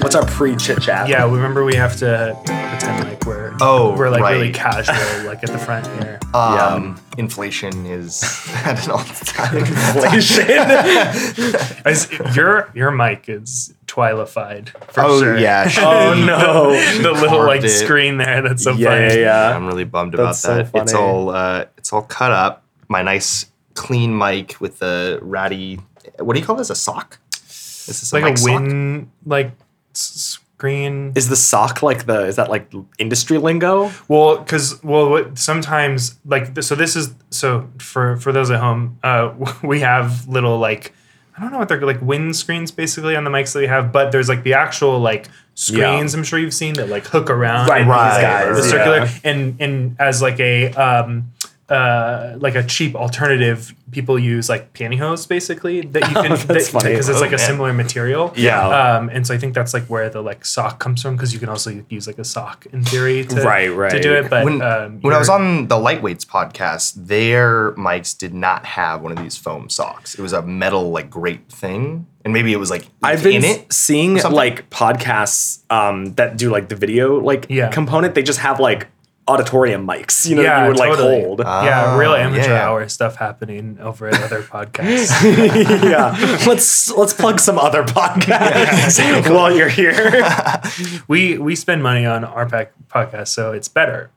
[0.00, 1.08] What's our pre chit chat?
[1.08, 4.94] Yeah, remember we have to pretend like we're Oh, we're like really casual,
[5.26, 6.18] like at the front here.
[6.32, 8.22] Um, inflation is
[8.64, 10.48] at an all-time Inflation.
[11.84, 15.36] As- your your mic is twilified for Oh sure.
[15.38, 15.70] yeah.
[15.78, 17.02] oh no.
[17.02, 17.68] the little like it.
[17.68, 18.40] screen there.
[18.42, 19.20] That's so Yeah, funny.
[19.20, 19.56] yeah, yeah.
[19.56, 20.70] I'm really bummed about That's so that.
[20.74, 22.64] It's all uh, it's all cut up.
[22.88, 25.80] My nice clean mic with the ratty.
[26.18, 26.70] What do you call this?
[26.70, 27.18] A sock?
[27.34, 28.46] Is this It's like mic a sock?
[28.60, 29.52] wind like s-
[29.92, 31.12] screen.
[31.14, 32.26] Is the sock like the?
[32.26, 33.90] Is that like industry lingo?
[34.08, 39.32] Well, because well, sometimes like so this is so for for those at home, uh,
[39.62, 40.92] we have little like
[41.36, 43.92] I don't know what they're like wind screens basically on the mics that we have,
[43.92, 47.68] but there's like the actual like screens I'm sure you've seen that like hook around
[47.68, 48.84] Right, right, these guys, the yeah.
[48.84, 51.32] circular and and as like a um
[51.70, 56.90] uh like a cheap alternative people use like pantyhose basically that you can That's funny.
[56.90, 57.46] because it's Oh, like a man.
[57.46, 58.96] similar material Yeah.
[58.96, 61.38] um and so I think that's like where the like sock comes from because you
[61.38, 64.60] can also use like a sock in theory to, Right, to do it but when,
[64.62, 69.18] um, when I was on the Lightweights podcast, their mics did not have one of
[69.18, 70.14] these foam socks.
[70.18, 73.44] It was a metal like grate thing, and maybe it was like I've been in
[73.44, 73.72] it.
[73.72, 77.70] seeing like podcasts um, that do like the video like Yeah.
[77.70, 78.14] component.
[78.14, 78.86] They just have like
[79.30, 81.22] auditorium mics, you know, that Yeah, you would like totally.
[81.22, 81.38] hold.
[81.40, 82.66] yeah, real Ah, amateur yeah.
[82.68, 85.10] hour stuff happening over at other podcasts.
[85.94, 86.16] yeah.
[86.46, 88.98] Let's let's plug some other podcasts
[89.34, 90.22] while you're here.
[91.08, 94.10] we we spend money on our pack podcast, so it's better.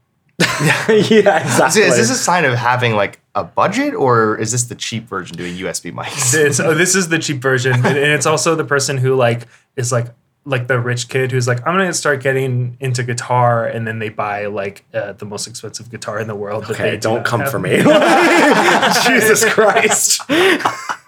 [0.89, 1.83] yeah, exactly.
[1.83, 5.37] is this a sign of having like a budget, or is this the cheap version
[5.37, 6.33] doing USB mics?
[6.33, 9.45] It's, oh, this is the cheap version, and and it's also the person who like
[9.75, 10.07] is like
[10.45, 14.09] like the rich kid who's like I'm gonna start getting into guitar, and then they
[14.09, 16.65] buy like uh, the most expensive guitar in the world.
[16.65, 17.51] that okay, they do don't come have.
[17.51, 17.77] for me.
[19.07, 20.21] Jesus Christ.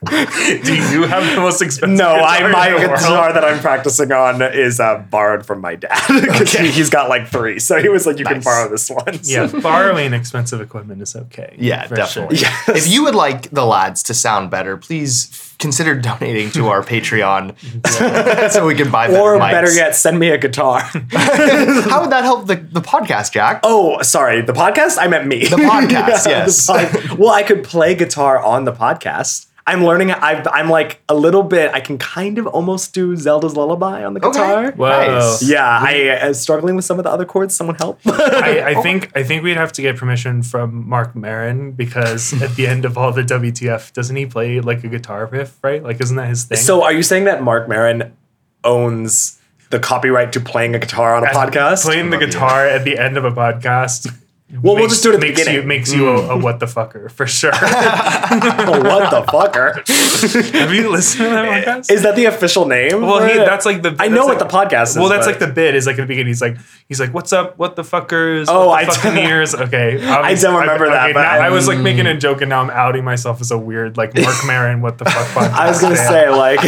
[0.06, 1.98] Do you have the most expensive?
[1.98, 3.00] No, guitar I in my the world?
[3.00, 7.10] guitar that I'm practicing on is uh, borrowed from my dad because he, he's got
[7.10, 7.60] like three.
[7.60, 11.16] So he was like, "You can borrow this one." So- Yeah, borrowing expensive equipment is
[11.16, 11.56] okay.
[11.58, 12.38] Yeah, definitely.
[12.38, 12.50] sure.
[12.68, 12.86] Yes.
[12.86, 17.56] If you would like the lads to sound better, please consider donating to our Patreon
[18.52, 19.52] so we can buy better or mics.
[19.52, 20.82] better yet, send me a guitar.
[20.82, 23.62] How would that help the, the podcast, Jack?
[23.64, 24.98] oh, sorry, the podcast.
[25.00, 25.46] I meant me.
[25.46, 26.68] The podcast, the yes.
[26.68, 29.48] pod- well, I could play guitar on the podcast.
[29.68, 30.12] I'm learning.
[30.12, 31.74] I've, I'm like a little bit.
[31.74, 34.38] I can kind of almost do Zelda's Lullaby on the Okay.
[34.38, 34.72] guitar.
[34.74, 34.90] Whoa.
[35.20, 35.42] Nice.
[35.42, 37.56] Yeah, I am uh, struggling with some of the other chords.
[37.56, 38.00] Someone help.
[38.06, 42.56] I, I think I think we'd have to get permission from Marc Maron because at
[42.56, 45.82] the end of all the WTF, doesn't he play like a guitar riff, right?
[45.82, 46.58] Like, isn't that his thing?
[46.60, 48.16] So, are you saying that Marc Maron
[48.64, 49.40] owns
[49.72, 51.84] the copyright to playing a guitar on a podcast?
[51.86, 52.72] playing the guitar you.
[52.74, 54.14] at the end of a podcast.
[54.62, 55.62] Well, we'll just do it at the makes beginning.
[55.62, 56.42] You, makes you a, a hmm.
[56.44, 57.52] what the fucker for sure.
[58.86, 60.54] What the fucker?
[60.60, 61.92] Have you listened to that eh, podcast?
[61.92, 63.02] Is that the official name?
[63.02, 63.96] well, he, that's like the.
[64.00, 64.98] I know like, what the podcast is.
[64.98, 66.28] Well, that's but- like the bit is like at the beginning.
[66.28, 66.58] He's like,
[66.88, 67.58] he's like, "What's up?
[67.58, 68.46] What the fuckers?
[68.48, 71.48] Oh, what I the don't- fucking ears." Okay, I don't remember that, but now I-
[71.48, 72.12] I was like making hmm.
[72.12, 74.82] a joke, and now I'm outing myself as a weird like Marc Maron.
[74.82, 75.52] What the fuck?
[75.52, 76.08] I was gonna fan.
[76.08, 76.60] say like,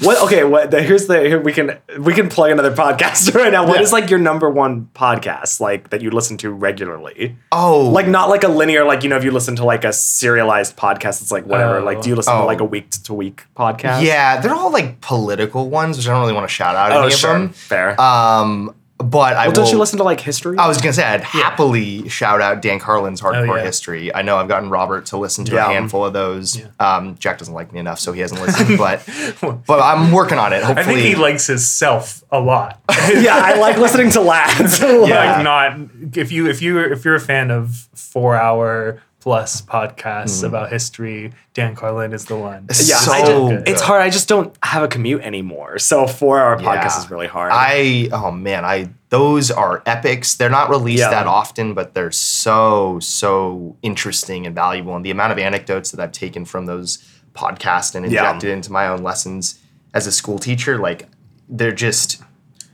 [0.00, 0.22] what?
[0.24, 0.70] Okay, what?
[0.70, 3.66] The, here's the here we can we can plug another podcast right now.
[3.66, 3.82] What Yeah.
[3.82, 7.36] is like your number one podcast like that you listen to regularly?
[7.52, 9.92] Oh, Like not like a linear like you know if you listen to like a
[9.92, 11.78] serialized podcast, it's like whatever.
[11.78, 11.84] Oh.
[11.84, 12.46] like do you listen to Oh.
[12.46, 14.02] like a week to week podcast?
[14.02, 17.02] yeah, they're all like political ones, which I don't really want to shout out Oh
[17.02, 17.48] any sure, of them.
[17.50, 18.00] fair.
[18.00, 20.58] Um, but I well, don't will- you listen to like history?
[20.58, 23.62] I was gonna say I'd happily shout out Dan Carlin's Hardcore Oh, yeah.
[23.64, 24.12] History.
[24.14, 25.66] I know I've gotten Robert to listen to Yeah.
[25.70, 26.60] a handful of those.
[26.80, 28.76] Um, Jack doesn't like me enough, so he hasn't listened.
[28.78, 29.02] but
[29.66, 30.62] but I'm working on it.
[30.64, 32.80] Hopefully, I think he likes himself a lot.
[33.14, 34.80] yeah, I like listening to lads.
[34.80, 34.88] Yeah.
[35.36, 35.78] like not
[36.16, 40.46] if you if you if you're a fan of four hour plus podcasts mm-hmm.
[40.46, 42.66] about history, Dan Carlin is the one.
[42.68, 44.00] Yeah, So I just- it's hard.
[44.02, 45.78] I just don't have a commute anymore.
[45.78, 46.98] So a four hour podcast Yeah.
[46.98, 47.50] is really hard.
[47.52, 50.34] I oh man, I those are epics.
[50.36, 51.10] They're not released Yeah.
[51.10, 54.94] that often, but they're so so interesting and valuable.
[54.94, 56.98] And the amount of anecdotes that I've taken from those
[57.34, 58.24] podcasts and Yeah.
[58.26, 59.58] injected into my own lessons
[59.94, 61.08] as a school teacher, like
[61.48, 62.22] they're just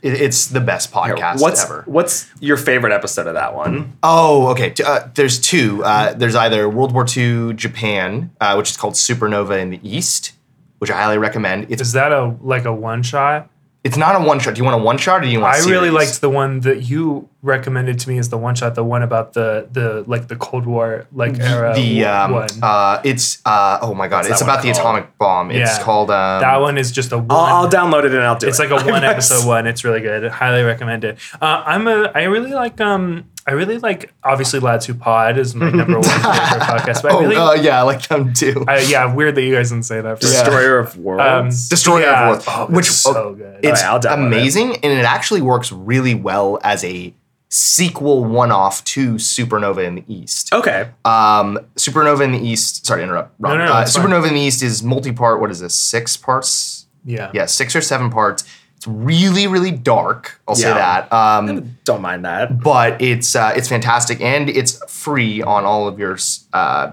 [0.05, 1.83] it, it's the best podcast what's ever.
[1.87, 3.97] what's your favorite episode of that one?
[4.03, 4.73] Oh, okay.
[4.85, 5.83] Uh, there's two.
[5.83, 10.33] Uh, there's either World War II Japan, uh, which is called Supernova in the East,
[10.77, 11.71] which I highly recommend.
[11.71, 13.49] It's Is that a like a one shot?
[13.85, 14.55] It's not a one shot.
[14.55, 15.55] Do you want a one shot or do you want?
[15.55, 18.73] I a really liked the one that you recommended to me as the one shot,
[18.73, 22.49] the one about the the like the Cold War like era the um, one.
[22.63, 24.79] uh, it's uh, oh my god, it's about the called?
[24.79, 25.51] atomic bomb.
[25.51, 27.27] It's called um, that one is just a one.
[27.29, 28.63] I'll, I'll download it and I'll do It's it.
[28.63, 29.67] It's like a one episode one.
[29.67, 30.31] It's really good.
[30.31, 31.19] Highly recommend it.
[31.39, 32.11] Uh, I'm a.
[32.15, 36.03] I really like um I really like obviously Lads Who Pod is my number one
[36.09, 36.23] favorite
[36.63, 37.03] podcast.
[37.03, 38.65] But I Oh, really, uh, yeah, I like them too.
[38.67, 40.15] I- yeah, weird that you guys didn't say that.
[40.17, 41.69] For Destroyer of Um, Worlds.
[41.69, 42.23] Destroyer yeah.
[42.23, 43.59] of Worlds, Oh, which it's so good.
[43.63, 44.19] It's Oh, yeah, it.
[44.19, 47.13] amazing, and it actually works really well as a
[47.49, 50.51] sequel one-off to Supernova in the East.
[50.53, 50.89] okay.
[51.05, 52.85] Um, Supernova in the East.
[52.85, 53.33] Sorry to interrupt.
[53.39, 53.57] Rob.
[53.59, 54.05] no, no, uh, it's fine.
[54.07, 55.39] Supernova in the East is multi-part.
[55.39, 55.73] What is this?
[55.75, 56.87] Six parts?
[57.05, 57.29] yeah.
[57.33, 58.43] Yeah, six or seven parts.
[58.77, 60.39] It's really, really dark.
[60.47, 61.01] I'll say Yeah.
[61.07, 61.13] that.
[61.13, 62.61] Um, Don't mind that.
[62.61, 66.91] but it's uh, it's fantastic, and it's free on all of your s- uh,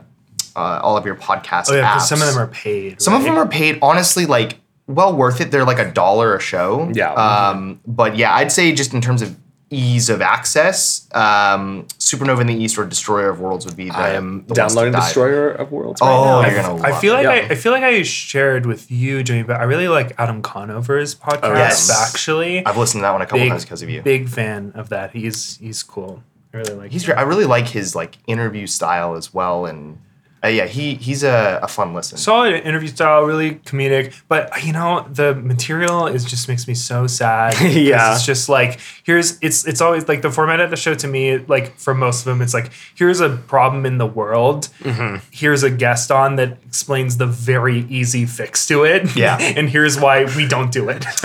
[0.54, 1.94] uh, all of your podcast Oh yeah, apps.
[1.94, 3.00] because some of them are paid.
[3.02, 3.78] Some of them are paid.
[3.82, 5.50] Honestly, like well worth it.
[5.50, 6.90] They're like a dollar a show.
[6.94, 7.12] Yeah.
[7.14, 9.36] Um, but yeah, I'd say just in terms of
[9.72, 13.96] ease of access, um, Supernova in the East or Destroyer of Worlds would be the.
[13.96, 15.04] I am the ones to downloading dive.
[15.04, 16.00] Destroyer of Worlds.
[16.02, 16.48] Oh, now.
[16.48, 16.82] you're gonna.
[16.82, 17.24] I feel it.
[17.24, 17.48] like Yeah.
[17.48, 21.14] I, I feel like I shared with you, Jimmy, but I really like Adam Conover's
[21.14, 21.56] podcast.
[21.56, 21.90] yes.
[21.90, 24.02] Actually, I've listened to that one a couple big, times because of you.
[24.02, 25.12] Big fan of that.
[25.12, 26.22] He's he's cool.
[26.52, 26.92] I really like.
[26.92, 27.06] He's.
[27.06, 27.18] him.
[27.18, 29.98] I really like his like interview style as well, and
[30.44, 32.18] uh, yeah, he he's a, a fun listen.
[32.18, 34.12] solid interview style, really comedic.
[34.26, 37.54] But you know, the material is just makes me so sad.
[37.82, 38.14] Yeah.
[38.14, 41.38] it's just like here's it's it's always like the format of the show to me.
[41.38, 44.68] Like for most of them, it's like here's a problem in the world.
[44.80, 45.24] Mm-hmm.
[45.30, 49.16] Here's a guest on that explains the very easy fix to it.
[49.16, 49.38] Yeah.
[49.40, 51.04] and here's why we don't do it.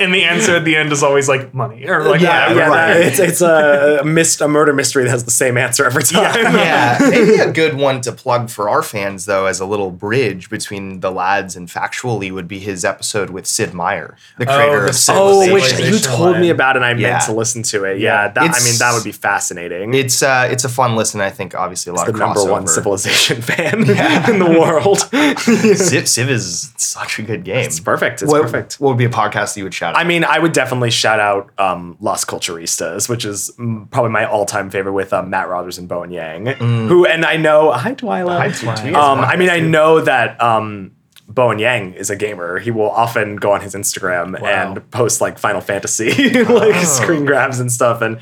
[0.00, 2.60] and the answer at the end is always like money or like yeah, whatever.
[2.60, 2.68] yeah.
[2.68, 2.96] right.
[2.96, 6.54] It's it's a, a mist a murder mystery that has the same answer every time.
[6.54, 10.50] yeah, maybe a good one to plug for our fans though, as a little bridge
[10.50, 14.88] between the lads and factually, would be his episode with Sid Meier, the creator the
[14.90, 17.12] of Sid- Oh, which you told me about, and I Yeah.
[17.12, 17.98] meant to listen to it.
[17.98, 18.28] Yeah, Yeah.
[18.28, 19.94] that, I mean that would be fascinating.
[19.94, 21.20] It's uh, it's a fun listen.
[21.20, 23.80] I think obviously a lot of the of number one civilization fan
[24.30, 24.98] in the world.
[25.40, 27.64] Civ, Civ is such a good game.
[27.64, 28.22] it's perfect.
[28.22, 28.74] It's what, perfect.
[28.80, 30.00] What would be a podcast that you would shout out?
[30.00, 34.24] I mean, I would definitely shout out um, Las Culturistas, which is mm, probably my
[34.26, 38.25] all-time favorite with um, Matt Rogers and Bowen Yang, who, and I know, hi Twyla.
[38.28, 38.94] Hi, Twyla.
[38.94, 40.92] Um, I mean, I know that um,
[41.28, 42.58] Bowen Yang is a gamer.
[42.58, 44.48] He will often go on his Instagram Wow.
[44.48, 46.10] and post like Final Fantasy,
[46.44, 48.18] like screen grabs and stuff, and.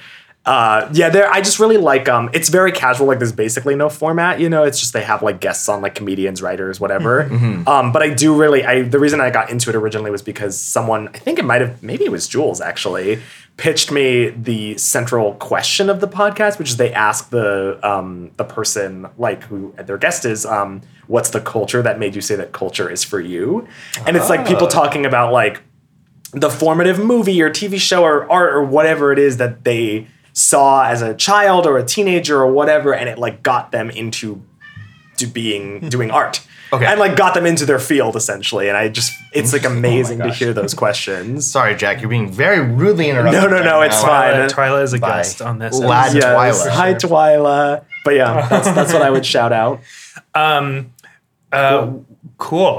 [0.46, 1.26] Uh, yeah, there.
[1.32, 2.06] I just really like.
[2.06, 3.06] Um, it's very casual.
[3.06, 4.40] Like, there's basically no format.
[4.40, 7.22] You know, it's just they have like guests on, like comedians, writers, whatever.
[7.66, 8.62] Um, but I do really.
[8.62, 11.62] I the reason I got into it originally was because someone, I think it might
[11.62, 13.22] have, maybe it was Jules actually,
[13.56, 18.44] pitched me the central question of the podcast, which is they ask the um the
[18.44, 22.52] person like who their guest is, um, what's the culture that made you say that
[22.52, 23.66] culture is for you?
[24.06, 25.62] And it's like people talking about like
[26.32, 30.84] the formative movie or TV show or art or whatever it is that they saw
[30.84, 34.42] as a child or a teenager or whatever, and it like got them into
[35.16, 36.40] to being doing art.
[36.72, 36.86] Okay.
[36.86, 38.68] And like got them into their field essentially.
[38.68, 41.46] And I just it's like amazing to hear those questions.
[41.46, 42.00] Sorry, Jack.
[42.00, 43.42] You're being very rudely interrupted.
[43.42, 44.08] No, no, no, right it's now.
[44.08, 44.34] fine.
[44.34, 45.08] Twyla, Twyla is a Bye.
[45.18, 45.78] guest on this.
[45.78, 46.28] Lad episode.
[46.28, 46.70] Twyla.
[46.70, 47.84] Hi Twyla.
[48.04, 49.80] But yeah, that's that's what I would shout out.
[50.34, 50.92] Um,
[51.52, 52.06] uh, cool.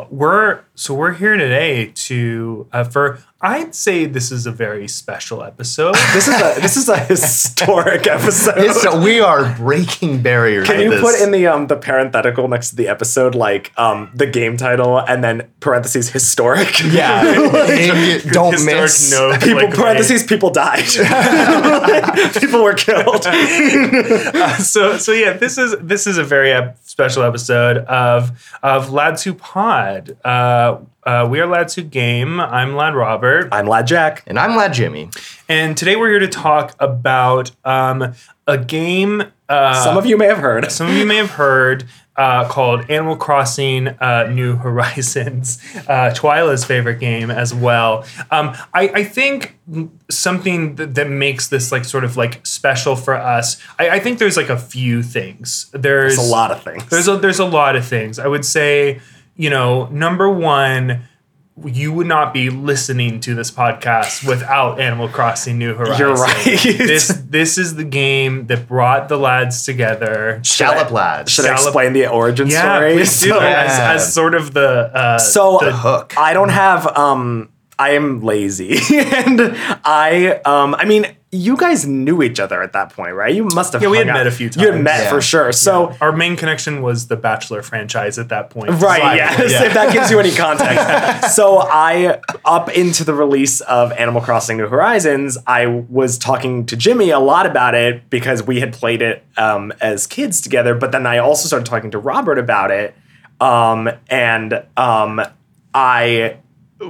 [0.09, 5.43] We're so we're here today to uh, for I'd say this is a very special
[5.43, 5.95] episode.
[6.13, 8.53] This is a this is a historic episode.
[8.57, 10.67] It's, we are breaking barriers.
[10.67, 11.01] Can you this.
[11.01, 14.97] put in the um the parenthetical next to the episode like um the game title
[14.99, 16.81] and then parentheses historic?
[16.83, 19.11] Yeah, and don't Historic miss.
[19.11, 19.73] no People clickbait.
[19.75, 20.85] parentheses people died.
[22.39, 23.23] people were killed.
[24.63, 28.31] so so yeah, this is this is a very ep- special episode of
[28.63, 30.15] of Lads Who Pod.
[30.23, 32.39] Uh, uh, we are Lads Who Game.
[32.39, 34.23] I'm Lad Robert, I'm Lad Jack.
[34.27, 35.09] And I'm Lad Jimmy.
[35.49, 38.13] and today we're here to talk about um,
[38.47, 39.23] a game.
[39.49, 40.71] Uh, Some of you may have heard.
[40.71, 41.83] some of you may have heard
[42.17, 48.05] uh, called Animal Crossing uh, New Horizons, uh, Twyla's favorite game as well.
[48.31, 49.57] Um, I, I think
[50.09, 53.61] something that, that makes this like sort of like special for us.
[53.79, 55.69] I, I think there's like a few things.
[55.71, 56.85] There's There's a lot of things.
[56.89, 58.19] There's a, there's a lot of things.
[58.19, 59.01] I would say,
[59.35, 61.03] you know, number one.
[61.63, 65.99] You would not be listening to this podcast without Animal Crossing New Horizons.
[65.99, 66.43] You're right.
[66.85, 70.41] This this is the game that brought the lads together.
[70.43, 71.31] Scallop lads.
[71.31, 72.93] Should I explain the origin Yeah, story?
[72.95, 73.29] please do.
[73.29, 73.93] So- as, Yeah.
[73.93, 76.13] as sort of the uh, So The hook.
[76.17, 77.47] I don't have um
[77.79, 79.39] I am lazy and
[79.85, 83.33] I um I mean you guys knew each other at that point, right?
[83.33, 84.13] You must have Yeah, we had out.
[84.13, 84.63] met a few times.
[84.65, 85.09] You had met Yeah.
[85.09, 85.51] for sure.
[85.51, 88.69] So our main connection was the Bachelor franchise at that point.
[88.81, 89.63] Right, yes, Yeah.
[89.67, 91.35] if that gives you any context.
[91.35, 96.75] so I, up into the release of Animal Crossing New Horizons, I was talking to
[96.75, 100.73] Jimmy a lot about it because we had played it um, as kids together.
[100.75, 102.95] But then I also started talking to Robert about it,
[103.41, 105.21] um, and um,
[105.73, 106.37] I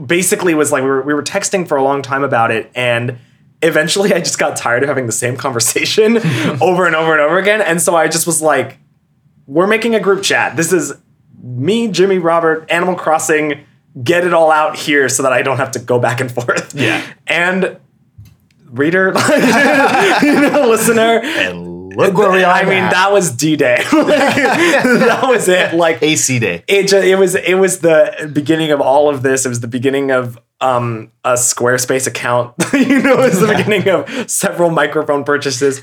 [0.05, 3.17] basically was like we were, we were texting for a long time about it, and
[3.65, 6.17] eventually I just got tired of having the same conversation
[6.62, 7.62] over and over and over again.
[7.62, 8.77] And so I just was like,
[9.48, 10.55] we're making a group chat.
[10.55, 10.93] This is
[11.41, 13.65] me, Jimmy, Robert, Animal Crossing.
[14.03, 16.75] Get it all out here so that I don't have to go back and forth.
[16.75, 17.05] Yeah.
[17.27, 17.77] And
[18.65, 19.07] reader,
[20.22, 21.22] you know, listener.
[21.24, 22.53] And look where we are.
[22.53, 23.77] I mean, that was D Day.
[23.91, 25.74] that was it.
[25.74, 26.63] Like AC Day.
[26.67, 29.45] it just, it was it was the beginning of all of this.
[29.45, 32.53] It was the beginning of um a Squarespace account.
[32.74, 35.81] you know, is the beginning of several microphone purchases.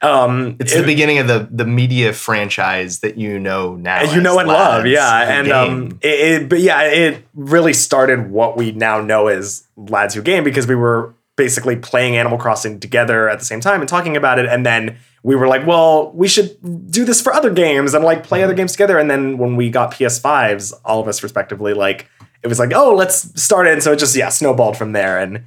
[0.00, 4.02] Um It's it- the beginning of the the media franchise that you know now.
[4.14, 5.38] you know and love, yeah.
[5.38, 10.14] And um it, it but yeah, it really started what we now know as Lads
[10.14, 13.88] Who Game because we were basically playing Animal Crossing together at the same time and
[13.88, 16.54] talking about it and then we were like, well, we should
[16.90, 18.44] do this for other games and like play Mm-hmm.
[18.44, 18.98] other games together.
[18.98, 22.10] And then when we got PS5s, all of us respectively, like
[22.44, 23.72] it was like, oh, let's start it.
[23.72, 25.18] And so it just yeah, snowballed from there.
[25.18, 25.44] And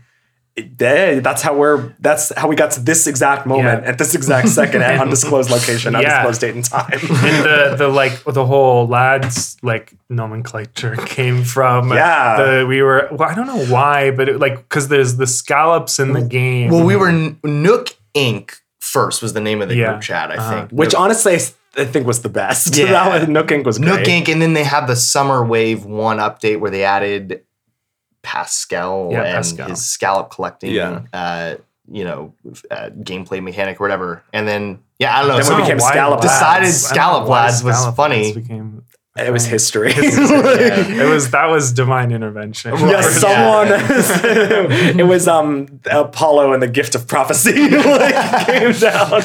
[0.55, 0.75] it,
[1.23, 3.89] that's how we're that's how we got to this exact moment Yeah.
[3.91, 5.99] at this exact second at undisclosed location, Yeah.
[5.99, 6.89] undisclosed date and time.
[6.93, 12.37] and the the like the whole lads like nomenclature came from Yeah.
[12.43, 15.99] the we were well I don't know why but it, like because there's the scallops
[15.99, 18.55] in the game well, we were N- Nook Inc.
[18.79, 19.91] first was the name of the Yeah.
[19.91, 20.31] group chat.
[20.31, 20.51] I Uh-huh.
[20.61, 20.71] think.
[20.71, 22.75] which Nook, honestly I, s- I think was the best.
[22.77, 22.91] Yeah.
[22.91, 23.65] that was, Nook Inc.
[23.65, 24.07] was Nook great.
[24.25, 24.31] Inc.
[24.31, 27.43] And then they have the Summer Wave one update where they added
[28.23, 29.69] Pascal Yeah, and Pascal.
[29.69, 30.71] his scallop collecting.
[30.71, 31.01] Yeah.
[31.13, 31.55] Uh,
[31.89, 32.33] you know,
[32.69, 34.21] uh, gameplay mechanic or whatever.
[34.33, 35.37] And then yeah, I don't know.
[35.41, 37.75] Then we I don't know became Scallop Lads- Decided I don't know Scallop Lads was
[37.77, 38.23] Scallop funny.
[38.23, 38.83] Lads became
[39.27, 39.91] It was history.
[39.95, 43.03] it was that was divine intervention Yeah, Right.
[43.03, 43.67] someone.
[44.99, 49.21] it was um Apollo and the gift of prophecy like, came down.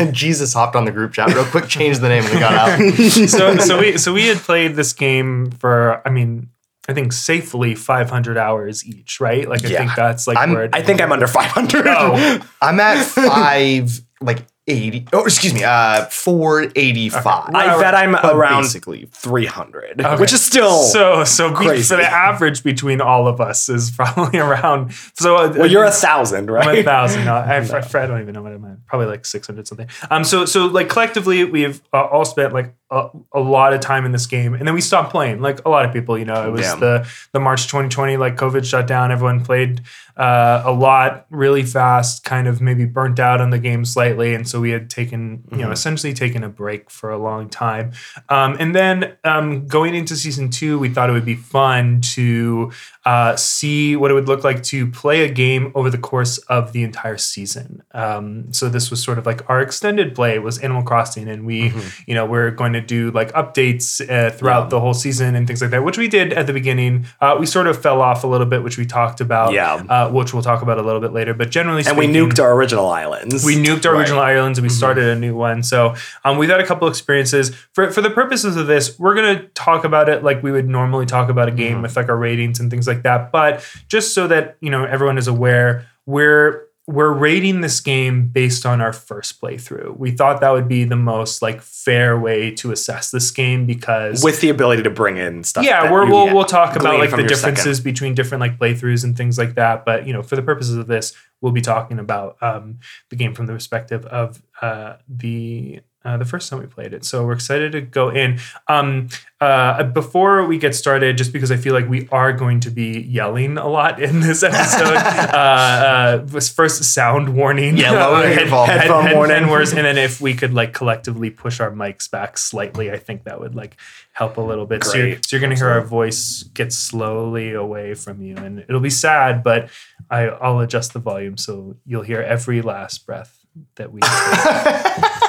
[0.00, 2.52] And Jesus hopped on the group chat real quick, changed the name, and we got
[2.54, 2.94] out.
[3.28, 6.50] so so we so we had played this game for I mean
[6.88, 9.78] I think safely 500 hours each right like I Yeah.
[9.78, 11.86] think that's like I'm- where it, I think I'm under 500.
[11.86, 12.40] Oh.
[12.60, 15.06] I'm at five, like eighty.
[15.12, 17.50] Oh, excuse me, uh, four eighty-five.
[17.54, 20.20] I bet I'm But around basically 300, Okay.
[20.20, 20.82] which is still.
[20.82, 21.82] so so crazy.
[21.82, 25.90] so the average between all of us is probably around so uh, well, you're a
[25.90, 27.24] thousand, I'm a thousand.
[27.24, 28.86] No, I, I, I don't even know what I'm at.
[28.86, 29.88] Probably like six hundred something.
[30.10, 30.24] Um.
[30.24, 34.12] So so like collectively, we've uh, all spent like a, a lot of time in
[34.12, 35.40] this game, and then we stopped playing.
[35.40, 36.74] Like a lot of people, you know, it was Yeah.
[36.76, 39.12] the the March 2020, like COVID shut down.
[39.12, 39.82] Everyone played
[40.16, 44.48] uh, a lot really fast, kind of maybe burnt out on the game slightly, and
[44.48, 47.92] so we had taken you know essentially taken a break for a long time.
[48.28, 52.72] Um, and then um, going into season two, we thought it would be fun to
[53.10, 56.62] uh, see what it would look like to play a game over the course of
[56.74, 57.82] the entire season.
[57.92, 61.72] Um, so this was sort of like our extended play was Animal Crossing, and we,
[62.06, 64.68] you know, we're going to do like updates uh, throughout Yeah.
[64.74, 67.06] the whole season and things like that, which we did at the beginning.
[67.20, 69.74] Uh, we sort of fell off a little bit, which we talked about, Yeah.
[69.88, 71.34] uh, which we'll talk about a little bit later.
[71.34, 73.44] But generally, and we nuked our original islands.
[73.44, 74.00] we nuked our Right.
[74.02, 75.62] original islands and we started a new one.
[75.62, 77.50] So um, we've had a couple experiences.
[77.74, 81.06] For for the purposes of this, we're gonna talk about it like we would normally
[81.06, 83.32] talk about a game with like our ratings and things like that.
[83.32, 88.66] But just so that you know everyone is aware, we're we're rating this game based
[88.66, 89.96] on our first playthrough.
[89.96, 94.24] We thought that would be the most like fair way to assess this game because
[94.24, 95.64] with the ability to bring in stuff.
[95.64, 97.54] yeah, we're, you we'll talk about like the your second.
[97.54, 99.84] differences between different like playthroughs and things like that.
[99.84, 103.34] But you know, for the purposes of this, we'll be talking about um, the game
[103.34, 107.04] from the perspective of uh, the uh, the first time we played it.
[107.04, 108.38] So we're excited to go in.
[108.68, 109.08] Um,
[109.40, 113.00] uh, before we get started, just because I feel like we are going to be
[113.00, 117.76] yelling a lot in this episode, uh, uh, first sound warning.
[117.78, 118.70] Yeah, lower head- volume.
[118.70, 119.78] head- Headphone head- warning.
[119.78, 123.40] and then if we could like collectively push our mics back slightly, I think that
[123.40, 123.76] would like
[124.12, 124.84] help a little bit.
[124.84, 128.80] So you're, so you're gonna hear our voice get slowly away from you, and it'll
[128.80, 129.70] be sad, but
[130.10, 133.38] I, I'll adjust the volume so you'll hear every last breath
[133.76, 134.00] that we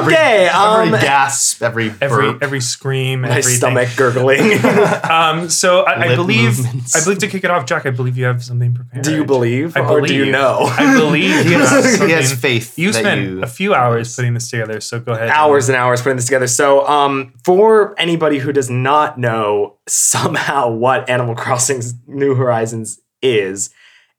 [0.00, 0.12] take.
[0.12, 2.42] Okay, um, every gasp, every every burp.
[2.42, 3.52] every scream, my everything.
[3.54, 4.60] stomach gurgling.
[5.04, 6.96] Um, so I, I believe movements.
[6.96, 7.86] I believe to kick it off, Jack.
[7.86, 9.04] I believe you have something prepared.
[9.04, 10.60] do you believe, I or do you know?
[10.62, 12.78] I believe he, you have has, he has faith.
[12.78, 15.28] You that spent you, a few hours putting this together, so go ahead.
[15.28, 16.46] hours and hours putting this together.
[16.46, 23.70] So, um, for anybody who does not know somehow what Animal Crossing's New Horizons is,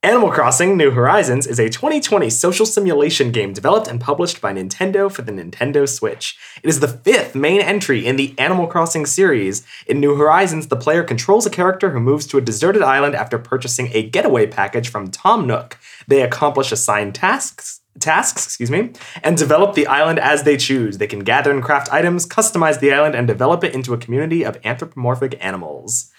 [0.05, 5.11] Animal Crossing New Horizons is a 2020 social simulation game developed and published by Nintendo
[5.11, 6.37] for the Nintendo Switch.
[6.61, 9.65] It is the fifth main entry in the Animal Crossing series.
[9.87, 13.39] In New Horizons, the player controls a character who moves to a deserted island after
[13.39, 15.79] purchasing a getaway package from Tom Nook.
[16.07, 18.91] They accomplish assigned tasks tasks, excuse me,
[19.23, 20.97] and develop the island as they choose.
[20.97, 24.43] They can gather and craft items, customize the island, and develop it into a community
[24.43, 26.11] of anthropomorphic animals.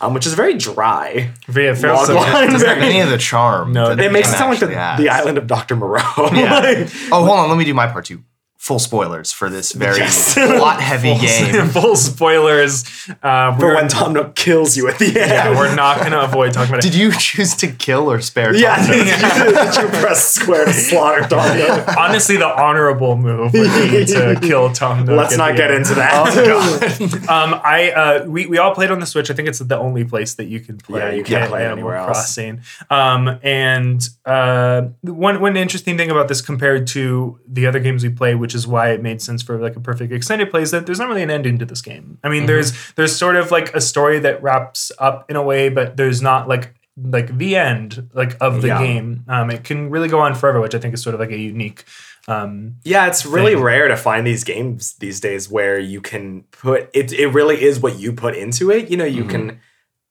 [0.00, 1.30] Um, which is very dry.
[1.48, 2.32] Yeah, fair Log subject.
[2.32, 2.50] line.
[2.50, 3.72] Doesn't have any of the charm.
[3.72, 4.66] No, it It makes it sound like the,
[5.02, 5.76] the island of Dr.
[5.76, 6.00] Moreau.
[6.32, 6.58] Yeah.
[6.60, 7.48] Like, Oh, hold on.
[7.48, 8.22] Let me do my part too.
[8.64, 10.32] Full spoilers for this very Yes.
[10.34, 11.68] plot-heavy game.
[11.68, 12.82] Full spoilers.
[13.22, 15.16] Uh, for when Tom Nook kills you at the end.
[15.16, 16.90] yeah, we're not going to avoid talking about it.
[16.90, 18.54] Did you choose to kill or spare?
[18.56, 18.86] Yeah, Tom?
[18.86, 21.88] did, you, did you press square to slaughter Tom Nook?
[21.98, 25.18] Honestly, the honorable move would be to kill Tom Nook.
[25.18, 25.80] Let's not get end.
[25.80, 27.28] into that.
[27.28, 29.30] Um, I uh, we, we all played on the Switch.
[29.30, 31.00] I think it's the only place that you can play.
[31.00, 32.06] Yeah, you can't An- play Animal anywhere else.
[32.16, 32.60] Crossing.
[32.88, 38.08] Um, and uh, one one interesting thing about this compared to the other games we
[38.08, 40.86] play, which is why it made sense for like a perfect extended play, is that
[40.86, 42.18] there's not really an ending to this game.
[42.24, 42.46] I mean, Mm-hmm.
[42.46, 46.20] there's there's sort of like a story that wraps up in a way, but there's
[46.22, 48.78] not like like the end like of the Yeah.
[48.78, 49.24] game.
[49.28, 51.38] Um, it can really go on forever, which I think is sort of like a
[51.38, 51.84] unique.
[52.28, 53.62] Um, Yeah, it's really thing.
[53.62, 57.12] rare to find these games these days where you can put it.
[57.12, 58.90] It really is what you put into it.
[58.90, 59.60] You know, you can.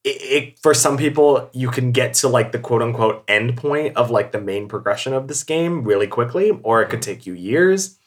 [0.03, 3.95] It, it for some people, you can get to like the quote unquote end point
[3.95, 7.33] of like the main progression of this game really quickly, or it could take you
[7.33, 7.97] years.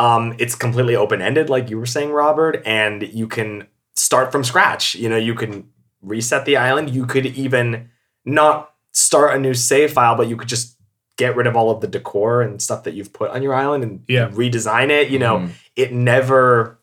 [0.00, 4.42] Um, it's completely open ended, like you were saying, Robert, and you can start from
[4.44, 4.94] scratch.
[4.94, 5.68] You know, you can
[6.00, 6.88] reset the island.
[6.90, 7.90] You could even
[8.24, 10.76] not start a new save file, but you could just
[11.18, 13.84] get rid of all of the decor and stuff that you've put on your island
[13.84, 14.28] and Yeah.
[14.30, 15.10] redesign it.
[15.10, 15.50] You know, Mhm.
[15.76, 16.78] it never.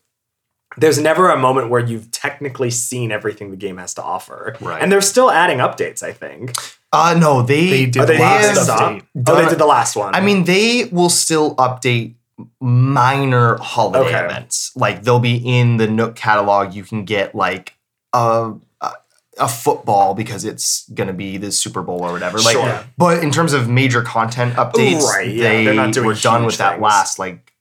[0.76, 4.80] There's never a moment where you've technically seen everything the game has to offer, Right.
[4.80, 6.04] and they're still adding updates.
[6.04, 6.54] I think.
[6.92, 9.02] Uh, no, they They did Are they last didn't update.
[9.26, 10.14] Oh, they did the last one.
[10.14, 12.14] I mean, they will still update
[12.60, 14.24] minor holiday Okay.
[14.24, 14.72] events.
[14.76, 16.74] Like they'll be in the Nook catalog.
[16.74, 17.74] You can get like
[18.12, 18.90] a a,
[19.38, 22.38] a football because it's gonna be the Super Bowl or whatever.
[22.38, 22.84] Like, Sure.
[22.96, 26.46] but in terms of major content updates, Right, yeah, they they're not were done huge
[26.46, 27.52] with that last like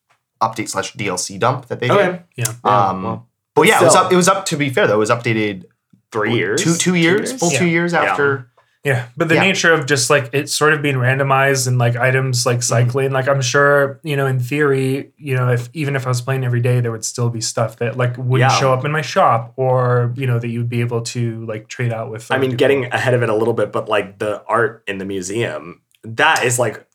[0.42, 1.98] update slash DLC dump that they did.
[1.98, 2.54] okay, yeah.
[2.64, 4.12] Yeah, Um, well, but yeah, it was up.
[4.12, 4.46] It was up.
[4.48, 5.66] To be fair, though, it was updated
[6.12, 7.60] three years, two two years, full Yeah.
[7.60, 8.04] two years Yeah.
[8.04, 8.50] after.
[8.88, 9.42] Yeah, but the Yeah.
[9.42, 12.62] nature of just like it sort of being randomized and like items like mm-hmm.
[12.62, 16.22] cycling, like I'm sure, you know, in theory, you know, if even if I was
[16.22, 18.48] playing every day, there would still be stuff that like would Yeah.
[18.48, 21.92] show up in my shop or, you know, that you'd be able to like trade
[21.92, 22.32] out with.
[22.32, 22.60] I mean, people.
[22.60, 26.46] getting ahead of it a little bit, but like the art in the museum, that
[26.46, 26.87] is like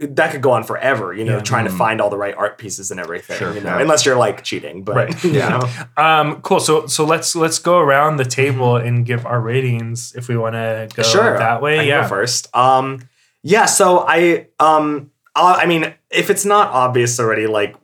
[0.00, 1.12] that could go on forever.
[1.12, 1.42] You know, Yeah.
[1.42, 1.78] trying to Mhm.
[1.78, 3.38] find all the right art pieces and everything.
[3.38, 3.80] Sure, you know, yeah.
[3.80, 5.24] unless you're like cheating, but Right.
[5.24, 5.48] you Yeah.
[5.96, 6.02] know.
[6.02, 6.60] Um, cool.
[6.60, 10.54] So so let's let's go around the table and give our ratings if we want
[10.54, 11.78] to go sure that way.
[11.78, 12.02] I yeah.
[12.02, 12.54] go first.
[12.54, 13.00] Um,
[13.42, 13.64] yeah.
[13.66, 17.74] So I um, uh, I mean, if it's not obvious already, like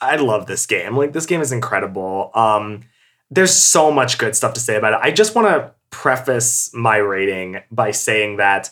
[0.00, 0.96] I love this game.
[0.96, 2.30] Like this game is incredible.
[2.34, 2.82] Um,
[3.30, 5.00] there's so much good stuff to say about it.
[5.02, 8.70] I just want to preface my rating by saying that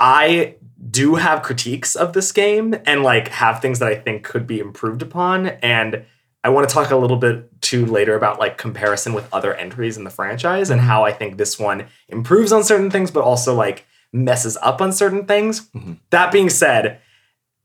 [0.00, 0.56] I
[0.90, 4.60] do have critiques of this game and like have things that I think could be
[4.60, 5.46] improved upon.
[5.46, 6.04] And
[6.44, 9.96] I want to talk a little bit too later about like comparison with other entries
[9.96, 13.54] in the franchise and how I think this one improves on certain things, but also
[13.54, 15.68] like messes up on certain things.
[15.76, 15.98] Mhm.
[16.10, 17.00] That being said,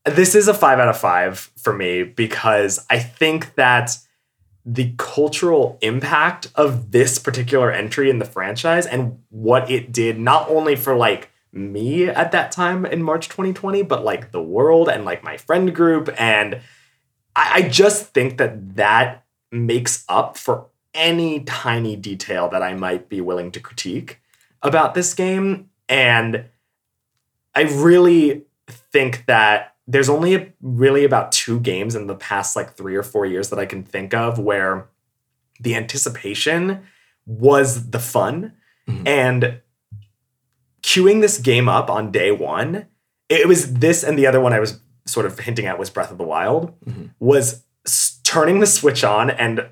[0.04, 3.96] this is a five out of five for me because I think that
[4.66, 10.48] the cultural impact of this particular entry in the franchise and what it did not
[10.48, 15.04] only for like me at that time in March 2020, but like the world and
[15.04, 16.08] like my friend group.
[16.18, 16.60] And
[17.36, 23.08] I, I just think that that makes up for any tiny detail that I might
[23.08, 24.20] be willing to critique
[24.62, 25.70] about this game.
[25.88, 26.46] And
[27.54, 28.44] I really
[28.92, 33.26] think that there's only really about two games in the past like three or four
[33.26, 34.88] years that I can think of where
[35.60, 36.82] the anticipation
[37.26, 38.54] was the fun.
[38.88, 39.06] Mhm.
[39.06, 39.60] And
[40.84, 42.86] queuing this game up on day one,
[43.30, 46.10] it was this and the other one I was sort of hinting at was Breath
[46.10, 47.10] of the Wild, Mhm.
[47.18, 47.62] was
[48.22, 49.66] turning the Switch on and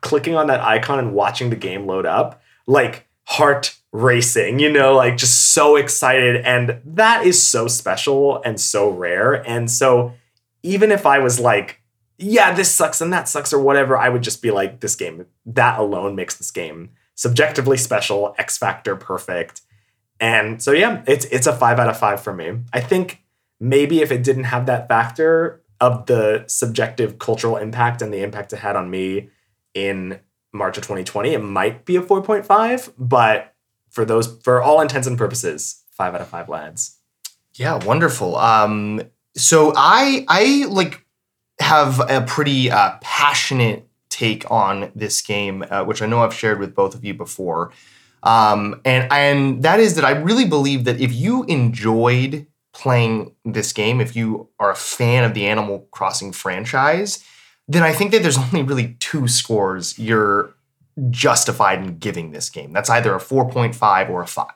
[0.00, 4.94] clicking on that icon and watching the game load up, like heart racing, you know,
[4.94, 6.36] like just so excited.
[6.44, 9.34] And that is so special and so rare.
[9.46, 10.12] And so
[10.62, 11.80] even if I was like,
[12.18, 15.26] yeah, this sucks and that sucks or whatever, I would just be like, this game,
[15.46, 19.62] that alone makes this game subjectively special, X Factor perfect.
[20.20, 22.60] And so yeah, it's it's a five out of five for me.
[22.72, 23.22] I think
[23.60, 28.52] maybe if it didn't have that factor of the subjective cultural impact and the impact
[28.52, 29.30] it had on me
[29.74, 30.18] in
[30.52, 32.92] March of 2020, it might be a 4.5.
[32.98, 33.54] But
[33.90, 36.96] for those for all intents and purposes, five out of five lads.
[37.54, 38.36] Yeah, wonderful.
[38.36, 39.02] Um,
[39.36, 41.04] so I I like
[41.60, 46.58] have a pretty uh, passionate take on this game, uh, which I know I've shared
[46.58, 47.72] with both of you before,
[48.22, 53.72] um, and and that is that I really believe that if you enjoyed playing this
[53.72, 57.24] game, if you are a fan of the Animal Crossing franchise,
[57.66, 60.54] then I think that there's only really two scores you're
[61.10, 62.72] justified in giving this game.
[62.72, 64.46] That's either a 4.5 or a 5.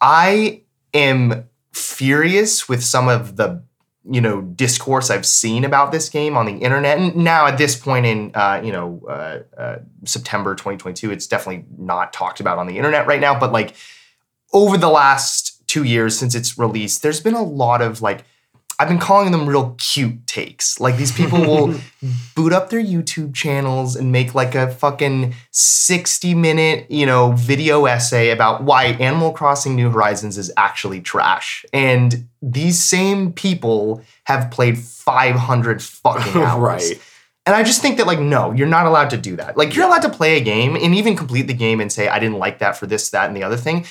[0.00, 3.64] I am furious with some of the
[4.04, 6.98] you know discourse I've seen about this game on the internet.
[6.98, 11.64] And now at this point in uh, you know uh, uh, September 2022, it's definitely
[11.78, 13.38] not talked about on the internet right now.
[13.38, 13.74] But like
[14.52, 18.24] over the last two years since its release, there's been a lot of like
[18.78, 20.80] I've been calling them real cute takes.
[20.80, 21.74] Like these people will
[22.34, 27.84] boot up their YouTube channels and make like a fucking 60 minute, you know, video
[27.84, 31.64] essay about why Animal Crossing New Horizons is actually trash.
[31.72, 36.90] And these same people have played 500 fucking hours.
[36.90, 37.02] Right.
[37.44, 39.56] And I just think that, like, no, you're not allowed to do that.
[39.56, 42.20] Like, you're allowed to play a game and even complete the game and say, I
[42.20, 43.84] didn't like that for this, that, and the other thing.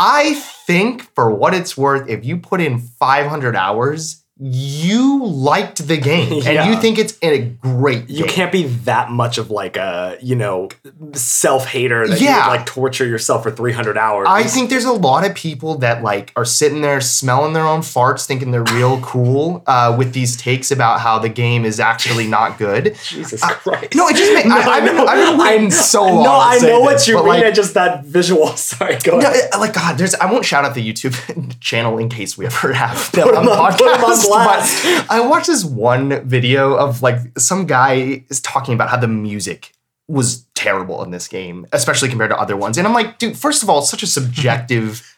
[0.00, 5.96] I think, for what it's worth, if you put in 500 hours, you liked the
[5.96, 10.16] game and you think it's a great You can't be that much of like a,
[10.22, 10.68] you know,
[11.14, 12.44] self hater that Yeah.
[12.44, 14.26] you would like torture yourself for 300 hours.
[14.30, 17.80] I think there's a lot of people that like are sitting there smelling their own
[17.80, 22.26] farts, thinking they're real cool uh, with these takes about how the game is actually
[22.28, 22.96] not good.
[23.04, 23.94] Jesus Christ.
[23.94, 24.98] No, it just ma- I, I've, been.
[24.98, 26.22] I've been waiting I- so long.
[26.24, 27.26] No, I know what this, you mean.
[27.26, 28.48] like, I just that visual.
[28.56, 29.50] Sorry, go No, ahead.
[29.58, 30.14] like God, there's.
[30.14, 33.72] I won't shout out the YouTube channel in case we ever have them on on-
[33.72, 34.27] podcast.
[34.28, 34.84] Put 'em blast.
[34.84, 39.08] But I watched this one video of like some guy is talking about how the
[39.08, 39.72] music
[40.08, 42.78] was terrible in this game, especially compared to other ones.
[42.78, 45.04] And I'm like, dude, first of all, it's such a subjective.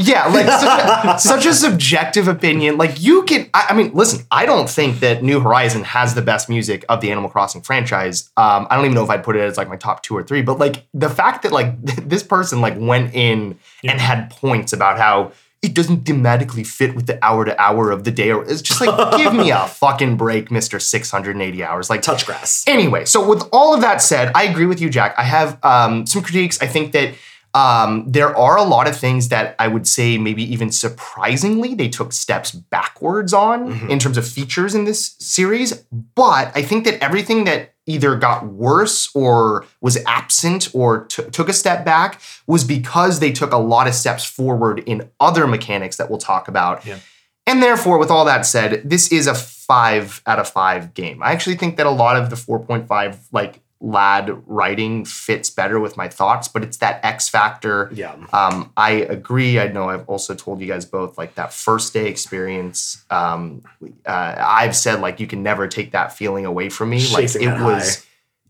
[0.00, 2.76] Yeah, like such a, such a subjective opinion.
[2.76, 6.22] Like you can, I, I mean, listen, I don't think that New Horizon has the
[6.22, 8.30] best music of the Animal Crossing franchise.
[8.36, 10.22] Um, I don't even know if I'd put it as like my top two or
[10.22, 10.40] three.
[10.40, 14.98] But like the fact that like this person like went in and had points about
[14.98, 18.62] how it doesn't thematically fit with the hour to hour of the day, or it's
[18.62, 21.90] just like give me a fucking break, Mister Six Hundred and Eighty Hours.
[21.90, 22.64] Like Touch grass.
[22.66, 25.14] Anyway, so with all of that said, I agree with you, Jack.
[25.18, 26.60] I have um, some critiques.
[26.62, 27.14] I think that
[27.58, 31.88] um, there are a lot of things that I would say maybe even surprisingly they
[31.88, 35.72] took steps backwards on in terms of features in this series.
[36.14, 41.48] But I think that everything that either got worse or was absent or t- took
[41.48, 45.96] a step back was because they took a lot of steps forward in other mechanics
[45.96, 46.86] that we'll talk about.
[46.86, 47.00] Yeah.
[47.44, 51.24] And therefore, with all that said, this is a five out of five game.
[51.24, 55.96] I actually think that a lot of the 4.5 like lad writing fits better with
[55.96, 57.90] my thoughts, but it's that X factor.
[57.94, 58.16] Yeah.
[58.32, 59.60] Um, I agree.
[59.60, 63.04] I know I've also told you guys both like that first day experience.
[63.10, 63.62] Um,
[64.04, 67.00] uh, I've said like you can never take that feeling away from me.
[67.00, 67.96] Chasing like it was.
[67.96, 68.04] high.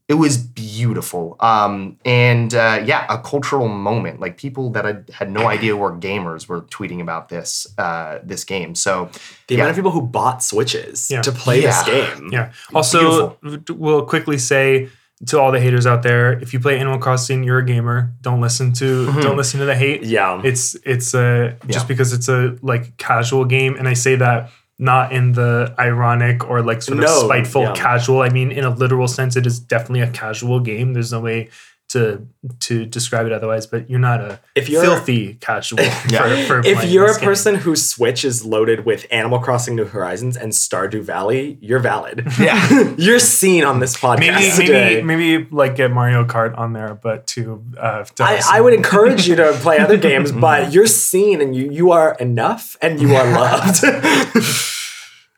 [0.09, 1.37] It was beautiful.
[1.39, 4.21] Um, and uh, yeah, a cultural moment.
[4.21, 8.43] Like people that I had no idea were gamers were tweeting about this uh, this
[8.45, 8.75] game.
[8.75, 9.11] So
[9.49, 9.61] The Yeah.
[9.65, 11.21] amount of people who bought Switches Yeah.
[11.21, 11.83] to play Yeah.
[11.85, 12.31] this game.
[12.33, 12.53] Yeah.
[12.75, 13.37] Also,
[13.69, 14.89] we'll quickly say
[15.27, 18.13] to all the haters out there, if you play Animal Crossing, you're a gamer.
[18.21, 19.21] Don't listen to mm-hmm.
[19.21, 20.05] don't listen to the hate.
[20.05, 20.41] Yeah.
[20.45, 21.89] It's it's a just Yeah.
[21.89, 26.63] because it's a like casual game, and I say that not in the ironic or
[26.63, 27.73] like sort of No, spiteful yeah.
[27.75, 28.23] casual.
[28.23, 30.93] I mean, in a literal sense, it is definitely a casual game.
[30.93, 31.49] There's no way
[31.89, 32.27] to
[32.61, 33.67] to describe it otherwise.
[33.67, 35.79] But you're not a If you're- filthy casual.
[35.85, 37.29] for, for if you're this a game.
[37.29, 42.27] person whose Switch is loaded with Animal Crossing New Horizons and Stardew Valley, you're valid.
[42.39, 42.95] Yeah.
[42.99, 45.03] you're seen on this podcast Maybe, today.
[45.03, 48.75] maybe, maybe like get Mario Kart on there, but to, uh, to I, I would
[48.75, 53.01] encourage you to play other games, but you're seen and you you are enough and
[53.01, 53.85] you are loved.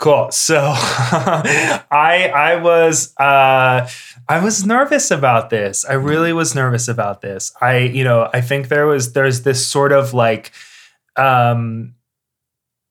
[0.01, 0.31] Cool.
[0.31, 3.87] So I I was uh
[4.29, 5.85] I was nervous about this.
[5.85, 7.53] I really was nervous about this.
[7.61, 10.53] I you know, I think there was there's this sort of like
[11.17, 11.95] um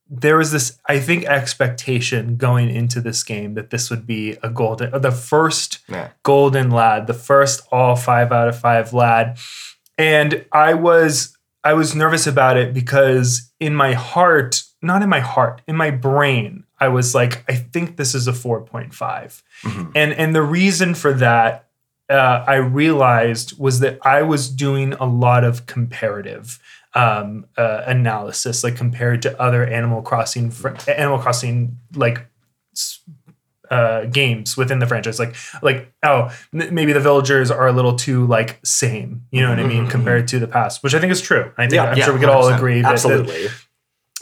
[0.07, 4.49] there was this I think expectation going into this game that this would be a
[4.49, 6.09] golden the first Yeah.
[6.21, 9.39] golden lad, the first all 5 out of 5 lad.
[9.97, 15.19] And I was I was nervous about it because in my heart, not in my
[15.21, 19.41] heart, in my brain, I was like, I think this is a 4.5.
[19.63, 19.91] Mhm.
[19.95, 21.65] And and the reason for that
[22.09, 26.57] uh, I realized was that I was doing a lot of comparative
[26.95, 32.25] um, uh, analysis, like compared to other Animal Crossing, fr- Animal Crossing like
[33.69, 35.19] uh, games within the franchise.
[35.19, 39.49] Like like oh m- maybe the villagers are a little too like same, you know
[39.49, 39.91] what I mean, Mhm.
[39.91, 41.51] compared to the past, which I think is true.
[41.57, 42.55] I think Yeah, I'm yeah, sure we could all 100%.
[42.57, 43.47] agree that, that Absolutely.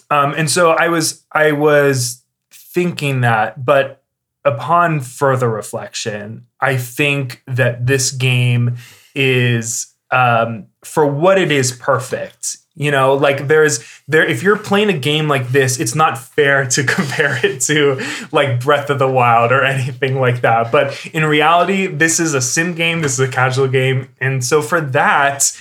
[0.09, 2.23] um, and so I was I was
[2.73, 4.03] thinking that, but
[4.45, 8.77] upon further reflection, I think that this game
[9.13, 12.57] is um, for what it is perfect.
[12.75, 16.65] You know, like there's there if you're playing a game like this, it's not fair
[16.67, 17.99] to compare it to
[18.31, 20.71] like Breath of the Wild or anything like that.
[20.71, 24.09] But in reality, this is a sim game, this is a casual game.
[24.21, 25.59] And so for that,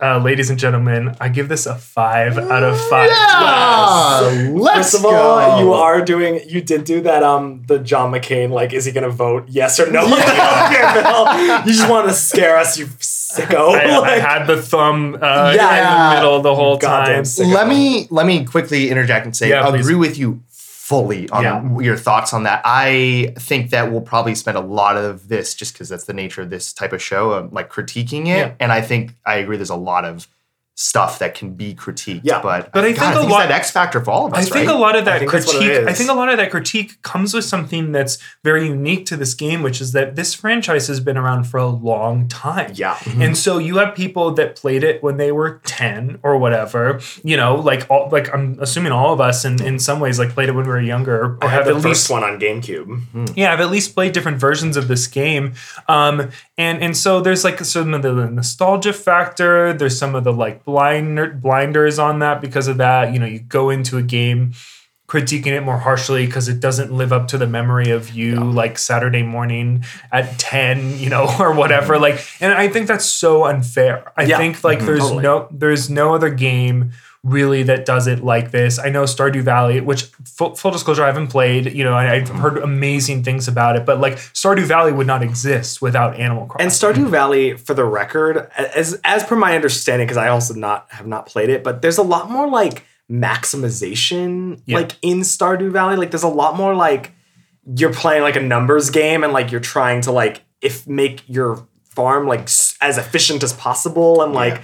[0.00, 3.10] uh, ladies and gentlemen, I give this a five out of five.
[3.10, 5.58] Yeah, let's First of all, go.
[5.60, 6.40] you are doing.
[6.48, 7.22] You did do that.
[7.22, 8.50] Um, the John McCain.
[8.50, 10.04] Like, is he gonna vote yes or no?
[10.06, 11.58] Okay, Bill.
[11.66, 13.74] you just want to scare us, you sicko.
[13.74, 15.76] I, I Like, had the thumb uh, Yeah.
[15.78, 17.24] in the middle the whole Goddamn time.
[17.24, 17.46] sick.
[17.48, 19.80] Let me let me quickly interject and say Yeah, I please.
[19.86, 20.40] agree with you
[20.86, 21.80] fully on Yeah.
[21.80, 22.60] your thoughts on that.
[22.64, 26.42] I think that we'll probably spend a lot of this just because that's the nature
[26.42, 28.38] of this type of show, um, like critiquing it.
[28.38, 28.52] Yeah.
[28.60, 29.56] And I think I agree.
[29.56, 30.28] There's a lot of
[30.78, 32.20] stuff that can be critiqued.
[32.22, 32.42] Yeah.
[32.42, 34.38] but But I God, think a it's lot- that X factor for all of us.
[34.38, 34.48] I us.
[34.50, 34.76] think right?
[34.76, 35.88] a lot of that think that's what it critique.
[35.88, 39.32] I think a lot of that critique comes with something that's very unique to this
[39.32, 42.72] game, which is that this franchise has been around for a long time.
[42.74, 42.98] yeah.
[43.18, 47.38] And so you have people that played it when they were 10 or whatever, you
[47.38, 50.50] know, like all like I'm assuming all of us in, in some ways like played
[50.50, 52.38] it when we were younger or I have had at the least first one on
[52.38, 53.32] GameCube.
[53.34, 55.54] yeah, I've at least played different versions of this game.
[55.88, 59.72] Um, and and so there's like some of the nostalgia factor.
[59.72, 63.14] There's some of the like blind blinders on that because of that.
[63.14, 64.52] You know, you go into a game
[65.08, 68.76] critiquing it more harshly because it doesn't live up to the memory of you like
[68.76, 71.94] Saturday morning at 10, you know, or whatever.
[71.94, 72.02] Mm-hmm.
[72.02, 74.12] Like, and I think that's so unfair.
[74.16, 74.36] I Yeah.
[74.36, 74.86] think like mm-hmm.
[74.86, 75.22] there's Totally.
[75.22, 76.92] no there's no other game
[77.28, 78.78] really that does it like this.
[78.78, 81.72] I know Stardew Valley, which full, full disclosure, I haven't played.
[81.72, 85.22] You know, I, I've heard amazing things about it, but like Stardew Valley would not
[85.24, 86.66] exist without Animal Crossing.
[86.66, 90.86] And Stardew Valley, for the record, as as per my understanding, because I also not
[90.92, 94.78] have not played it, but there's a lot more like maximization Yeah.
[94.78, 95.96] like in Stardew Valley.
[95.96, 97.12] Like there's a lot more like
[97.76, 101.66] you're playing like a numbers game and like you're trying to like if make your
[101.94, 102.42] farm like
[102.80, 104.62] as efficient as possible and like I-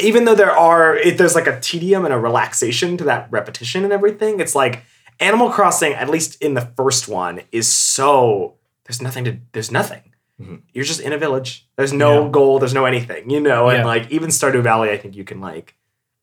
[0.00, 3.84] even though there are if there's like a tedium and a relaxation to that repetition
[3.84, 4.82] and everything, it's like
[5.20, 10.02] Animal Crossing, at least in the first one, is so there's nothing to there's nothing.
[10.40, 10.56] Mm-hmm.
[10.72, 11.66] You're just in a village.
[11.76, 12.30] There's no Yeah.
[12.30, 12.58] goal.
[12.60, 13.68] There's no anything, you know.
[13.68, 13.84] And Yeah.
[13.84, 15.74] like even Stardew Valley, I think you can like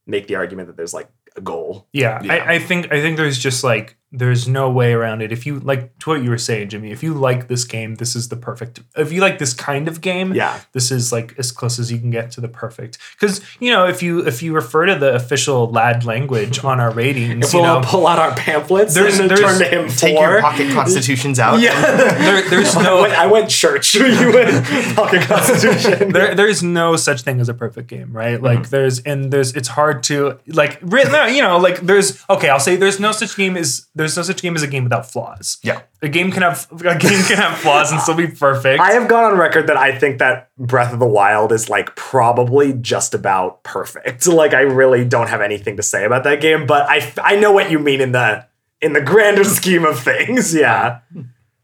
[0.08, 1.88] make the argument that there's like a goal.
[1.92, 2.34] Yeah, Yeah.
[2.34, 5.32] I, I think I think there's just like there's no way around it.
[5.32, 8.16] If you like to what you were saying, Jimmy, if you like this game, this
[8.16, 8.80] is the perfect.
[8.96, 10.60] If you like this kind of game, Yeah.
[10.74, 12.98] this is like as close as you can get to the perfect.
[13.20, 16.92] Because you know, if you if you refer to the official lad language on our
[16.92, 19.90] ratings, If you we'll know, pull out our pamphlets There's- and there's- turn to him
[19.90, 21.60] Take for your pocket constitutions out.
[21.60, 21.80] Yeah.
[21.82, 23.96] there, there's I no went, I went church.
[23.96, 26.12] you went pocket constitution.
[26.12, 28.42] there, there's no such thing as a perfect game, right?
[28.42, 28.70] Like mm-hmm.
[28.70, 33.00] there's and there's it's hard to like you know like there's okay I'll say there's
[33.00, 35.58] no such game as there's no such game as a game without flaws.
[35.64, 35.82] Yeah.
[36.02, 38.80] a game can have a game can have flaws and still be perfect.
[38.80, 41.96] I have gone on record that I think that Breath of the Wild is like
[41.96, 44.28] probably just about perfect.
[44.36, 47.52] Like I really don't have anything to say about that game, but I I know
[47.52, 48.46] what you mean in the
[48.82, 50.54] in the grander scheme of things.
[50.54, 51.00] Yeah.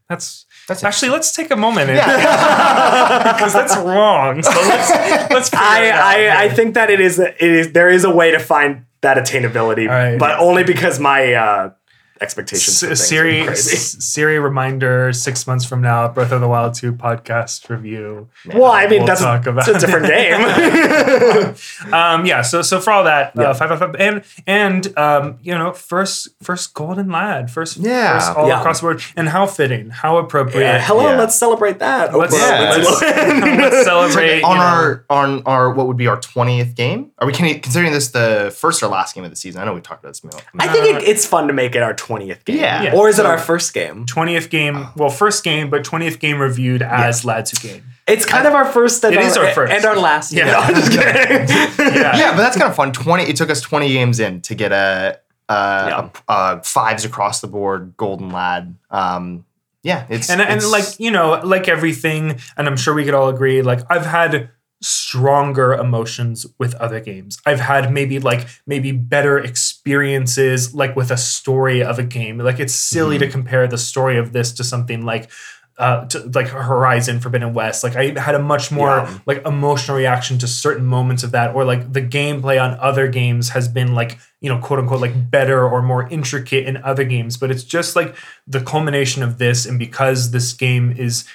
[0.09, 3.33] that's That's actually let's take a moment and- Yeah.
[3.33, 4.41] because that's wrong.
[4.43, 4.89] So let's
[5.31, 5.89] let's I.
[5.89, 9.17] I, I think that it is it is there is a way to find that
[9.17, 10.19] attainability, All right.
[10.19, 11.71] but only because my uh
[12.21, 13.41] expectations for S- Siri.
[13.41, 18.29] S- Siri reminder six months from now, Breath of the Wild 2 podcast review.
[18.53, 21.55] Well, I mean We'll that's talk about it's a different game.
[21.91, 23.49] Um, yeah, so so for all that, Yeah.
[23.49, 28.13] uh, five, five, five, and and um, you know, first first golden lad, first, Yeah.
[28.19, 28.59] first all Yeah.
[28.59, 30.61] across the board, and how fitting, how appropriate.
[30.65, 31.17] Yeah, hello, Yeah.
[31.17, 32.15] let's celebrate that.
[32.15, 32.75] Let's, Yeah.
[32.77, 37.11] let's, let's celebrate on you know, our on our what would be our twentieth game?
[37.17, 39.61] Are we considering this the first or last game of the season?
[39.61, 40.23] I know we talked about this.
[40.23, 42.35] Mil- I think it, it's fun to make it our 20th game.
[42.47, 42.83] Yeah.
[42.83, 42.95] Yeah.
[42.95, 44.05] Or is it our first game?
[44.05, 47.83] 20th game, well, first game, but 20th game reviewed as Lads Who Game.
[48.07, 49.71] It's kind of our first and It our, is our first.
[49.73, 50.33] and our last.
[50.33, 50.45] Yeah.
[50.51, 51.47] No, I'm just kidding.
[51.95, 52.17] Yeah.
[52.17, 52.91] yeah, but that's kind of fun.
[52.91, 53.23] Twenty.
[53.23, 57.47] It took us twenty games in to get a, uh a, a fives across the
[57.47, 58.75] board golden lad.
[58.89, 59.45] Um,
[59.83, 63.29] yeah, it's and and like you know like everything and i'm sure we could all
[63.29, 69.39] agree like i've had stronger emotions with other games i've had maybe like maybe better
[69.39, 69.70] experiences
[70.73, 74.31] like with a story of a game like it's silly to compare the story of
[74.33, 75.29] this to something like
[75.77, 79.19] uh, to, like Horizon Forbidden West, like I had a much more Yeah.
[79.25, 83.49] like emotional reaction to certain moments of that, or like the gameplay on other games
[83.49, 87.35] has been like you know quote unquote like better or more intricate in other games,
[87.37, 88.15] but it's just like
[88.45, 91.25] the culmination of this, and because this game is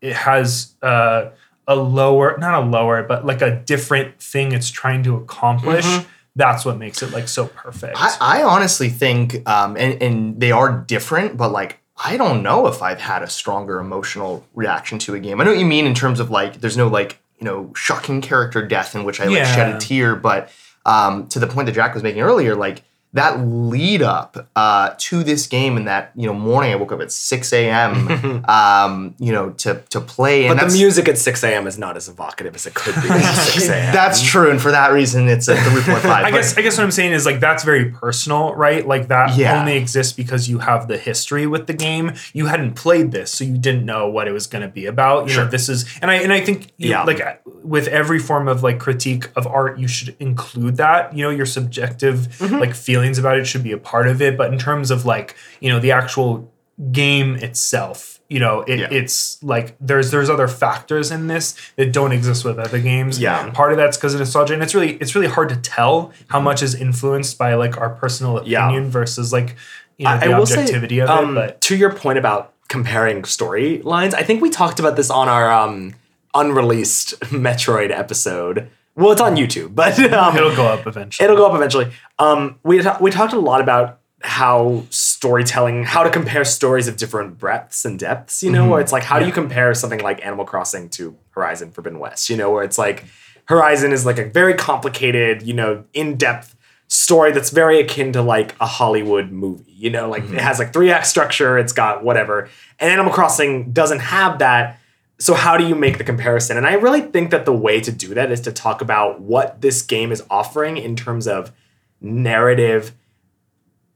[0.00, 1.30] it has uh,
[1.68, 5.86] a lower, not a lower, but like a different thing it's trying to accomplish.
[6.34, 7.96] That's what makes it like so perfect.
[7.98, 12.66] I, I honestly think, um, and, and they are different, but like, I don't know
[12.68, 15.40] if I've had a stronger emotional reaction to a game.
[15.40, 18.20] I know what you mean in terms of like, there's no like you know shocking
[18.22, 19.54] character death in which I like Yeah.
[19.54, 20.50] shed a tear, but
[20.86, 22.82] um, to the point that Jack was making earlier, like
[23.14, 27.00] that lead up uh, to this game and that you know morning I woke up
[27.00, 28.44] at six a.m.
[28.48, 31.66] um, you know to to play, and But the music at 6 a.m.
[31.66, 33.92] is not as evocative as it could be at 6 a.m.
[33.92, 36.24] That's true, and for that reason, it's a three point five.
[36.24, 38.86] I guess I guess what I'm saying is like that's very personal, right?
[38.86, 39.60] Like that Yeah.
[39.60, 42.12] only exists because you have the history with the game.
[42.32, 45.28] You hadn't played this, so you didn't know what it was going to be about.
[45.28, 45.50] You know, Sure.
[45.50, 47.02] this is and I and I think Yeah.
[47.04, 51.14] like uh, with every form of like critique of art, you should include that.
[51.16, 52.56] You know, your subjective Mm-hmm.
[52.58, 54.36] like feelings about it should be a part of it.
[54.38, 56.50] But in terms of like you know the actual
[56.90, 58.88] game itself you know it, Yeah.
[58.90, 63.50] it's like there's there's other factors in this that don't exist with other games Yeah.
[63.50, 66.40] part of that's because of nostalgia and it's really it's really hard to tell how
[66.40, 68.64] much is influenced by like our personal Yeah.
[68.64, 69.54] opinion versus like
[69.98, 72.18] you know I, the I will say, objectivity of um, it but to your point
[72.18, 75.94] about comparing storylines, I think we talked about this on our um,
[76.34, 78.70] unreleased Metroid episode.
[78.94, 81.92] Well, it's on YouTube, but um, it'll go up eventually It'll go up eventually.
[82.18, 87.38] Um, we we talked a lot about how storytelling, how to compare stories of different
[87.38, 88.42] breadths and depths.
[88.42, 91.72] You know, where it's like, how do you compare something like Animal Crossing to Horizon
[91.72, 92.30] Forbidden West?
[92.30, 93.04] You know, where it's like
[93.46, 96.54] Horizon is like a very complicated, you know, in depth
[96.88, 99.72] story that's very akin to like a Hollywood movie.
[99.72, 101.58] You know, like it has like three act structure.
[101.58, 104.78] It's got whatever, and Animal Crossing doesn't have that.
[105.22, 106.56] So how do you make the comparison?
[106.56, 109.60] And I really think that the way to do that is to talk about what
[109.60, 111.52] this game is offering in terms of
[112.00, 112.92] narrative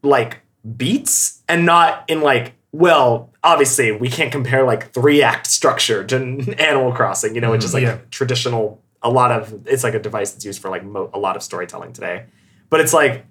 [0.04, 0.42] like
[0.76, 6.16] beats and not in like well obviously we can't compare like three act structure to
[6.60, 7.98] animal crossing you know which is like mm-hmm.
[7.98, 8.10] Yeah.
[8.12, 11.34] traditional a lot of it's like a device that's used for like mo- a lot
[11.34, 12.26] of storytelling today
[12.70, 13.26] but it's like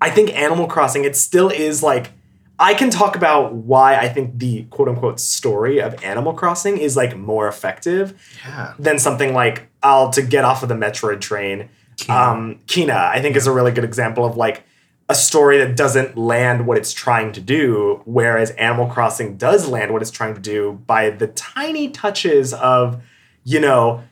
[0.00, 2.12] i think animal crossing it still is like
[2.58, 6.96] i can talk about why i think the quote unquote story of animal crossing is
[6.96, 8.14] like more effective
[8.44, 8.74] yeah.
[8.78, 11.68] than something like I'll to get off of the Metroid train.
[12.08, 14.64] Um, Kena, I think, is a really good example of like
[15.08, 19.92] a story that doesn't land what it's trying to do, whereas Animal Crossing does land
[19.92, 23.02] what it's trying to do by the tiny touches of,
[23.44, 24.02] you know,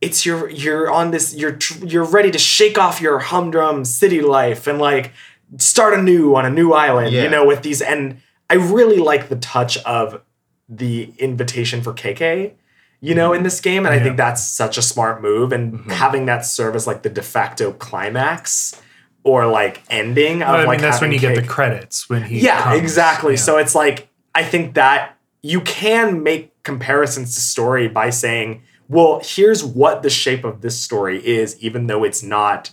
[0.00, 4.66] it's your you're on this you're you're ready to shake off your humdrum city life
[4.66, 5.12] and like
[5.58, 7.22] start anew on a new island, Yeah.
[7.24, 10.20] you know, with these and I really like the touch of
[10.68, 12.52] the invitation for KK,
[13.00, 13.86] you know, in this game.
[13.86, 15.52] And I think that's such a smart move.
[15.52, 15.90] And Mm-hmm.
[15.90, 18.80] having that serve as like the de facto climax
[19.24, 22.40] or like ending of I mean, like that's when you get the credits when he
[22.40, 22.80] yeah, comes.
[22.80, 23.32] exactly.
[23.34, 23.38] Yeah.
[23.40, 29.20] So it's like I think that you can make comparisons to story by saying, well,
[29.24, 32.70] here's what the shape of this story is, even though it's not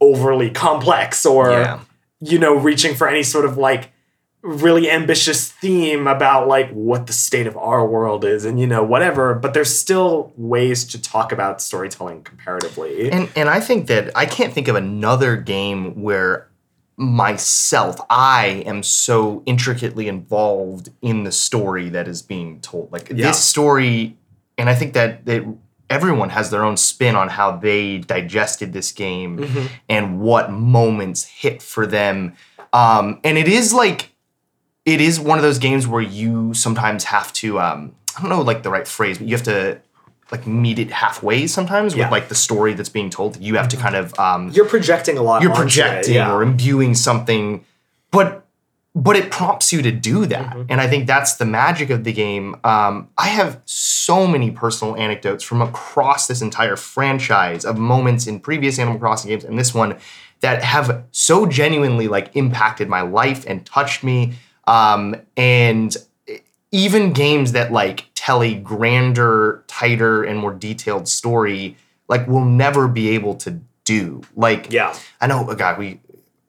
[0.00, 1.80] overly complex or Yeah.
[2.20, 3.90] You know reaching for any sort of like
[4.42, 8.82] really ambitious theme about like what the state of our world is and you know
[8.82, 14.10] whatever but there's still ways to talk about storytelling comparatively And and I think that
[14.14, 16.48] I can't think of another game where
[16.96, 22.92] myself I am so intricately involved in the story that is being told.
[22.92, 23.28] Like Yeah.
[23.28, 24.16] this story,
[24.56, 25.42] and I think that that
[25.90, 29.66] everyone has their own spin on how they digested this game Mm-hmm.
[29.88, 32.34] and what moments hit for them.
[32.72, 34.10] Um, and it is like
[34.84, 38.42] it is one of those games where you sometimes have to um, I don't know
[38.42, 39.80] like the right phrase, but you have to
[40.32, 42.06] like meet it halfway sometimes Yeah.
[42.06, 43.40] with like the story that's being told.
[43.40, 46.32] You have to kind of um, you're projecting a lot you're onto it, projecting yeah.
[46.32, 47.64] or imbuing something,
[48.10, 48.44] but
[48.94, 50.66] but it prompts you to do that, Mm-hmm.
[50.70, 52.56] and I think that's the magic of the game.
[52.62, 58.38] Um, I have so many personal anecdotes from across this entire franchise of moments in
[58.40, 59.96] previous Animal Crossing games and this one
[60.40, 64.34] that have so genuinely like impacted my life and touched me.
[64.66, 65.96] Um, and
[66.70, 71.76] even games that like tell a grander, tighter, and more detailed story,
[72.08, 74.22] like will never be able to do.
[74.36, 76.00] Like, yeah I know, God, we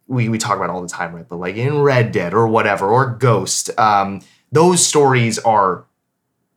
[0.07, 1.27] we we talk about all the time, right?
[1.27, 5.85] But like in Red Dead or whatever, or Ghost, um, those stories are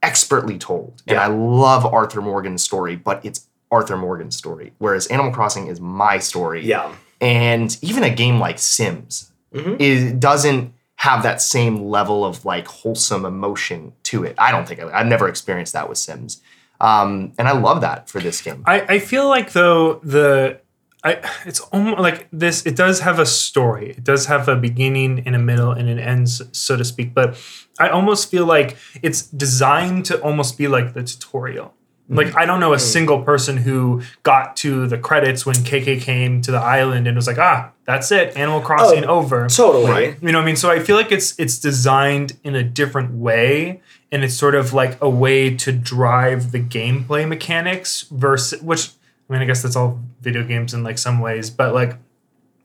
[0.03, 5.33] expertly told, and I love Arthur Morgan's story, but it's Arthur Morgan's story, whereas Animal
[5.33, 6.65] Crossing is my story.
[6.65, 9.81] yeah And even a game like Sims Mhm.
[9.81, 14.35] is doesn't have that same level of like wholesome emotion to it.
[14.39, 16.41] I don't think I, I've never experienced that with Sims.
[16.81, 18.63] Um, and I love that for this game.
[18.67, 20.61] I, I feel like though the
[21.05, 23.91] I it's almost like this it does have a story.
[23.91, 27.39] It does have a beginning and a middle and an end so to speak, but
[27.79, 31.75] I almost feel like it's designed to almost be like the tutorial.
[32.11, 36.41] Like I don't know a single person who got to the credits when KK came
[36.41, 39.47] to the island and was like, ah, that's it, Animal Crossing Oh, over.
[39.47, 39.91] Totally.
[39.91, 40.17] Right.
[40.23, 40.57] You know what I mean?
[40.57, 44.73] So I feel like it's it's designed in a different way, and it's sort of
[44.73, 48.89] like a way to drive the gameplay mechanics versus which
[49.29, 51.99] I mean I guess that's all video games in like some ways, but like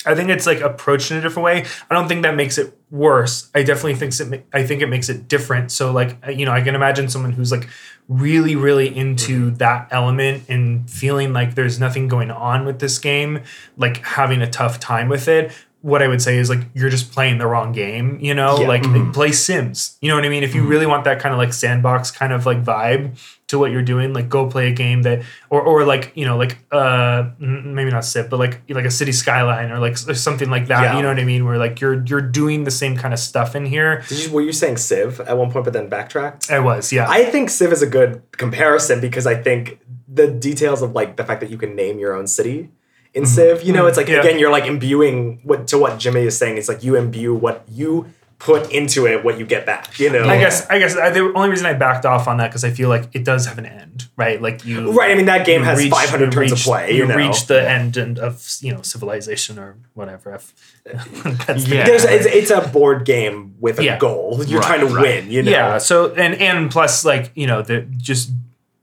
[0.06, 1.66] I think it's like approached in a different way.
[1.90, 3.50] I don't think that makes it worse.
[3.56, 4.46] I definitely think it.
[4.54, 5.72] I think it makes it different.
[5.72, 7.70] So like you know, I can imagine someone who's like
[8.10, 9.56] really really into mm-hmm.
[9.56, 13.42] that element and feeling like there's nothing going on with this game,
[13.78, 15.52] like having a tough time with it.
[15.84, 18.18] What I would say is like you're just playing the wrong game.
[18.22, 18.68] You know, Yeah.
[18.70, 19.98] like play Sims.
[20.02, 20.42] You know what I mean?
[20.44, 23.70] If you really want that kind of like sandbox kind of like vibe to what
[23.72, 27.32] you're doing, like go play a game that, or or like you know like uh
[27.38, 30.84] maybe not Civ, but like like a City Skyline or like s- something like that.
[30.84, 30.96] Yeah.
[30.96, 31.44] You know what I mean?
[31.46, 34.04] Where like you're you're doing the same kind of stuff in here.
[34.10, 36.50] You, were you saying Civ at one point, but then backtracked?
[36.50, 37.08] I was, yeah.
[37.10, 41.26] I think Civ is a good comparison because I think the details of like the
[41.26, 42.70] fact that you can name your own city
[43.14, 43.32] in mm-hmm.
[43.34, 44.20] Civ, you know, it's like Yeah.
[44.22, 46.58] again you're like imbuing what to what Jimmy is saying.
[46.58, 48.08] It's like you imbue what you
[48.40, 49.98] put into it, what you get back.
[50.00, 52.66] You know, I guess I guess the only reason I backed off on that because
[52.66, 54.42] I feel like it does have an end, right?
[54.42, 55.12] Like you, Right.
[55.12, 56.92] I mean, that game has reach- 500 you turns of play.
[56.92, 60.34] You, You, know, reach the end and of you know civilization or whatever.
[60.34, 60.54] F-
[61.48, 61.86] That's Yeah.
[61.86, 63.98] There's it's, it's a board game with a Yeah.
[63.98, 64.42] goal.
[64.46, 65.02] You're Right, trying to right.
[65.24, 65.32] win.
[65.32, 65.52] You know.
[65.52, 65.78] Yeah.
[65.78, 68.32] So and and plus like you know the just.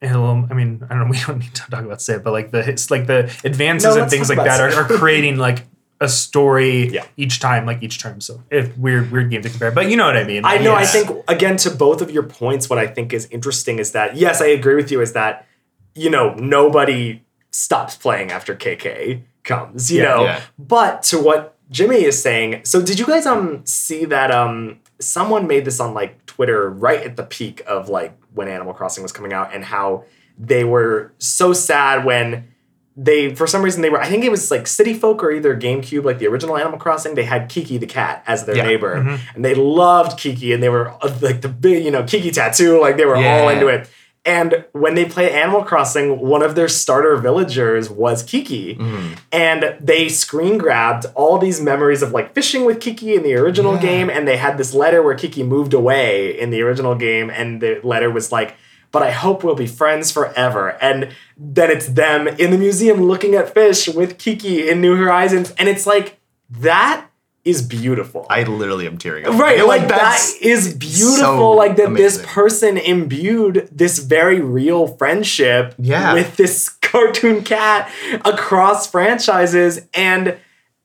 [0.03, 1.07] Hello, I mean, I don't know.
[1.11, 4.03] We don't need to talk about Civ, but like the it's like the advances No,
[4.03, 5.66] and things like that are, are creating like
[6.01, 7.05] a story Yeah.
[7.18, 8.20] each time, like each term.
[8.22, 10.44] So if weird weird game to compare, but you know what I mean.
[10.46, 10.72] I know.
[10.78, 10.94] Yes.
[10.94, 14.16] I think again to both of your points, what I think is interesting is that
[14.16, 15.01] yes, I agree with you.
[15.03, 15.46] Is that
[15.94, 19.90] you know nobody stops playing after KK comes.
[19.92, 20.40] You Yeah, know, yeah.
[20.59, 22.62] but to what Jimmy is saying.
[22.64, 27.03] So did you guys um see that um someone made this on like Twitter right
[27.03, 30.05] at the peak of like when Animal Crossing was coming out and how
[30.39, 32.49] they were so sad when
[32.97, 35.57] they for some reason they were I think it was like City Folk or either
[35.57, 38.64] GameCube like the original Animal Crossing they had Kiki the cat as their Yeah.
[38.66, 39.20] neighbor Mhm.
[39.35, 42.81] and they loved Kiki and they were uh, like the big you know Kiki tattoo
[42.81, 43.41] like they were Yeah.
[43.43, 43.89] all into it
[44.25, 49.16] and when they play Animal Crossing one of their starter villagers was Kiki Mm.
[49.33, 53.75] and they screen grabbed all these memories of like fishing with Kiki in the original
[53.77, 53.81] Yeah.
[53.83, 57.61] game and they had this letter where Kiki moved away in the original game and
[57.62, 58.57] the letter was like
[58.93, 61.09] but I hope we'll be friends forever and
[61.39, 65.68] then it's them in the museum looking at fish with Kiki in New Horizons and
[65.68, 66.18] it's like
[66.51, 67.07] that
[67.45, 69.34] is beautiful I literally am tearing up.
[69.38, 69.99] Right, like that
[70.43, 71.16] that's beautiful.
[71.16, 76.12] so like that this person imbued this very real friendship Yeah.
[76.14, 77.91] with this cartoon cat
[78.24, 79.86] across franchises.
[79.95, 80.36] And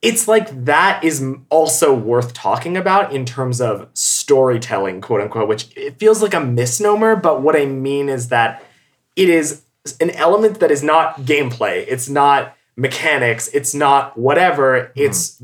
[0.02, 5.68] it's like that is also worth talking about in terms of storytelling, quote unquote, which
[5.76, 7.16] it feels like a misnomer.
[7.16, 8.62] But what I mean is that
[9.16, 9.62] it is
[10.00, 14.80] an element that is not gameplay, it's not mechanics, it's not whatever.
[14.80, 15.00] Mm-hmm.
[15.00, 15.42] It's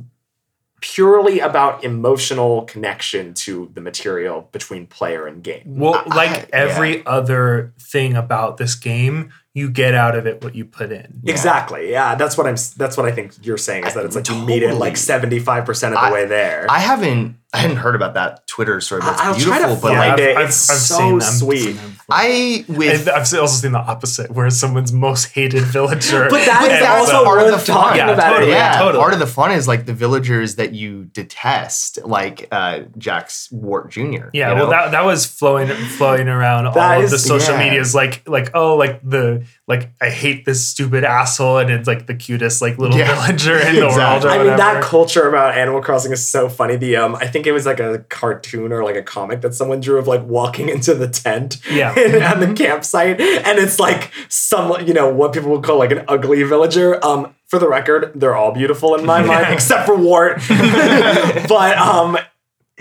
[0.83, 5.63] purely about emotional connection to the material between player and game.
[5.65, 10.55] Well, like I- every other thing about this game, you get out of it what
[10.55, 11.21] you put in.
[11.25, 11.91] Exactly.
[11.91, 12.57] Yeah, that's what I'm.
[12.77, 15.39] That's what I think you're saying is that it's like you meet it like seventy
[15.39, 16.67] five percent of the I- way there.
[16.69, 19.59] I haven't I hadn't heard about that Twitter story, but it's I'll beautiful.
[19.59, 20.39] try to but find like it.
[20.41, 21.77] It's so sweet.
[22.11, 26.29] I with And I've also seen the opposite, where someone's most hated villager.
[26.31, 27.77] But that is ends also part of worth the fun.
[27.83, 28.33] talking Yeah, about.
[28.33, 28.53] totally.
[28.53, 28.55] it.
[28.55, 29.01] yeah, totally.
[29.03, 33.91] part of the fun is like the villagers that you detest, like uh, Jack's Wart
[33.91, 34.01] Jr.
[34.33, 34.71] Yeah, you well, know?
[34.71, 37.65] that that was flowing flowing around all That of is- the social yeah.
[37.65, 42.07] medias, like like oh, like the like I hate this stupid asshole, and it's like
[42.07, 43.93] the cutest like little Yeah, villager in the world.
[43.93, 44.29] exactly.
[44.31, 46.77] Or I mean, that culture about Animal Crossing is so funny.
[46.77, 49.81] The um, I think it was like a cartoon or like a comic that someone
[49.81, 51.93] drew of like walking into the tent, Yeah.
[51.97, 56.05] at the campsite, and it's like some, you know, what people would call like an
[56.09, 57.05] ugly villager.
[57.05, 60.41] Um, for the record, they're all beautiful in my mind, except for Wart.
[60.49, 62.17] but um,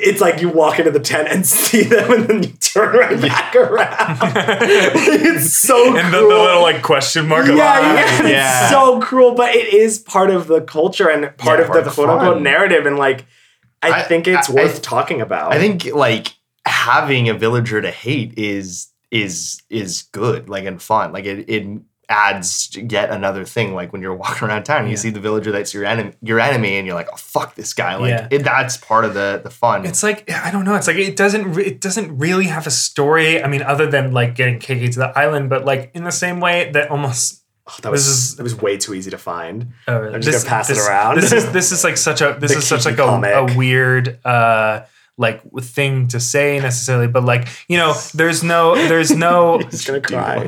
[0.02, 3.22] it's like you walk into the tent and see them, and then you turn right
[3.22, 4.18] back around.
[4.24, 6.30] it's so and the, cool.
[6.30, 7.46] the little like question mark.
[7.48, 8.62] Yeah, of yeah, ah, Yeah.
[8.64, 11.84] it's so cruel, but it is part of the culture and part Yeah, of part
[11.84, 13.26] the of the quote unquote narrative, and like
[13.82, 15.54] I, I- think it's I- worth I- talking about.
[15.54, 16.36] I think like
[16.66, 21.12] having a villager to hate is is is good, like and fun.
[21.12, 21.82] Like it it
[22.12, 23.74] adds yet another thing.
[23.74, 26.40] Like when you're walking around town, and you see the villager that's your enemy, your
[26.40, 27.96] enemy, and you're like, oh fuck this guy.
[27.96, 28.28] Like Yeah.
[28.30, 29.86] it, that's part of the the fun.
[29.86, 30.76] It's like I don't know.
[30.76, 31.54] It's like it doesn't.
[31.54, 33.42] Re- it doesn't really have a story.
[33.42, 36.40] I mean, other than like getting KK to the island, but like in the same
[36.40, 37.40] way that almost.
[37.68, 39.68] Oh, that was this is- it was way too easy to find.
[39.88, 41.16] Uh, I'm just gonna pass it around.
[41.18, 44.20] This is this is like such a this The is such like a, a weird
[44.26, 44.82] uh
[45.18, 50.02] like thing to say necessarily, but like you know, there's no there's no He's gonna
[50.02, 50.46] cry.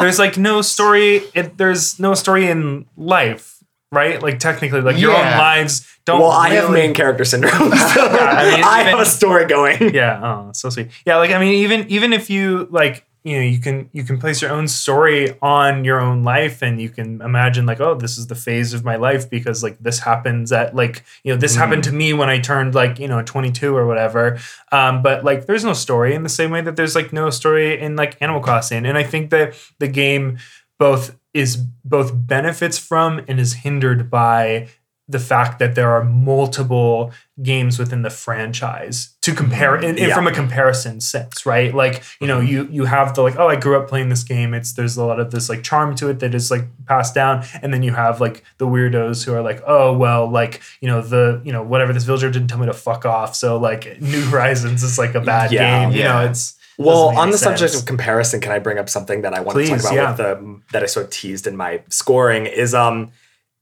[0.00, 1.22] there's like no story.
[1.34, 3.62] It, there's no story in life,
[3.92, 4.22] right?
[4.22, 6.20] Like technically, like your own lives don't.
[6.20, 7.52] well, I have main character syndrome.
[7.74, 9.94] So I mean, I even- have a story going.
[9.94, 10.88] Yeah, oh, so sweet.
[11.06, 14.18] Yeah, like I mean, even even if you like, you know, you can you can
[14.18, 18.18] place your own story on your own life, and you can imagine like, oh, this
[18.18, 21.56] is the phase of my life because like this happens at like you know this
[21.56, 24.38] happened to me when I turned like you know 22 or whatever.
[24.70, 27.80] Um, but like, there's no story in the same way that there's like no story
[27.80, 30.36] in like Animal Crossing, and I think that the game
[30.78, 34.68] both is both benefits from and is hindered by
[35.06, 40.14] the fact that there are multiple games within the franchise to compare in, in- Yeah.
[40.14, 43.56] from a comparison sense right like you know you you have the like oh i
[43.56, 46.20] grew up playing this game it's there's a lot of this like charm to it
[46.20, 49.62] that is like passed down and then you have like the weirdos who are like
[49.66, 52.72] oh well like you know the you know whatever this villager didn't tell me to
[52.72, 55.80] fuck off so like new horizons is like a bad Yeah.
[55.84, 56.30] game you know Yeah.
[56.30, 59.56] it's Well, on the subject of comparison, can I bring up something that I want
[59.58, 60.08] to talk about yeah.
[60.08, 63.12] with the that I sort of teased in my scoring is um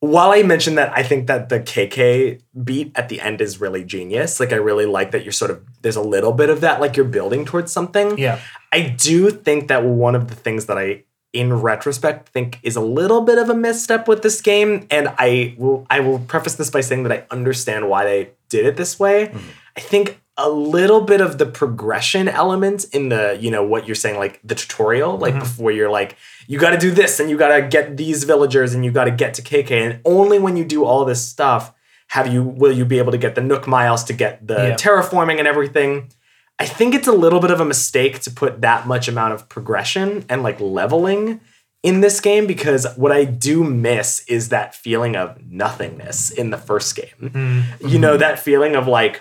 [0.02, 3.84] while I mentioned that I think that the KK beat at the end is really
[3.84, 4.40] genius.
[4.40, 6.96] Like I really like that you're sort of there's a little bit of that like
[6.96, 8.18] you're building towards something.
[8.18, 8.40] yeah
[8.72, 12.80] I do think that one of the things that I in retrospect think is a
[12.80, 16.68] little bit of a misstep with this game and I will I will preface this
[16.68, 19.32] by saying that I understand why they did it this way.
[19.76, 23.94] I think a little bit of the progression element in the, you know, what you're
[23.94, 25.40] saying like the tutorial like Mhm.
[25.40, 26.16] before you're like
[26.46, 29.04] you got to do this and you got to get these villagers and you got
[29.04, 31.72] to get to KK and only when you do all this stuff
[32.08, 34.74] have you will you be able to get the Nook miles to get the Yeah.
[34.74, 36.10] terraforming and everything.
[36.58, 39.48] I think it's a little bit of a mistake to put that much amount of
[39.48, 41.40] progression and like leveling
[41.82, 46.58] in this game because what I do miss is that feeling of nothingness in the
[46.58, 47.66] first game.
[47.80, 47.90] Mm.
[47.90, 49.20] You know, that feeling of like,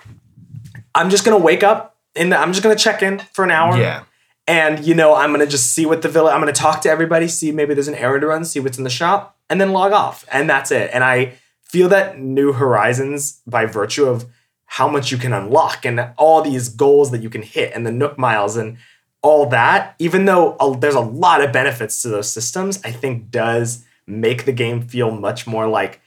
[0.94, 3.78] I'm just gonna wake up and I'm just gonna check in for an hour.
[3.78, 4.04] Yeah.
[4.48, 7.28] And you know, I'm gonna just see what the villa I'm gonna talk to everybody,
[7.28, 9.92] see maybe there's an errand to run, see what's in the shop, and then log
[9.92, 10.26] off.
[10.32, 10.90] And that's it.
[10.94, 14.26] And I feel that New Horizons, by virtue of
[14.66, 17.92] how much you can unlock and all these goals that you can hit, and the
[17.92, 18.78] Nook miles and
[19.22, 23.86] all that, even though there's a lot of benefits to those systems, I think does
[24.08, 26.02] make the game feel much more like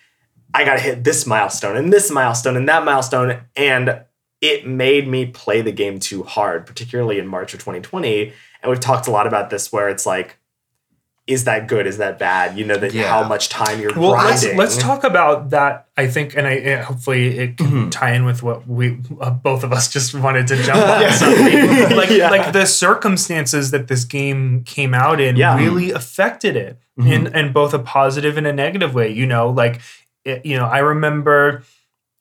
[0.52, 3.42] I gotta hit this milestone and this milestone and that milestone.
[3.56, 4.00] And
[4.52, 8.32] it made me play the game too hard, particularly in March of 2020.
[8.62, 10.36] And we've talked a lot about this where it's like,
[11.26, 11.86] is that good?
[11.86, 12.58] Is that bad?
[12.58, 13.08] You know, that Yeah.
[13.08, 14.58] how much time you're Well, let's grinding.
[14.58, 15.86] let's talk about that.
[15.96, 17.88] I think, and I hopefully it can Mm-hmm.
[17.90, 21.00] tie in with what we uh, both of us just wanted to jump on.
[21.04, 21.94] Yeah.
[21.96, 22.28] like Yeah.
[22.30, 25.56] like the circumstances that this game came out in Yeah.
[25.56, 29.08] really affected it in in both a positive and a negative way.
[29.10, 29.80] You know, like
[30.26, 31.62] it, you know, I remember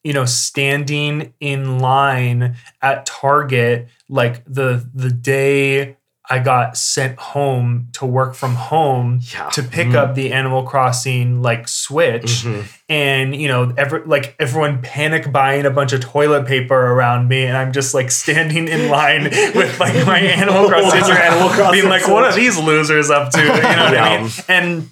[0.04, 5.98] you know standing in line at Target like the the day
[6.30, 9.50] I got sent home to work from home Yeah.
[9.50, 12.64] to pick up the Animal Crossing like Switch, Mhm.
[12.88, 17.44] and you know, every like everyone panic buying a bunch of toilet paper around me,
[17.44, 19.24] and I'm just like standing in line
[19.56, 23.30] with like my Animal Crossing, Your Animal Crossing being like, "What are these losers up
[23.32, 24.32] to?" You know what I mean?
[24.48, 24.90] And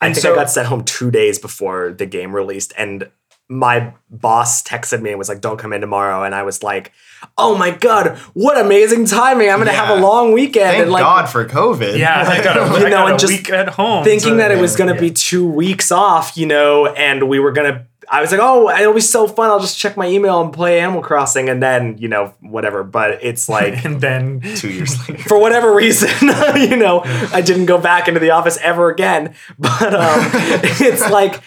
[0.00, 3.10] I and think so- I got sent home two days before the game released, and
[3.50, 6.92] my boss texted me and was like, "Don't come in tomorrow." And I was like,
[7.36, 9.50] "Oh my god, what amazing timing!
[9.50, 11.98] I'm gonna have a long weekend." Thank and like, God for COVID.
[11.98, 14.30] yeah, I got a, You I know, got and a just week at home, thinking
[14.30, 15.00] so- that it was gonna yeah.
[15.00, 17.86] be two weeks off, you know, and we were gonna.
[18.12, 19.50] I was like, "Oh, it'll be so fun!
[19.50, 22.82] I'll just check my email and play Animal Crossing," and then you know, whatever.
[22.82, 23.84] But it's like.
[23.84, 25.22] and then Two years later.
[25.28, 26.10] for whatever reason,
[26.56, 29.34] you know, I didn't go back into the office ever again.
[29.58, 30.20] But um,
[30.80, 31.40] it's like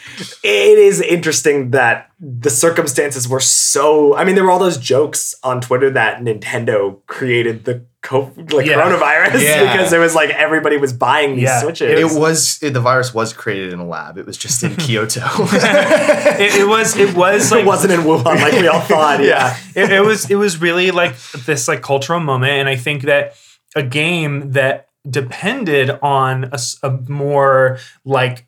[0.43, 4.15] it is interesting that the circumstances were so.
[4.15, 8.65] I mean, there were all those jokes on Twitter that Nintendo created the co- like
[8.65, 8.76] Yeah.
[8.82, 9.71] coronavirus Yeah.
[9.74, 11.61] because it was like everybody was buying these Yeah.
[11.61, 11.99] switches.
[11.99, 14.17] It was the virus was created in a lab.
[14.17, 15.21] It was just in Kyoto.
[15.28, 19.21] it, it was it was like it wasn't in Wuhan like we all thought.
[19.21, 19.57] Yeah.
[19.76, 23.34] it, it was it was really like this like cultural moment and i think that
[23.76, 26.49] a game that depended on
[26.84, 28.45] a more like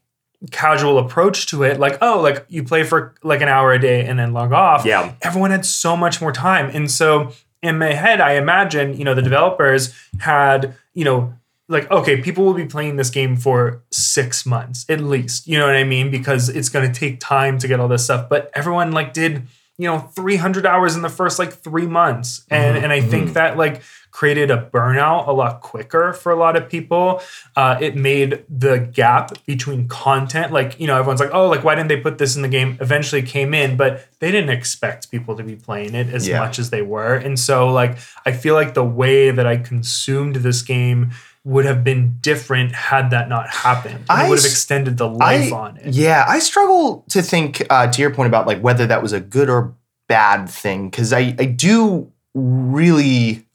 [0.52, 4.06] casual approach to it like oh like you play for like an hour a day
[4.06, 4.86] and then log off.
[4.86, 5.14] Yeah.
[5.22, 6.70] everyone had so much more time.
[6.74, 7.32] And so
[7.62, 11.34] in my head i imagine you know the developers had you know
[11.68, 15.48] like okay people will be playing this game for six months at least.
[15.48, 16.12] You know what i mean?
[16.12, 18.30] Because it's going to take time to get all this stuff.
[18.30, 19.44] But everyone like did
[19.78, 22.46] you know 300 hours in the first like three months.
[22.50, 22.84] And Mm-hmm.
[22.84, 26.70] and i think that like created a burnout a lot quicker for a lot of
[26.70, 27.22] people.
[27.58, 31.76] Uh, it made the gap between content like you know everyone's like oh like why
[31.76, 32.78] didn't they put this in the game?
[32.80, 36.40] eventually came in but they didn't expect people to be playing it as Yeah.
[36.40, 37.16] much as they were.
[37.16, 41.12] And so like i feel like the way that i consumed this game
[41.46, 43.96] would have been different had that not happened.
[43.96, 45.94] And I it would have extended the life I- on it.
[45.94, 49.22] Yeah, I struggle to think uh, to your point about like whether that was a
[49.22, 49.76] good or
[50.10, 53.48] bad thing because I I do really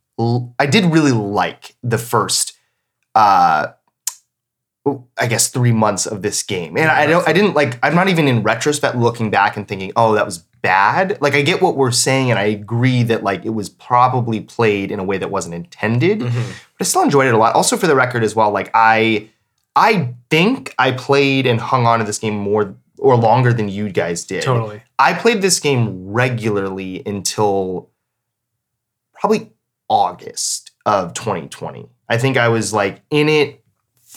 [0.58, 2.56] I did really like the first
[3.14, 3.68] uh
[5.18, 8.08] I guess three months of this game and I don't I didn't like I'm not
[8.08, 11.76] even in retrospect looking back and thinking oh that was bad like I get what
[11.76, 15.30] we're saying and I agree that like it was probably played in a way that
[15.30, 16.50] wasn't intended Mm-hmm.
[16.78, 17.54] but I still enjoyed it a lot.
[17.54, 19.28] Also, for the record, as well, like I,
[19.76, 23.90] I think I played and hung on to this game more or longer than you
[23.90, 24.42] guys did.
[24.42, 27.90] totally I played this game regularly until
[29.14, 29.52] probably
[29.88, 31.88] August of 2020.
[32.08, 33.59] I think I was like in it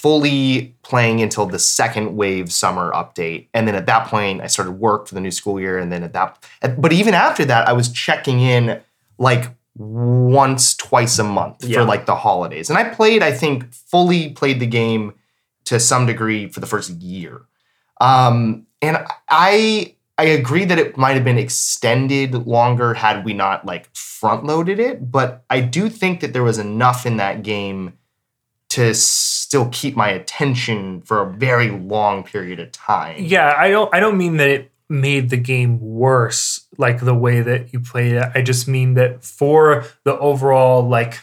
[0.04, 3.48] fully playing until the second wave summer update.
[3.54, 5.78] And then at that point, I started work for the new school year.
[5.78, 6.46] And then at that,
[6.78, 8.82] but even after that, I was checking in
[9.18, 9.46] like
[9.78, 11.80] once, twice a month Yeah.
[11.80, 12.70] for like the holidays.
[12.70, 15.14] And I played, I think, fully played the game
[15.66, 17.44] to some degree for the first year.
[18.02, 18.98] Um, and
[19.30, 24.44] I I agree that it might have been extended longer had we not like front
[24.46, 27.94] loaded it, but I do think that there was enough in that game
[28.74, 33.18] to still keep my attention for a very long period of time.
[33.24, 37.42] Yeah, I don't I don't mean that it made the game worse like the way
[37.42, 38.32] that you played it.
[38.34, 41.20] I just mean that for the overall like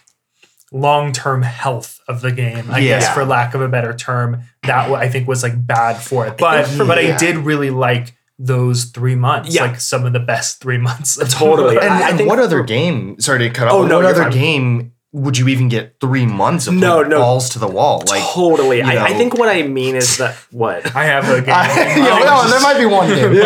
[0.73, 5.09] long-term health of the game, I guess for lack of a better term, that I
[5.09, 6.39] think was like bad for it.
[6.39, 9.65] But but I did really like those 3 months, Yeah.
[9.65, 11.19] like some of the best 3 months.
[11.19, 11.77] of- Totally.
[11.77, 13.19] And, I- I and what other game?
[13.21, 13.85] Sorry to cut oh, off.
[13.85, 14.33] Oh, no, what other fine.
[14.33, 17.19] game would you even get three months of No, playing no.
[17.19, 18.05] balls to the wall?
[18.07, 18.79] Like, totally.
[18.79, 20.95] you I, I think what I mean is that what.
[20.95, 21.53] I have a game.
[21.53, 23.33] I, yeah, no, there might be one game.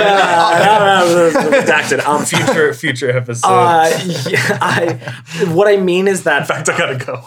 [1.54, 2.04] redacted.
[2.06, 3.48] Um, future future episode.
[3.48, 3.90] uh,
[4.28, 4.92] yeah, I,
[5.54, 7.22] what I mean is that In fact, I gotta go.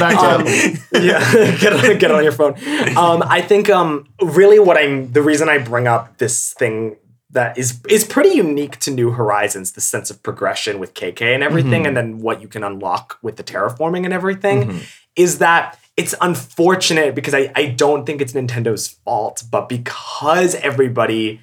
[0.00, 2.54] Back to um, yeah, get on, get on your phone.
[2.96, 6.96] Um, I think um, really what I'm the reason I bring up this thing
[7.34, 11.42] that is is pretty unique to New Horizons, the sense of progression with KK and
[11.42, 11.86] everything, mm-hmm.
[11.86, 14.78] and then what you can unlock with the terraforming and everything, mm-hmm.
[15.14, 21.40] is that it's unfortunate because I, I don't think it's Nintendo's fault, but because everybody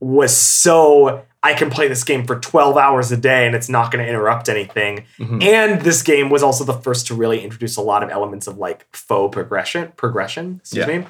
[0.00, 3.92] was so I can play this game for 12 hours a day and it's not
[3.92, 5.04] going to interrupt anything.
[5.18, 5.42] Mm-hmm.
[5.42, 8.56] And this game was also the first to really introduce a lot of elements of
[8.56, 10.98] like faux progression, progression, excuse Yeah.
[10.98, 11.06] me.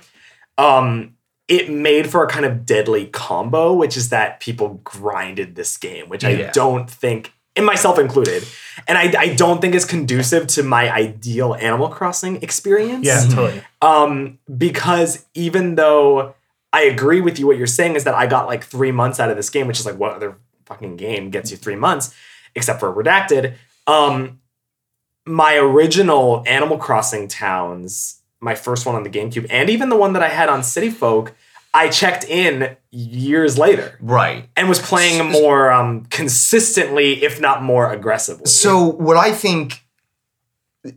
[0.58, 1.14] Um
[1.48, 6.08] it made for a kind of deadly combo, which is that people grinded this game,
[6.08, 8.44] which I don't think and myself included.
[8.88, 13.06] And I, I don't think is conducive to my ideal Animal Crossing experience.
[13.06, 13.62] yeah, totally.
[13.80, 16.34] Um, because even though
[16.72, 19.30] I agree with you, what you're saying is that I got like three months out
[19.30, 20.36] of this game, which is like what other
[20.66, 22.14] fucking game gets you three months,
[22.54, 23.54] except for Redacted.
[23.86, 24.40] Um,
[25.26, 30.12] my original Animal Crossing towns, my first one on the GameCube, and even the one
[30.12, 31.34] that I had on City Folk,
[31.72, 34.48] I checked in years later right.
[34.54, 38.46] and was playing more um, consistently, if not more aggressively.
[38.46, 39.84] So what I think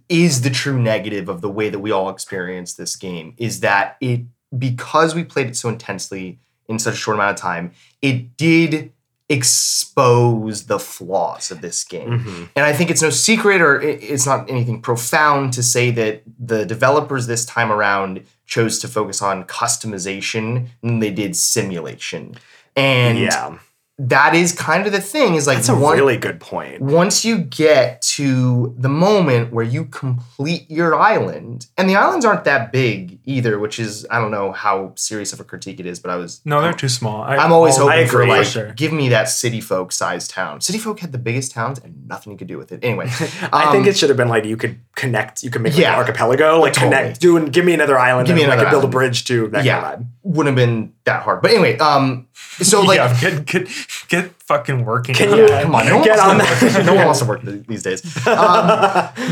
[0.07, 3.97] is the true negative of the way that we all experience this game is that
[4.01, 4.21] it
[4.55, 7.71] because we played it so intensely in such a short amount of time,
[8.01, 8.93] it did
[9.29, 12.19] expose the flaws of this game.
[12.19, 12.49] Mhm.
[12.55, 16.65] And I think it's no secret or it's not anything profound to say that the
[16.65, 22.35] developers this time around chose to focus on customization and they did simulation.
[22.75, 23.57] And yeah,
[23.99, 26.81] that is kind of the thing is like that's a one, really good point.
[26.81, 32.43] once you get to the moment where you complete your island, and the islands aren't
[32.45, 35.99] that big either, which is I don't know how serious of a critique it is,
[35.99, 37.21] but I was No, they're too small.
[37.23, 38.71] I, I'm always I'll- hoping I for agree, like sure.
[38.73, 40.61] give me that city folk sized town.
[40.61, 42.79] City folk had the biggest towns and nothing you could do with it.
[42.83, 43.05] Anyway,
[43.53, 45.81] I think um, it should have been like you could connect, you could make like
[45.81, 45.93] Yeah.
[45.93, 46.89] an archipelago, like Totally.
[46.95, 49.25] connect, do and give me another island, Give me another I could build a bridge
[49.25, 49.81] to that Yeah.
[49.81, 51.41] kind of wouldn't have been that hard.
[51.41, 52.27] But anyway, um,
[52.61, 52.97] so like.
[52.97, 53.67] yeah, get get
[54.07, 55.13] get fucking working.
[55.15, 55.63] Can you- that.
[55.63, 56.73] Come on, no one, Get wants on to work.
[56.73, 56.85] that.
[56.85, 58.27] no one wants to work these days.
[58.27, 58.67] Um,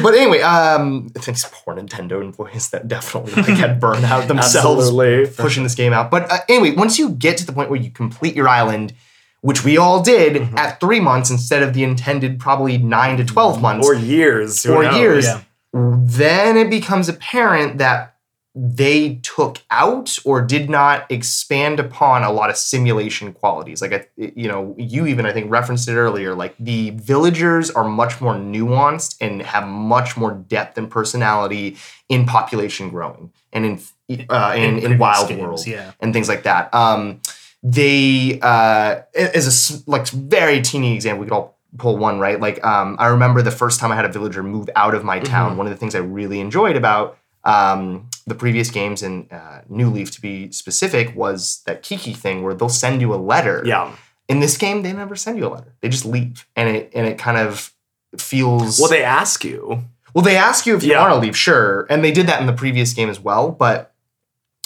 [0.04, 5.28] but anyway, um, thanks poor Nintendo employees that definitely like had burned out themselves Absolutely.
[5.36, 6.12] pushing this game out.
[6.12, 8.94] But uh, anyway, once you get to the point where you complete your island,
[9.42, 10.58] which we all did Mm-hmm.
[10.58, 14.84] at three months instead of the intended probably nine to twelve months or years, or
[14.84, 14.96] knows?
[14.98, 15.42] years, Yeah.
[15.74, 18.15] then it becomes apparent that
[18.58, 23.82] they took out or did not expand upon a lot of simulation qualities.
[23.82, 26.34] Like, I- you know, you even, I think, referenced it earlier.
[26.34, 31.76] Like, the villagers are much more nuanced and have much more depth and personality
[32.08, 33.82] in population growing and in
[34.30, 35.92] uh, in, in, previous Wild games, World yeah.
[36.00, 36.74] and things like that.
[36.74, 37.22] Um,
[37.64, 42.40] they uh, as a like very teeny example, we could all pull one right.
[42.40, 45.20] Like um, I remember the first time I had a villager move out of my
[45.20, 45.58] town.
[45.58, 49.90] One of the things I really enjoyed about um, the previous games and uh, New
[49.90, 53.62] Leaf, to be specific, was that Kiki thing where they'll send you a letter.
[53.66, 53.96] Yeah.
[54.28, 55.74] In this game, they never send you a letter.
[55.82, 57.72] They just leave, and it and it kind of
[58.18, 59.84] feels Well, they ask you.
[60.14, 61.02] well, they ask you if you Yeah.
[61.02, 63.52] want to leave, sure, and they did that in the previous game as well.
[63.52, 63.94] But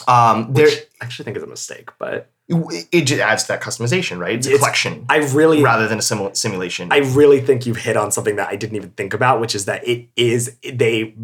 [0.08, 3.62] um, there, I actually think is a mistake, but it, it just adds to that
[3.62, 4.36] customization, right?
[4.36, 6.88] It's a It's- collection I really rather than a simul- simulation.
[6.92, 9.66] I really think you've hit on something that I didn't even think about, which is
[9.66, 11.16] that it is they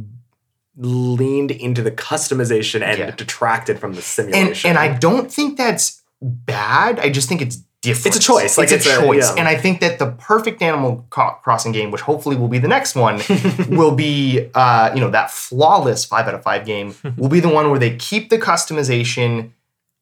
[0.77, 3.11] leaned into the customization and Yeah.
[3.11, 4.69] detracted from the simulation.
[4.69, 6.99] and I don't think that's bad.
[6.99, 8.15] I just think it's different.
[8.15, 9.35] It's a choice, like, it's, it's a a- choice, yeah.
[9.39, 12.95] and I think that the perfect Animal Crossing game, which hopefully will be the next
[12.95, 13.21] one,
[13.69, 17.49] will be uh, you know that flawless five out of five game will be the
[17.49, 19.51] one where they keep the customization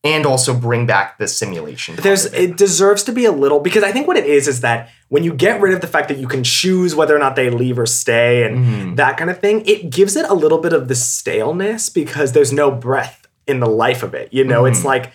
[0.03, 1.95] and also bring back the simulation.
[1.95, 2.57] There's it.
[2.57, 5.33] deserves to be a little because I think what it is is that when you
[5.33, 7.85] get rid of the fact that you can choose whether or not they leave or
[7.85, 8.95] stay and Mhm.
[8.97, 12.51] that kind of thing, it gives it a little bit of the staleness because there's
[12.51, 14.27] no breath in the life of it.
[14.31, 14.85] You know, it's Mhm.
[14.85, 15.11] like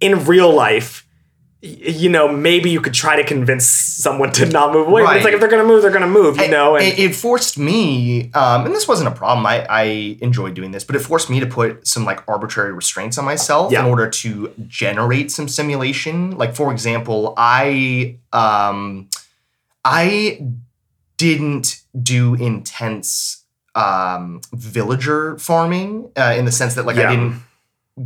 [0.00, 1.04] in real life,
[1.62, 5.02] you know, maybe you could try to convince someone to not move away.
[5.04, 6.76] But it's like if they're gonna move, they're gonna move, you know.
[6.76, 9.44] And it, it forced me, um, and this wasn't a problem.
[9.44, 9.82] I, I
[10.22, 13.72] enjoyed doing this, but it forced me to put some like arbitrary restraints on myself
[13.72, 13.80] Yeah.
[13.80, 16.30] in order to generate some simulation.
[16.38, 19.10] Like for example, I um,
[19.84, 20.40] I
[21.18, 23.44] didn't do intense
[23.74, 27.42] um, villager farming uh, in the sense that like I didn't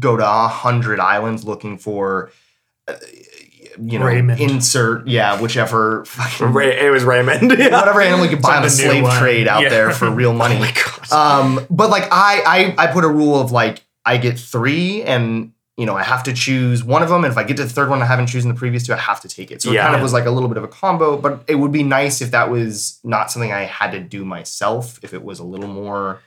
[0.00, 2.32] go to a hundred islands looking for.
[2.86, 2.94] Uh,
[3.80, 4.40] you know, Raymond.
[4.40, 7.50] insert yeah, whichever fucking Ray, it was Raymond.
[7.58, 7.78] Yeah.
[7.80, 9.18] whatever animal you could buy on the Some new slave one.
[9.18, 9.68] trade out Yeah.
[9.70, 10.60] there for real money.
[11.10, 15.02] Oh um, but like I, I, I put a rule of like I get three,
[15.02, 17.24] and you know I have to choose one of them.
[17.24, 18.96] And if I get to the third one I haven't chosen the previous two, I
[18.98, 19.62] have to take it.
[19.62, 19.84] So it Yeah.
[19.84, 21.16] kind of was like a little bit of a combo.
[21.16, 25.00] But it would be nice if that was not something I had to do myself.
[25.02, 26.20] If it was a little more,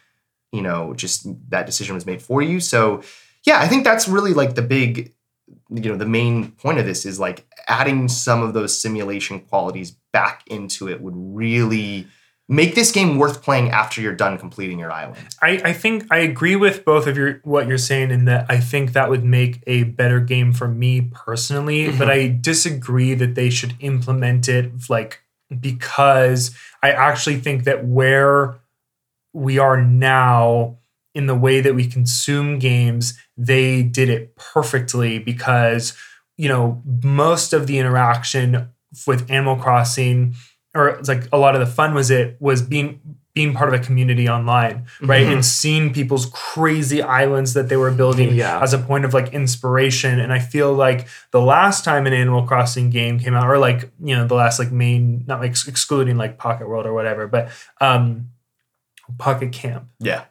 [0.51, 2.59] you know, just that decision was made for you.
[2.59, 3.01] So
[3.45, 5.13] yeah, I think that's really like the big
[5.69, 9.91] you know the main point of this is like adding some of those simulation qualities
[10.13, 12.07] back into it would really
[12.49, 15.17] make this game worth playing after you're done completing your island.
[15.41, 18.59] I, I think I agree with both of your what you're saying in that I
[18.59, 22.35] think that would make a better game for me personally, but mm-hmm.
[22.35, 25.21] I disagree that they should implement it like
[25.59, 28.59] because I actually think that where
[29.33, 30.77] we are now
[31.17, 33.03] in the way that we consume games,
[33.35, 35.83] they did it perfectly because
[36.43, 38.69] you know most of the interaction
[39.07, 40.35] with Animal Crossing
[40.75, 42.89] or like a lot of the fun was it was being
[43.33, 45.27] being part of a community online, right?
[45.27, 45.33] Mhm.
[45.33, 48.59] And seeing people's crazy islands that they were building Yeah.
[48.65, 50.19] as a point of like inspiration.
[50.19, 53.91] And I feel like the last time an Animal Crossing game came out, or like,
[54.03, 57.27] you know, the last like main, not like ex- excluding like Pocket World or whatever,
[57.27, 57.49] but
[57.79, 58.29] um
[59.19, 59.85] Pocket Camp.
[59.99, 60.23] Yeah,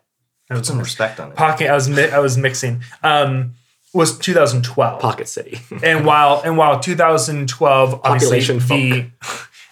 [0.48, 1.36] put was, some respect on it.
[1.36, 2.82] Pocket, I was mi- I was mixing.
[3.02, 3.54] Um
[3.96, 5.00] was 2012.
[5.00, 5.58] Pocket City.
[5.82, 9.10] And while and while 2012 Population obviously the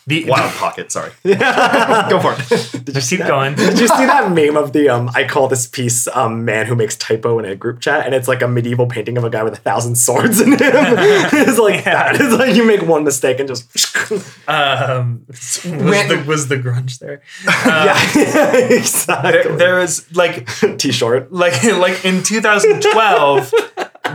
[0.07, 1.11] the Wild pocket, sorry.
[1.25, 2.85] Go for it.
[2.85, 3.29] Did you see Keep that?
[3.29, 3.55] going.
[3.57, 5.11] Did you see that meme of the um?
[5.15, 8.29] I call this piece um man who makes typo in a group chat, and it's
[8.29, 10.59] like a medieval painting of a guy with a thousand swords in him.
[10.61, 12.13] it's like Yeah.
[12.13, 12.21] that.
[12.21, 13.65] It's like you make one mistake and just
[14.49, 17.23] um was, the, was the grunge there.
[17.45, 19.33] yeah, exactly.
[19.33, 20.47] There, there was like
[20.79, 21.33] T-shirt.
[21.33, 23.53] like like in 2012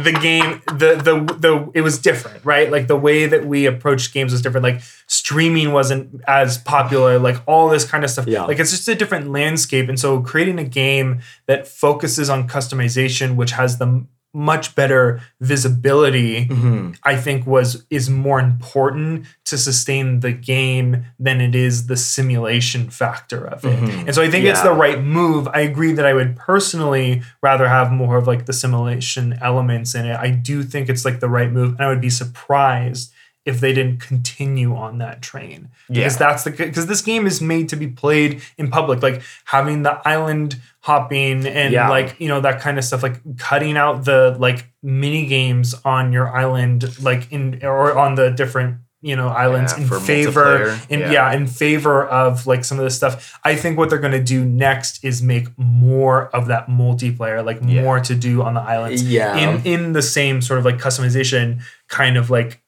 [0.04, 2.72] the game the the the it was different right?
[2.72, 4.64] Like the way that we approached games was different.
[4.64, 8.28] Like streaming wasn't as popular like all this kind of stuff.
[8.28, 8.46] Yeah.
[8.46, 9.90] like it's just a different landscape.
[9.90, 16.46] And so creating a game that focuses on customization which has the much better visibility
[16.46, 16.96] Mhm.
[17.04, 22.90] I think was is more important to sustain the game than it is the simulation
[22.90, 23.80] factor of it.
[23.80, 24.06] Mhm.
[24.06, 25.48] And so I think it's the right move.
[25.54, 30.06] I agree that I would personally rather have more of like the simulation elements in
[30.06, 30.16] it.
[30.20, 33.12] I do think it's like the right move and I would be surprised
[33.50, 35.60] if they didn't continue on that train.
[35.88, 36.20] Because Yeah.
[36.26, 39.96] that's the because this game is made to be played in public like having the
[40.08, 40.50] island
[40.82, 41.90] hopping and Yeah.
[41.90, 46.14] like you know that kind of stuff like cutting out the like mini games on
[46.14, 51.00] your island like in or on the different you know islands Yeah, in favor in
[51.00, 51.12] yeah.
[51.12, 51.34] yeah.
[51.38, 54.44] in favor of like some of this stuff i think what they're going to do
[54.44, 57.82] next is make more of that multiplayer like Yeah.
[57.84, 59.38] more to do on the islands Yeah.
[59.38, 62.62] in in the same sort of like customization kind of like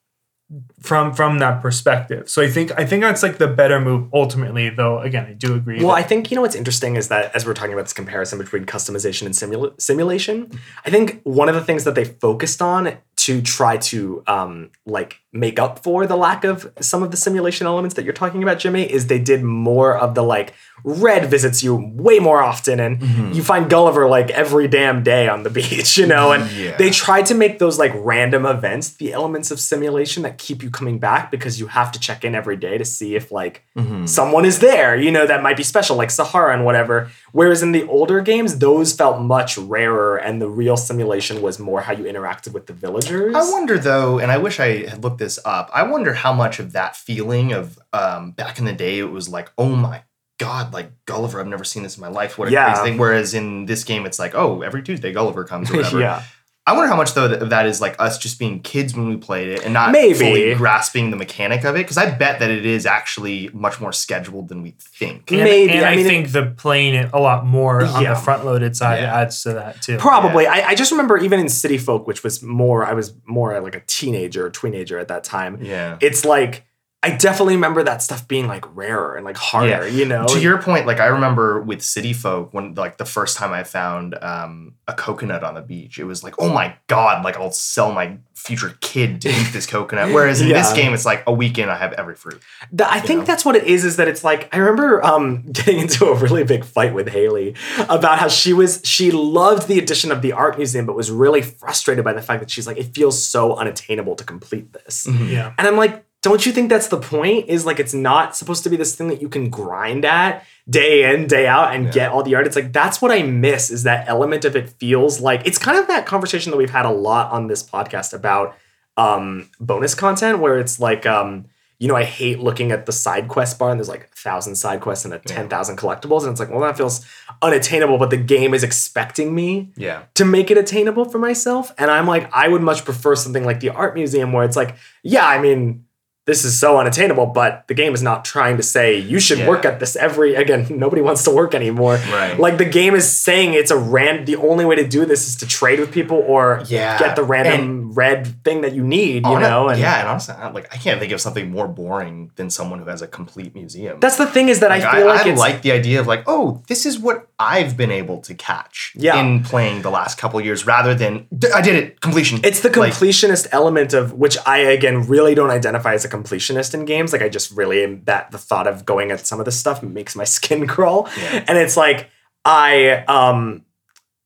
[0.81, 2.29] from from that perspective.
[2.29, 5.53] So i think i think that's like the better move ultimately though again i do
[5.55, 7.93] agree Well, I think you know what's interesting is that as we're talking about this
[7.93, 10.51] comparison between customization and simula- simulation,
[10.85, 15.20] I think one of the things that they focused on to try to um, like
[15.33, 18.59] make up for the lack of some of the simulation elements that you're talking about,
[18.59, 20.53] Jimmy, is they did more of the like
[20.83, 23.33] Redd visits you way more often, and mm-hmm.
[23.33, 26.75] you find Gulliver like every damn day on the beach, you know, and Yeah.
[26.77, 30.69] they tried to make those like random events the elements of simulation that keep you
[30.69, 34.05] coming back because you have to check in every day to see if like mm-hmm.
[34.05, 37.11] someone is there, you know, that might be special, like Saharah and whatever.
[37.31, 41.81] Whereas in the older games, those felt much rarer, and the real simulation was more
[41.81, 43.35] how you interacted with the villagers.
[43.35, 45.69] I wonder though, and I wish I had looked this up.
[45.73, 49.29] I wonder how much of that feeling of um, back in the day, it was
[49.29, 50.03] like, oh my
[50.39, 52.37] god, like Gulliver, I've never seen this in my life.
[52.37, 52.73] What a Yeah.
[52.73, 52.97] crazy thing.
[52.99, 55.99] Whereas in this game, it's like, oh, every Tuesday Gulliver comes or whatever.
[55.99, 56.23] yeah.
[56.71, 59.17] I wonder how much though that, that is like us just being kids when we
[59.17, 60.13] played it and not Maybe.
[60.17, 61.79] fully grasping the mechanic of it.
[61.79, 65.31] Because I bet that it is actually much more scheduled than we think.
[65.31, 68.13] and, maybe, and I I, mean, think the playing it a lot more on Yeah.
[68.13, 69.15] the front loaded side Yeah.
[69.21, 70.47] adds to that too Probably.
[70.47, 73.75] I, I just remember even in City Folk, which was more, I was more like
[73.75, 75.59] a teenager, teenager at that time.
[75.61, 75.97] Yeah.
[76.01, 76.65] It's like,
[77.03, 79.85] I definitely remember that stuff being like rarer and like harder, Yeah.
[79.87, 80.27] you know?
[80.27, 83.63] To your point, like I remember with City Folk when like the first time I
[83.63, 87.51] found um, a coconut on the beach, it was like, oh my god, like I'll
[87.51, 90.09] sell my future kid to eat this coconut.
[90.13, 92.39] Whereas in this game, it's like a weekend I have every fruit.
[92.69, 93.25] Th- I think know?
[93.25, 93.83] that's what it is.
[93.83, 97.55] Is that it's like I remember um, getting into a really big fight with Haley
[97.89, 101.41] about how she was she loved the addition of the art museum, but was really
[101.41, 105.07] frustrated by the fact that she's like it feels so unattainable to complete this.
[105.07, 107.47] yeah And I'm like, don't you think that's the point?
[107.49, 111.11] Is like it's not supposed to be this thing that you can grind at day
[111.13, 111.91] in, day out and Yeah.
[111.91, 112.45] get all the art.
[112.45, 115.77] It's like that's what I miss is that element of it feels like it's kind
[115.79, 118.55] of that conversation that we've had a lot on this podcast about
[118.97, 121.45] um bonus content where it's like um
[121.79, 124.53] you know, I hate looking at the side quest bar and there's like a thousand
[124.53, 126.21] side quests and a 10,000 collectibles.
[126.21, 127.03] And it's like, well, that feels
[127.41, 130.03] unattainable, but the game is expecting me Yeah.
[130.13, 131.73] to make it attainable for myself.
[131.79, 134.75] And I'm like, I would much prefer something like the art museum where it's like,
[135.01, 135.85] yeah, I mean,
[136.27, 139.47] this is so unattainable, but the game is not trying to say you should Yeah.
[139.49, 141.95] work at this every again, nobody wants to work anymore.
[142.11, 142.39] Right.
[142.39, 145.35] Like the game is saying it's a rand the only way to do this is
[145.37, 146.99] to trade with people or Yeah.
[146.99, 149.69] get the random red thing that you need, you know?
[149.69, 152.89] And yeah, and honestly, like I can't think of something more boring than someone who
[152.89, 153.97] has a complete museum.
[153.99, 156.23] that's the thing is that Like, I feel like I like the idea of like,
[156.27, 159.19] oh, this is what I've been able to catch Yeah.
[159.19, 162.39] in playing the last couple years, rather than I did it completion.
[162.43, 166.73] It's the Like, completionist element of which I again really don't identify as a completionist
[166.73, 167.13] in games.
[167.13, 169.81] Like I just really am that the thought of going at some of this stuff
[169.81, 171.07] makes my skin crawl.
[171.17, 171.45] Yeah.
[171.47, 172.09] And it's like
[172.45, 173.63] I um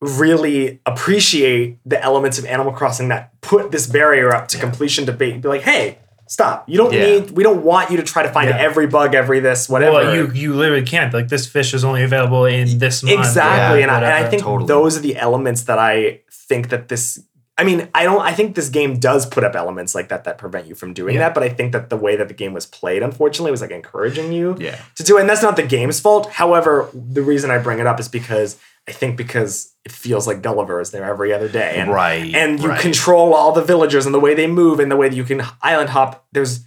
[0.00, 5.32] really appreciate the elements of Animal Crossing that put this barrier up to completion debate
[5.32, 6.68] and be like, hey, stop.
[6.68, 7.06] You don't Yeah.
[7.06, 8.58] need we don't want you to try to find Yeah.
[8.58, 9.92] every bug, every this, whatever.
[9.92, 13.78] well you you literally can't like this fish is only available in this month Exactly.
[13.80, 14.66] Yeah, and, I, and I think Totally.
[14.68, 17.20] those are the elements that I think that this
[17.58, 20.36] I mean, I don't I think this game does put up elements like that that
[20.36, 21.20] prevent you from doing Yeah.
[21.22, 23.70] that, but I think that the way that the game was played, unfortunately, was like
[23.70, 24.78] encouraging you Yeah.
[24.96, 25.22] to do it.
[25.22, 26.30] And that's not the game's fault.
[26.32, 28.56] However, the reason I bring it up is because
[28.88, 31.76] I think because it feels like Gulliver is there every other day.
[31.78, 32.80] And, Right, And you right.
[32.80, 35.42] control all the villagers and the way they move and the way that you can
[35.62, 36.26] island hop.
[36.32, 36.60] There's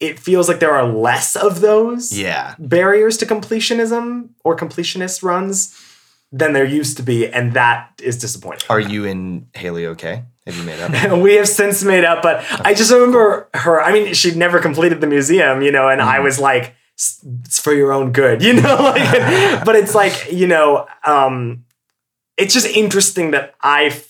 [0.00, 2.54] it feels like there are less of those Yeah.
[2.58, 5.74] barriers to completionism or completionist runs
[6.36, 8.66] than there used to be, and that is disappointing.
[8.68, 10.24] Are you and Haley okay?
[10.46, 11.18] Have you made up?
[11.22, 13.80] we have since made up, but I just remember her.
[13.80, 17.72] I mean, she'd never completed the museum, you know, and I was like, "It's for
[17.72, 18.76] your own good," you know.
[18.76, 21.64] Like, but it's like, you know, um,
[22.36, 24.02] it's just interesting that I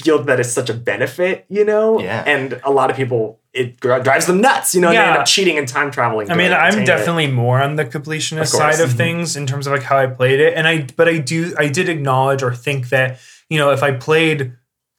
[0.00, 2.22] feel that it's such a benefit, you know, Yeah.
[2.24, 5.20] and a lot of people it drives them nuts, you know, and they end Yeah.
[5.20, 6.30] up cheating and time traveling.
[6.30, 6.86] I mean, I'm attain it.
[6.86, 8.96] definitely more on the completionist Of side of Mhm.
[8.96, 11.68] things in terms of like how I played it, and I but I do I
[11.68, 13.18] did acknowledge or think that
[13.50, 14.52] you know if I played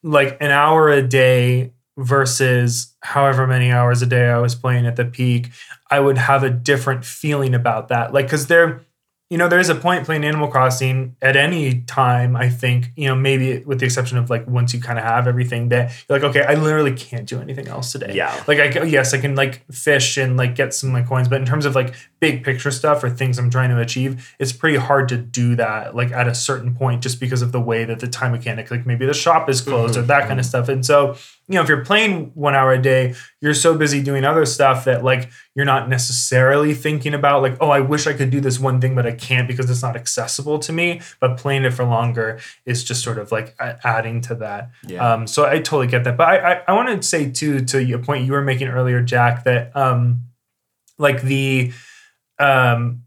[0.03, 4.95] like an hour a day versus however many hours a day I was playing at
[4.95, 5.49] the peak,
[5.91, 8.13] I would have a different feeling about that.
[8.13, 8.81] Like, because there,
[9.29, 12.35] you know, there's a point playing Animal Crossing at any time.
[12.35, 15.27] I think you know maybe with the exception of like once you kind of have
[15.27, 18.13] everything that you're like, okay, I literally can't do anything else today.
[18.15, 18.43] Yeah.
[18.47, 21.45] Like I yes, I can like fish and like get some like coins, but in
[21.45, 25.09] terms of like big picture stuff or things I'm trying to achieve, it's pretty hard
[25.09, 28.07] to do that like at a certain point just because of the way that the
[28.07, 30.69] time mechanic, like maybe the shop is closed or that kind of stuff.
[30.69, 31.15] And so,
[31.47, 34.85] you know, if you're playing one hour a day, you're so busy doing other stuff
[34.85, 38.59] that like you're not necessarily thinking about like, oh, I wish I could do this
[38.59, 41.01] one thing, but I can't because it's not accessible to me.
[41.19, 44.71] But playing it for longer is just sort of like adding to that.
[44.85, 45.13] Yeah.
[45.13, 46.17] Um, so I totally get that.
[46.17, 49.01] But I, I, I want to say too, to a point you were making earlier,
[49.01, 50.25] Jack, that um,
[50.99, 51.71] like the
[52.39, 53.03] um,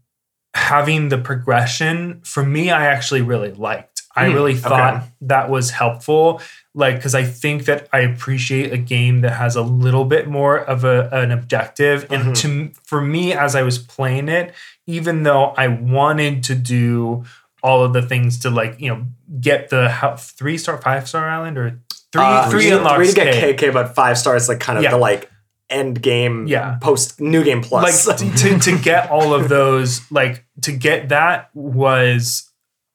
[0.53, 4.03] having the progression for me, I actually really liked.
[4.15, 5.05] I Hmm, really thought okay.
[5.21, 6.39] that was helpful.
[6.75, 10.57] Like, because I think that I appreciate a game that has a little bit more
[10.59, 12.03] of a, an objective.
[12.07, 12.13] Mm-hmm.
[12.27, 14.53] And to for me, as I was playing it,
[14.87, 17.25] even though I wanted to do
[17.63, 19.05] all of the things to like, you know,
[19.39, 21.79] get the how, three star, five star island or
[22.11, 23.53] three Uh, three three, unlocks three to get K.
[23.55, 24.91] KK, but five stars like kind of Yeah.
[24.91, 25.29] the like
[25.73, 26.77] end game, Yeah.
[26.81, 28.07] post new game plus.
[28.07, 32.49] like to, to, to get all of those like to get that was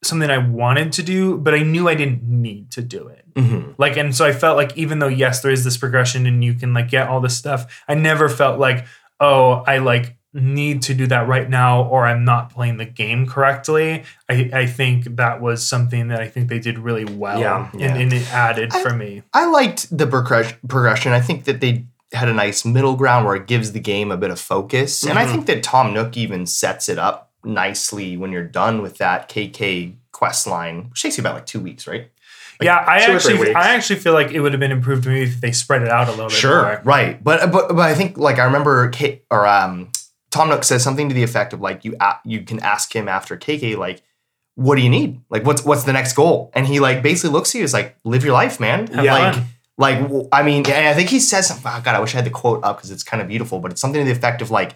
[0.05, 3.75] something i wanted to do but i knew i didn't need to do it Mhm.
[3.79, 6.55] like and so i felt like even though yes there is this progression and you
[6.55, 8.87] can like get all this stuff i never felt like
[9.19, 13.27] oh i like need to do that right now or i'm not playing the game
[13.27, 17.69] correctly i, I think that was something that i think they did really well Yeah,
[17.73, 17.95] and, yeah.
[17.97, 21.11] and it added I- for me I liked the progression.
[21.13, 24.17] I think that they had a nice middle ground where it gives the game a
[24.17, 25.05] bit of focus.
[25.05, 25.31] And I Mhm.
[25.31, 29.95] think that Tom Nook even sets it up nicely when you're done with that KK
[30.13, 32.11] quest line, which takes you about like two weeks, right?
[32.61, 35.07] yeah i two or three actually i actually feel like it would have been improved
[35.07, 36.81] maybe if they spread it out a little bit more.
[36.83, 37.23] right.
[37.23, 39.91] But but but I think like I remember K- or um
[40.33, 43.07] Tom Nook says something to the effect of like you a- you can ask him
[43.07, 44.03] after KK like
[44.57, 45.21] what do you need?
[45.31, 46.51] Like what's what's the next goal?
[46.53, 48.89] And he like basically looks at you is like live your life, man.
[48.89, 49.45] Have like.
[49.79, 49.99] Like
[50.33, 51.65] I mean, and I think he says something.
[51.73, 53.71] Oh God, I wish I had the quote up because it's kind of beautiful, but
[53.71, 54.73] it's something to the effect of like,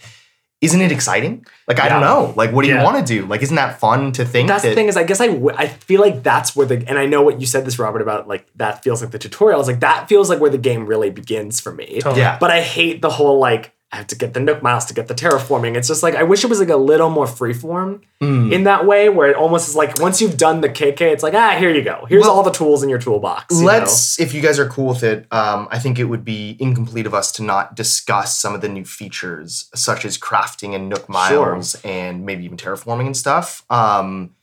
[0.60, 1.44] isn't it exciting?
[1.66, 2.32] Like I don't know.
[2.36, 2.78] Like what do Yeah.
[2.78, 3.26] you want to do?
[3.26, 4.46] Like isn't that fun to think?
[4.48, 6.84] that's that, the thing is I guess I, w- I feel like that's where the
[6.88, 9.56] and I know what you said this Robert about like that feels like the tutorial.
[9.56, 11.98] I was like that feels like where the game really begins for me.
[12.00, 12.20] Totally.
[12.20, 12.38] Yeah.
[12.38, 15.06] But I hate the whole like I have to get the Nook Miles to get
[15.08, 15.76] the terraforming.
[15.76, 18.52] It's just like I wish it was like a little more freeform Mm.
[18.52, 21.34] in that way, where it almost is like once you've done the KK, it's like
[21.34, 22.06] ah here you go.
[22.08, 23.58] Here's Well, all the tools in your toolbox.
[23.60, 26.56] you Let's, if you guys are cool with it, um, I think it would be
[26.60, 30.88] incomplete of us to not discuss some of the new features, such as crafting and
[30.88, 31.52] Nook Sure.
[31.52, 33.64] Miles, and maybe even terraforming and stuff.
[33.68, 34.34] Um,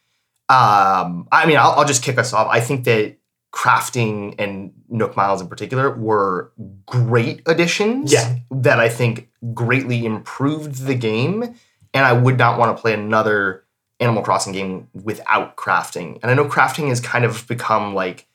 [0.49, 2.47] um, I mean, I'll, I'll just kick us off.
[2.49, 3.15] I think that
[3.51, 6.51] crafting and Nook Miles in particular were
[6.85, 8.13] great additions.
[8.13, 8.37] Yeah.
[8.51, 11.43] that I think greatly improved the game,
[11.93, 13.65] and I would not want to play another
[13.99, 16.19] Animal Crossing game without crafting.
[16.21, 18.27] And I know crafting has kind of become like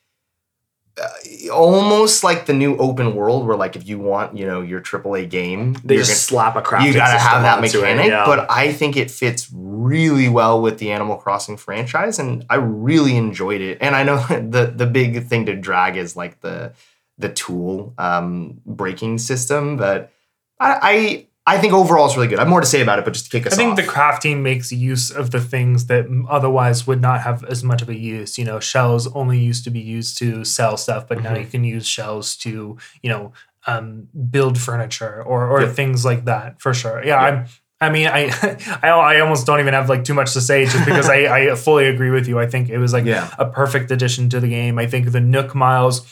[1.52, 5.28] almost like the new open world where like if you want, you know, your AAA
[5.28, 8.06] game, They you're just slap a crafting you gotta have that onto it, mechanic.
[8.08, 8.24] yeah.
[8.26, 13.16] But I think it fits really well with the Animal Crossing franchise, and I really
[13.16, 13.78] enjoyed it.
[13.80, 16.72] And I know the the big thing to drag is like the
[17.18, 20.12] the tool um, breaking system, but
[20.58, 22.38] I, I I think overall it's really good.
[22.38, 23.58] I have more to say about it, but just to kick us off.
[23.58, 23.76] I think off.
[23.76, 27.90] the crafting makes use of the things that otherwise would not have as much of
[27.90, 28.38] a use.
[28.38, 31.40] You know, shells only used to be used to sell stuff, but now Mhm.
[31.40, 33.32] you can use shells to, you know,
[33.66, 35.74] um, build furniture or or Yep.
[35.74, 37.02] things like that for sure.
[37.04, 37.44] Yeah, I'm.
[37.80, 38.30] I mean, I,
[38.82, 41.54] I I almost don't even have like too much to say just because I, I
[41.56, 42.38] fully agree with you.
[42.38, 43.28] I think it was like Yeah.
[43.38, 44.78] a perfect addition to the game.
[44.78, 46.06] I think the Nook Miles,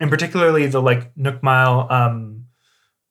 [0.00, 2.37] and particularly the like Nook Mile um,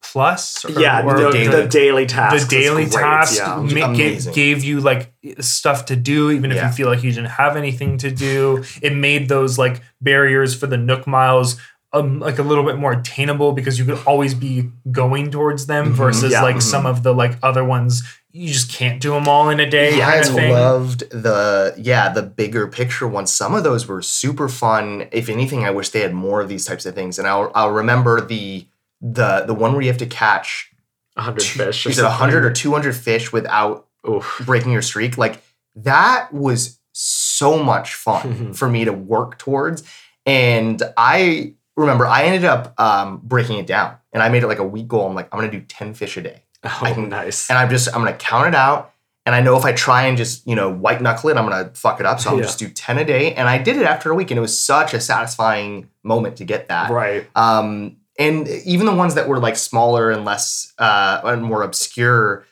[0.01, 2.47] Plus, or, yeah, or the, daily- the daily task.
[2.47, 3.57] the daily task Yeah.
[3.57, 6.67] ma- ga- gave you like stuff to do even if Yeah.
[6.67, 10.67] you feel like you didn't have anything to do it made those like barriers for
[10.67, 11.57] the nook miles
[11.93, 15.87] um, like a little bit more attainable because you could always be going towards them
[15.93, 15.95] Mhm.
[15.95, 16.43] versus Yeah.
[16.43, 16.61] like Mhm.
[16.61, 19.97] some of the like other ones you just can't do them all in a day
[19.97, 23.33] Yeah, I loved the yeah the bigger picture ones.
[23.33, 25.05] Some of those were super fun.
[25.11, 27.17] If anything, I wish they had more of these types of things.
[27.17, 28.67] And I'll I'll remember the
[29.01, 30.71] the the one where you have to catch
[31.15, 31.85] 100 two, fish.
[31.87, 34.41] is it hundred or two hundred fish without Oof.
[34.45, 35.17] breaking your streak?
[35.17, 35.41] Like
[35.75, 39.83] that was so much fun for me to work towards.
[40.25, 44.59] And I remember I ended up um, breaking it down, and I made it like
[44.59, 45.07] a week goal.
[45.07, 47.49] I'm like, I'm gonna do ten fish a day Oh, I can- nice.
[47.49, 48.93] and I'm just I'm gonna count it out.
[49.25, 51.71] And I know if I try and just you know white knuckle it, I'm gonna
[51.75, 52.19] fuck it up.
[52.19, 52.43] So I'm Yeah.
[52.43, 53.33] just do ten a day.
[53.33, 56.45] And I did it after a week, and it was such a satisfying moment to
[56.45, 56.89] get that.
[56.91, 57.29] right.
[57.35, 62.45] Um, and even the ones that were like smaller and less uh, and more obscure,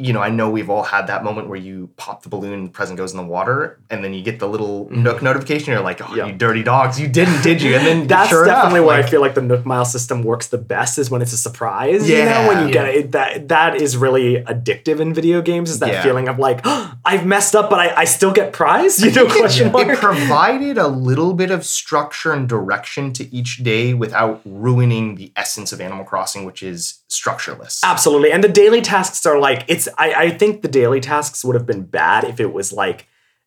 [0.00, 2.70] you know, I know we've all had that moment where you pop the balloon, the
[2.70, 5.02] present goes in the water, and then you get the little mm-hmm.
[5.02, 5.72] Nook notification.
[5.72, 6.26] You're like, oh, Yeah.
[6.26, 7.74] you dirty dogs, you didn't, did you?
[7.74, 10.22] And then That's sure enough, definitely why like, I feel like the Nook Mile system
[10.22, 12.08] works the best is when it's a surprise.
[12.08, 12.42] you Yeah.
[12.42, 15.68] know, when you get it, that that is really addictive in video games.
[15.68, 16.02] Is that Yeah.
[16.04, 19.02] feeling of like oh, I've messed up, but I, I still get prize?
[19.02, 19.88] You know, question mark.
[19.88, 25.32] It provided a little bit of structure and direction to each day without ruining the
[25.34, 27.80] essence of Animal Crossing, which is structureless.
[27.84, 28.32] Absolutely.
[28.32, 31.66] And the daily tasks are like it's I, I think the daily tasks would have
[31.66, 33.06] been bad if it was like,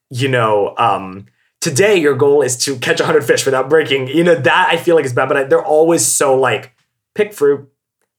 [0.10, 1.26] you know, um
[1.60, 4.08] today your goal is to catch 100 fish without breaking.
[4.08, 6.74] You know, that I feel like is bad, but I, they're always so like
[7.14, 7.70] pick fruit,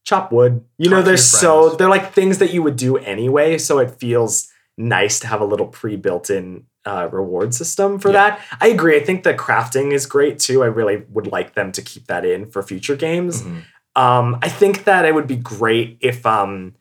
[0.05, 0.65] chop wood.
[0.79, 3.79] You know, Talk to they're so they're like things that you would do anyway, so
[3.81, 8.31] it feels nice to have a little pre-built-in uh, reward system for Yeah.
[8.31, 8.41] that.
[8.61, 8.97] I agree.
[8.97, 10.63] I think the crafting is great too.
[10.63, 13.43] I really would like them to keep that in for future games.
[13.43, 13.63] Mhm.
[13.95, 16.75] Um, I think that it would be great if um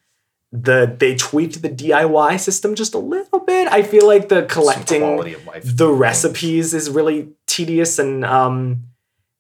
[0.54, 3.68] the they tweaked the DIY system just a little bit.
[3.70, 5.64] I feel like the collecting of life.
[5.66, 8.84] the recipes is really tedious and um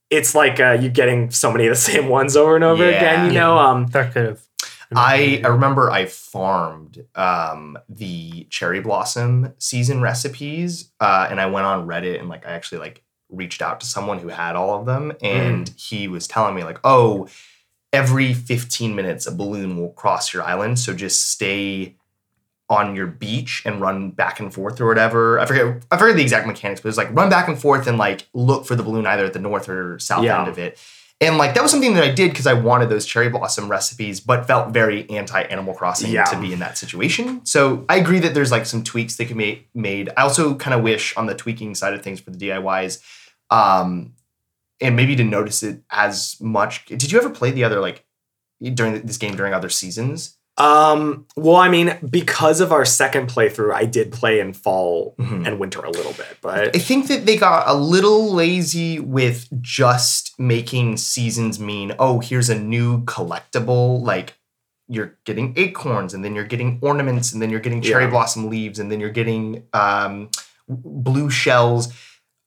[0.09, 2.97] it's like uh, you getting so many of the same ones over and over Yeah.
[2.97, 3.57] again, you know.
[3.57, 4.41] Um That could have.
[4.93, 11.65] I, I remember I farmed um, the cherry blossom season recipes, uh, and I went
[11.65, 14.85] on Reddit and like I actually like reached out to someone who had all of
[14.85, 17.27] them, and he was telling me like, oh,
[17.93, 21.95] every 15 minutes a balloon will cross your island, so just stay
[22.69, 25.39] on your beach and run back and forth or whatever.
[25.39, 27.97] I forget I forget the exact mechanics, but it's like run back and forth and
[27.97, 30.39] like look for the balloon either at the north or south Yeah.
[30.39, 30.79] end of it.
[31.19, 34.21] And like that was something that I did because I wanted those cherry blossom recipes,
[34.21, 36.23] but felt very anti Animal Crossing Yeah.
[36.23, 37.45] to be in that situation.
[37.45, 40.09] So I agree that there's like some tweaks that can be made.
[40.15, 43.01] I also kind of wish on the tweaking side of things for the DIYs,
[43.49, 44.13] um,
[44.81, 46.85] and maybe didn't notice it as much.
[46.85, 48.05] Did you ever play the other like
[48.73, 50.37] during this game during other seasons?
[50.57, 55.47] um well I mean because of our second playthrough I did play in fall Mhm.
[55.47, 59.47] and winter a little bit, but I think that they got a little lazy with
[59.61, 64.01] just making seasons mean, oh, here's a new collectible.
[64.03, 64.37] Like
[64.89, 68.09] you're getting acorns, and then you're getting ornaments, and then you're getting cherry Yeah.
[68.09, 70.29] blossom leaves, and then you're getting um,
[70.67, 71.93] blue shells.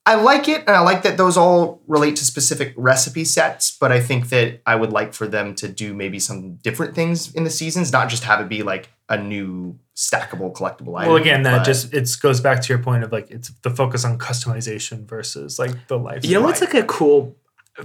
[0.07, 3.75] I like it, and I like that those all relate to specific recipe sets.
[3.79, 7.33] But I think that I would like for them to do maybe some different things
[7.33, 11.13] in the seasons, not just have it be like a new stackable collectible item.
[11.13, 14.03] Well, again, that just it goes back to your point of like it's the focus
[14.05, 16.25] on customization versus like the life.
[16.25, 16.73] You know what's Right.
[16.73, 17.35] like a cool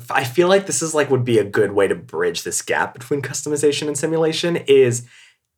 [0.08, 2.94] I feel like this is like would be a good way to bridge this gap
[2.94, 5.06] between customization and simulation is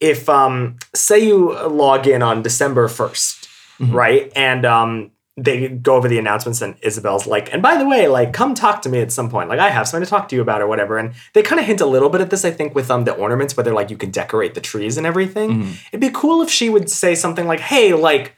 [0.01, 3.49] if um say you log in on December 1st,
[3.79, 3.93] Mhm.
[3.95, 4.33] right?
[4.37, 8.35] And um they go over the announcements and Isabelle's like, and by the way, like
[8.35, 9.49] come talk to me at some point.
[9.49, 10.99] Like I have something to talk to you about or whatever.
[10.99, 13.15] And they kind of hint a little bit at this, I think, with um the
[13.15, 15.51] ornaments where they're like you can decorate the trees and everything.
[15.63, 15.75] Mhm.
[15.91, 18.35] It'd be cool if she would say something like, "Hey, like,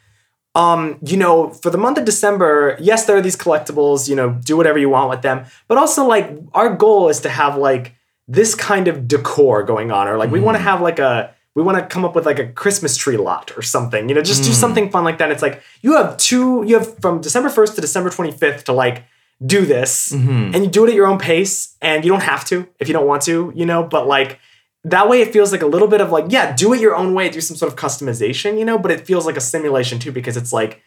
[0.55, 4.09] um, you know, for the month of December, yes, there are these collectibles.
[4.09, 7.28] You know, do whatever you want with them, but also like our goal is to
[7.28, 7.95] have like
[8.28, 11.63] this kind of decor going on, or like we want to have like a." We
[11.63, 14.43] want to come up with like a Christmas tree lot or something, you know, just
[14.45, 14.55] do Mm.
[14.55, 15.31] something fun like that.
[15.31, 19.05] It's like you have two, you have from December 1st to December 25th to like
[19.45, 20.55] do this Mhm.
[20.55, 22.95] and you do it at your own pace and you don't have to if you
[22.95, 24.39] don't want to you know but like
[24.85, 27.15] that way it feels like a little bit of like yeah do it your own
[27.15, 30.13] way do some sort of customization you know but it feels like a simulation too
[30.13, 30.81] because it's like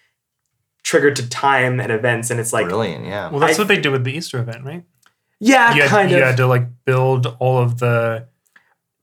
[0.84, 3.30] triggered to time and events and it's like Brilliant, yeah.
[3.30, 4.84] Well, that's I- what they did with the Easter event, right?
[5.40, 8.28] yeah you had, kind you of had to like build all of the.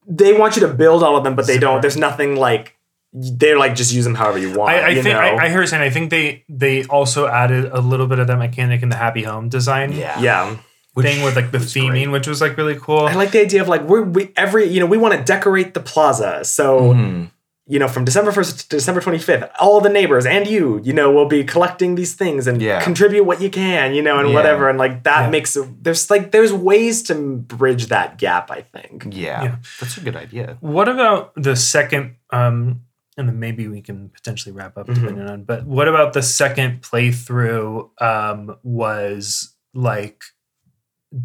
[0.06, 2.76] They want you to build all of them but they don't there's nothing like
[3.12, 5.20] they're like just use them however you want I, I you think know?
[5.20, 5.82] I, I hear you saying.
[5.82, 9.22] I think they they also added a little bit of that mechanic in the happy
[9.22, 10.18] home design Yeah.
[10.20, 10.56] yeah
[11.00, 12.08] thing with like the theming, great.
[12.10, 13.00] which was like really cool.
[13.06, 15.74] i like the idea of like we're we every you know we want to decorate
[15.74, 17.30] the plaza so Mhm.
[17.66, 21.10] You know, from December 1st to December 25th, all the neighbors and you, you know,
[21.10, 22.82] will be collecting these things and Yeah.
[22.82, 24.34] contribute what you can, you know, and Yeah.
[24.34, 24.68] whatever.
[24.68, 25.30] And like that Yeah.
[25.30, 29.06] makes it, there's like, there's ways to bridge that gap, I think.
[29.10, 29.56] Yeah, Yeah.
[29.80, 30.58] that's a good idea.
[30.60, 32.16] What about the second?
[32.30, 32.82] Um,
[33.16, 35.44] and then maybe we can potentially wrap up depending on.
[35.44, 37.88] But what about the second playthrough?
[38.02, 40.22] Um, was like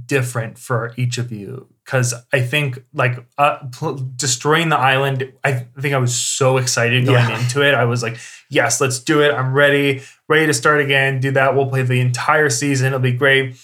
[0.06, 5.34] different for each of you because I think like uh, pl- destroying the island.
[5.44, 7.40] I think I was so excited going Yeah.
[7.42, 7.74] into it.
[7.74, 9.34] I was like, yes, let's do it.
[9.34, 11.20] I'm ready, ready to start again.
[11.20, 11.56] Do that.
[11.56, 12.88] We'll play the entire season.
[12.88, 13.56] It'll be great.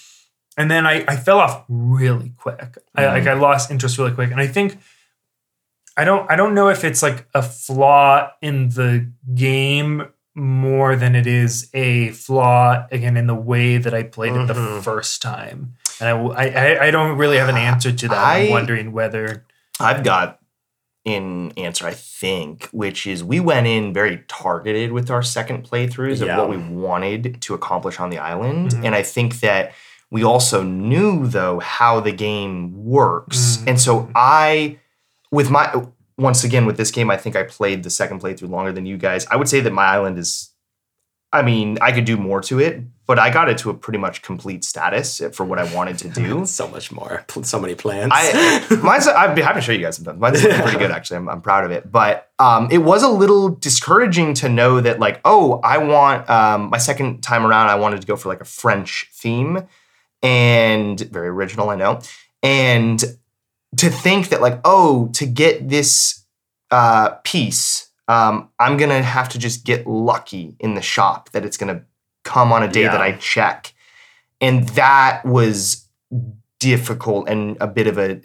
[0.56, 2.78] And then I, I fell off really quick.
[2.96, 3.12] I Mhm.
[3.12, 4.32] like I lost interest really quick.
[4.32, 4.76] And I think
[5.96, 11.14] I don't I don't know if it's like a flaw in the game more than
[11.14, 14.82] it is a flaw again in the way that I played it the Mhm.
[14.82, 15.74] first time.
[16.00, 18.18] And I, I I- I don't really have an answer to that.
[18.18, 19.44] I'm wondering whether
[19.80, 20.40] I've got
[21.04, 26.20] an answer, I think, which is we went in very targeted with our second playthroughs
[26.24, 26.32] Yeah.
[26.32, 28.70] of what we wanted to accomplish on the island.
[28.70, 28.84] Mhm.
[28.86, 29.72] And I think that
[30.10, 33.58] we also knew though how the game works.
[33.58, 33.68] Mhm.
[33.68, 34.78] And so I
[35.30, 35.70] with my
[36.18, 38.96] once again with this game, I think I played the second playthrough longer than you
[38.96, 39.26] guys.
[39.30, 40.50] I would say that my island is
[41.36, 43.98] I mean, I could do more to it, but I got it to a pretty
[43.98, 46.44] much complete status for what I wanted to do.
[46.46, 48.10] so much more, so many plans.
[48.14, 50.18] I mine's I'd be happy to show you guys sometimes.
[50.18, 51.18] Mine's pretty good actually.
[51.18, 51.90] I'm, I'm proud of it.
[51.90, 56.70] But um, it was a little discouraging to know that like, oh, I want um,
[56.70, 57.68] my second time around.
[57.68, 59.66] I wanted to go for like a French theme,
[60.22, 62.00] and very original, I know.
[62.42, 63.02] And
[63.76, 66.24] to think that like, oh, to get this
[66.70, 71.56] uh, piece, um, I'm gonna have to just get lucky in the shop that it's
[71.56, 71.82] gonna
[72.24, 73.72] come on a day that I check,
[74.40, 75.86] and that was
[76.58, 78.20] difficult and a bit of a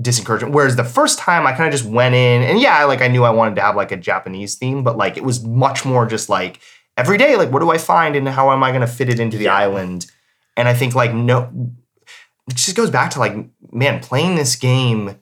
[0.00, 0.52] disencouragement.
[0.52, 3.24] Whereas the first time I kind of just went in and yeah, like I knew
[3.24, 6.28] I wanted to have like a Japanese theme, but like it was much more just
[6.28, 6.60] like
[6.96, 9.36] every day, like what do I find and how am I gonna fit it into
[9.38, 9.56] the Yeah.
[9.56, 10.06] island?
[10.56, 11.50] And I think like no
[12.48, 13.34] it just goes back to like,
[13.72, 15.16] man, playing this game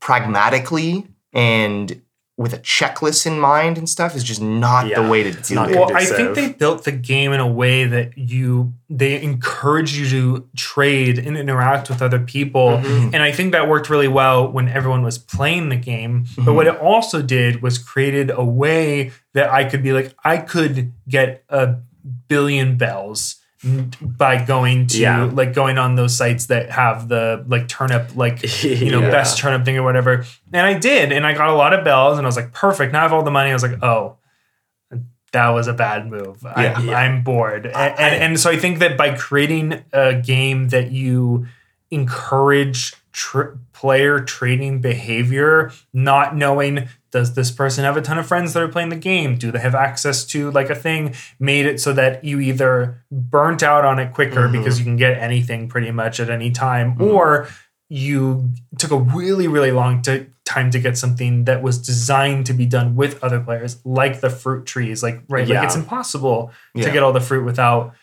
[0.00, 2.02] pragmatically and
[2.40, 5.50] with a checklist in mind and stuff is just not Yeah, the way to it's
[5.50, 5.76] do it.
[5.76, 10.08] Well, I think they built the game in a way that you they encourage you
[10.08, 12.78] to trade and interact with other people.
[12.78, 13.12] Mhm.
[13.12, 16.24] And I think that worked really well when everyone was playing the game.
[16.36, 16.54] But Mhm.
[16.54, 20.92] what it also did was created a way that I could be like, I could
[21.06, 21.74] get a
[22.28, 23.39] billion bells n-
[24.02, 25.24] by going to Yeah.
[25.24, 29.10] like going on those sites that have the like turnip like you know Yeah.
[29.10, 32.16] best turnip thing or whatever and i did and i got a lot of bells
[32.16, 34.16] and i was like perfect now i have all the money i was like oh
[35.32, 36.98] that was a bad move I'm, Yeah.
[36.98, 41.46] I'm bored and, and, and so i think that by creating a game that you
[41.90, 48.52] encourage tr- player trading behavior not knowing does this person have a ton of friends
[48.52, 51.80] that are playing the game do they have access to like a thing made it
[51.80, 54.52] so that you either burnt out on it quicker Mhm.
[54.52, 57.00] because you can get anything pretty much at any time Mhm.
[57.12, 57.48] or
[57.88, 62.52] you took a really really long t- time to get something that was designed to
[62.52, 65.56] be done with other players like the fruit trees like right Yeah.
[65.60, 67.94] like it's impossible to get all the fruit without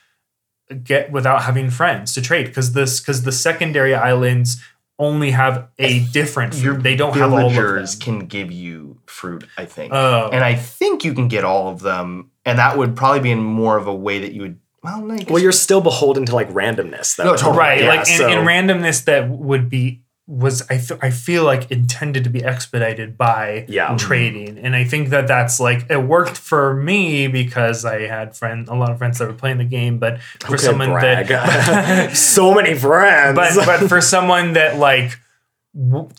[0.83, 4.61] get without having friends to trade because this because the secondary islands
[4.99, 6.83] only have a different Your fruit.
[6.83, 9.93] they don't have all of them can give you fruit, I think.
[9.93, 13.31] oh and I think you can get all of them, and that would probably be
[13.31, 14.59] in more of a way that you would.
[14.83, 17.25] Well, no, I Well, you're still beholden to like randomness, though.
[17.25, 17.57] No, totally.
[17.57, 21.45] right Yeah, like in, so- in randomness that would be was I, th- I feel
[21.45, 23.87] like intended to be expedited by Yeah.
[23.87, 23.95] Mm-hmm.
[23.95, 28.67] trading and i think that that's like it worked for me because i had friend
[28.67, 31.27] a lot of friends that were playing the game but for Okay, someone brag.
[31.29, 33.35] that so many friends.
[33.37, 35.17] but but for someone that like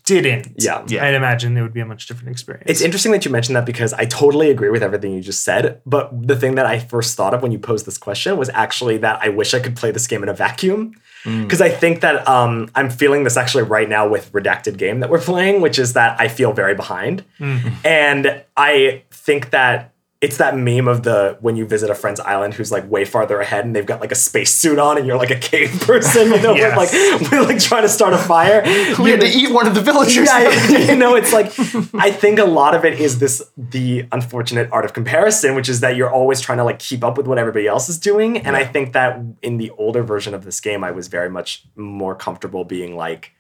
[0.05, 0.85] didn't yeah.
[0.87, 1.05] Yeah.
[1.05, 3.67] i'd imagine it would be a much different experience It's interesting that you mentioned that
[3.67, 5.81] because I totally agree with everything you just said.
[5.85, 8.99] But the thing that I first thought of when you posed this question was actually
[8.99, 10.95] that I wish I could play this game in a vacuum.
[11.25, 11.43] Mm.
[11.43, 15.11] Because I think that um, I'm feeling this actually right now with Redacted Game that
[15.11, 17.25] we're playing, which is that I feel very behind.
[17.41, 17.73] Mhm.
[17.85, 22.53] And I think that it's that meme of the when you visit a friend's island
[22.55, 25.31] who's like way farther ahead and they've got like a spacesuit on and you're like
[25.31, 26.77] a cave person, you know, Yes.
[26.77, 28.63] like we're like trying to start a fire.
[29.01, 30.27] we had to eat one of the villagers.
[30.27, 31.53] Yeah, you know, it's like
[31.95, 35.79] I think a lot of it is this the unfortunate art of comparison, which is
[35.81, 38.39] that you're always trying to like keep up with what everybody else is doing.
[38.39, 41.65] And I think that in the older version of this game, I was very much
[41.77, 43.31] more comfortable being like,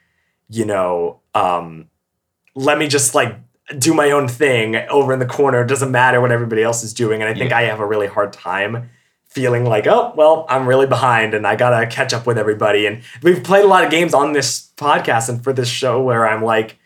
[0.48, 1.88] you know, um,
[2.54, 3.34] let me just like
[3.76, 5.62] do my own thing over in the corner.
[5.62, 7.20] It doesn't matter what everybody else is doing.
[7.20, 7.58] And I think Yeah.
[7.58, 8.88] I have a really hard time
[9.28, 12.86] feeling like, oh, well, I'm really behind and I gotta catch up with everybody.
[12.86, 16.26] And we've played a lot of games on this podcast and for this show where
[16.26, 16.78] I'm like,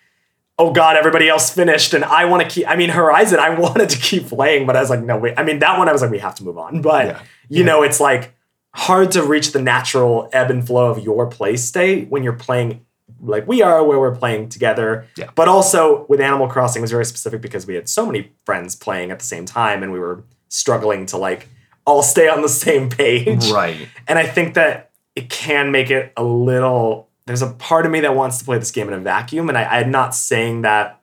[0.58, 3.88] oh God, everybody else finished and I want to keep, I mean, Horizon, I wanted
[3.90, 5.34] to keep playing, but I was like, no, wait.
[5.36, 6.82] I mean, that one, I was like, we have to move on.
[6.82, 7.20] But, Yeah.
[7.48, 8.34] you know, it's like
[8.74, 12.84] hard to reach the natural ebb and flow of your play state when you're playing
[13.20, 15.06] like we are where we're playing together.
[15.16, 15.30] Yeah.
[15.34, 18.74] But also with Animal Crossing it was very specific because we had so many friends
[18.76, 21.48] playing at the same time and we were struggling to like
[21.86, 23.50] all stay on the same page.
[23.50, 23.88] Right.
[24.06, 27.08] And I think that it can make it a little.
[27.26, 29.56] There's a part of me that wants to play this game in a vacuum, and
[29.56, 31.00] I, I'm not saying that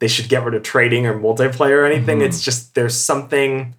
[0.00, 2.18] they should get rid of trading or multiplayer or anything.
[2.18, 2.26] Mhm.
[2.26, 3.74] It's just there's something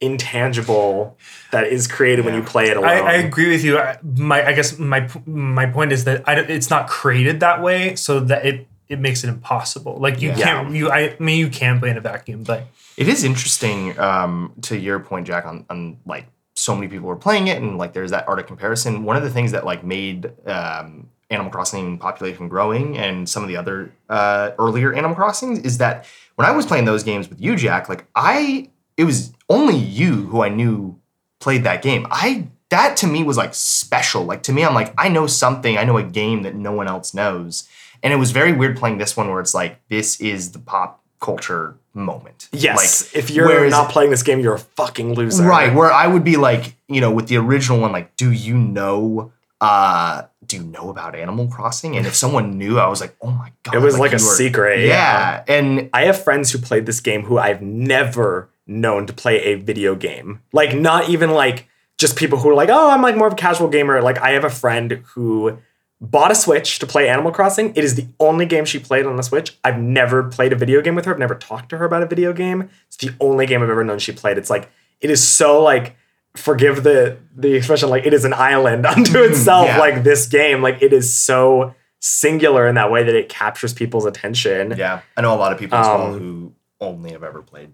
[0.00, 1.16] intangible
[1.52, 2.88] that is created when you play it alone.
[2.90, 3.78] I, I agree with you.
[3.78, 7.94] I- My, I guess my my point is that I, it's not created that way,
[7.96, 9.96] so that it it makes it impossible.
[9.98, 10.36] Like you Yeah.
[10.36, 12.66] can't you I, I mean you can play in a vacuum, but
[12.96, 17.16] It is interesting um, to your point, Jack, on, on like so many people were
[17.16, 19.04] playing it and like there's that art of comparison.
[19.04, 23.48] One of the things that like made um, Animal Crossing population growing and some of
[23.48, 26.06] the other uh, earlier Animal Crossings is that
[26.36, 30.26] when I was playing those games with you, Jack, like I, it was only you
[30.26, 30.98] who I knew
[31.40, 32.06] played that game.
[32.10, 34.24] I that to me was like special.
[34.24, 35.78] Like to me, I'm like I know something.
[35.78, 37.68] I know a game that no one else knows,
[38.02, 41.02] and it was very weird playing this one where it's like this is the pop
[41.20, 42.48] culture moment.
[42.52, 43.04] Yes.
[43.14, 45.44] Like, if you're whereas- not playing this game, you're a fucking loser.
[45.44, 48.56] Right, where I would be like, you know, with the original one, like, do you
[48.56, 51.96] know uh do you know about Animal Crossing?
[51.96, 53.74] And if someone knew, I was like, oh my god.
[53.76, 55.42] It was like a were- secret, Yeah.
[55.48, 59.54] And I have friends who played this game who I've never known to play a
[59.54, 60.42] video game.
[60.52, 61.68] Like not even like
[61.98, 64.02] just people who are like, oh, I'm like more of a casual gamer.
[64.02, 65.58] Like I have a friend who
[66.00, 67.72] bought a Switch to play Animal Crossing.
[67.74, 69.56] It is the only game she played on the Switch.
[69.64, 71.12] I've never played a video game with her.
[71.12, 72.68] I've never talked to her about a video game.
[72.88, 74.36] It's the only game I've ever known she played.
[74.36, 74.70] It's like
[75.00, 75.96] it is so like
[76.34, 79.78] forgive the the expression like it is an island unto itself Yeah.
[79.78, 84.04] like this game like it is so singular in that way that it captures people's
[84.04, 87.40] attention yeah, I know a lot of people as well Um, who only have ever
[87.40, 87.72] played.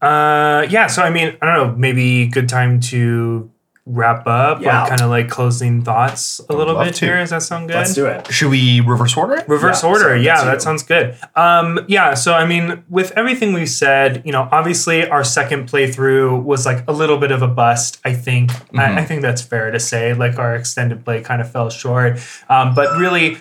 [0.00, 0.86] Uh, yeah.
[0.86, 1.76] So I mean, I don't know.
[1.76, 3.50] Maybe good time to
[3.90, 4.60] wrap up.
[4.60, 4.80] Yeah.
[4.80, 7.06] Like kind of like closing thoughts a little bit to.
[7.06, 7.16] here.
[7.16, 7.76] Does that sound good?
[7.76, 9.42] let's do it Should we reverse order?
[9.48, 10.00] Reverse Yeah, order.
[10.04, 10.60] sorry, yeah, that you.
[10.60, 11.16] sounds good.
[11.34, 16.42] Um, yeah, so I mean, with everything we've said, you know, obviously our second playthrough
[16.42, 18.50] was like a little bit of a bust, I think.
[18.78, 20.12] I, I think that's fair to say.
[20.12, 22.18] Like our extended play kind of fell short.
[22.50, 23.38] Um, but really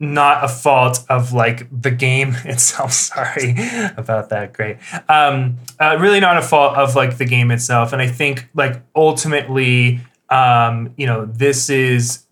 [0.00, 2.92] not a fault of like the game itself.
[2.92, 3.56] Sorry
[3.96, 4.52] about that.
[4.52, 4.76] Great.
[5.08, 7.92] Um, uh, really not a fault of like the game itself.
[7.92, 12.26] And I think like ultimately, um, you know, this is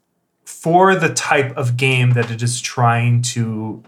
[0.45, 3.83] for the type of game that it is trying to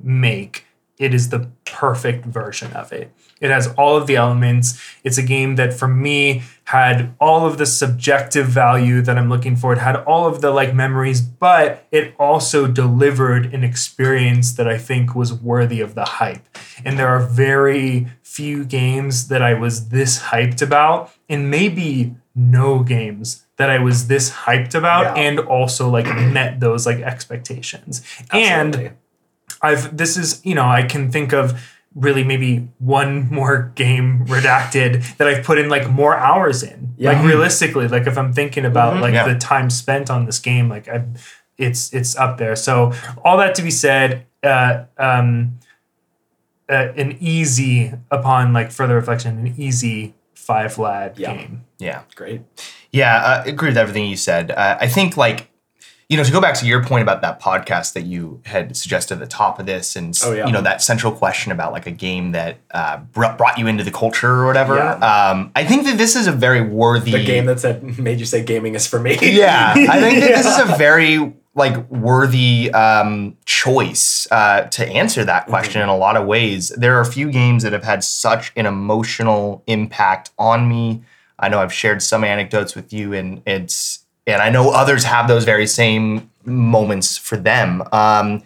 [0.00, 0.65] make,
[0.98, 3.12] it is the perfect version of it.
[3.40, 4.80] It has all of the elements.
[5.04, 9.56] It's a game that for me had all of the subjective value that I'm looking
[9.56, 9.72] for.
[9.74, 14.78] It had all of the like memories, but it also delivered an experience that I
[14.78, 16.48] think was worthy of the hype.
[16.84, 22.82] And there are very few games that I was this hyped about, and maybe no
[22.82, 25.22] games that I was this hyped about Yeah.
[25.22, 28.02] and also like met those like expectations.
[28.32, 28.96] And Absolutely.
[29.62, 31.60] I've this is you know I can think of
[31.94, 36.94] really maybe one more game redacted that I've put in like more hours in.
[36.98, 37.12] Yeah.
[37.12, 39.26] Like realistically, like if I'm thinking about like Yeah.
[39.26, 41.04] the time spent on this game, like I,
[41.56, 42.54] it's it's up there.
[42.54, 42.92] So
[43.24, 45.58] all that to be said, uh, um,
[46.68, 51.34] uh, an easy upon like further reflection, an easy five lad Yeah.
[51.34, 51.64] game.
[51.78, 52.02] Yeah.
[52.14, 52.42] great
[52.92, 54.50] Yeah, uh, I agree with everything you said.
[54.50, 55.48] Uh, I think like
[56.08, 59.14] you know to go back to your point about that podcast that you had suggested
[59.14, 60.46] at the top of this, and Oh, yeah.
[60.46, 63.82] you know that central question about like a game that uh, br- brought you into
[63.84, 64.76] the culture or whatever.
[64.76, 64.92] Yeah.
[65.30, 68.26] Um, I think that this is a very worthy the game that said made you
[68.26, 72.70] say gaming is for me yeah, I think that this is a very like worthy
[72.72, 76.68] um, choice uh, to answer that question in a lot of ways.
[76.76, 81.02] There are a few games that have had such an emotional impact on me.
[81.38, 85.28] I know I've shared some anecdotes with you, and it's and I know others have
[85.28, 87.82] those very same moments for them.
[87.92, 88.42] Um,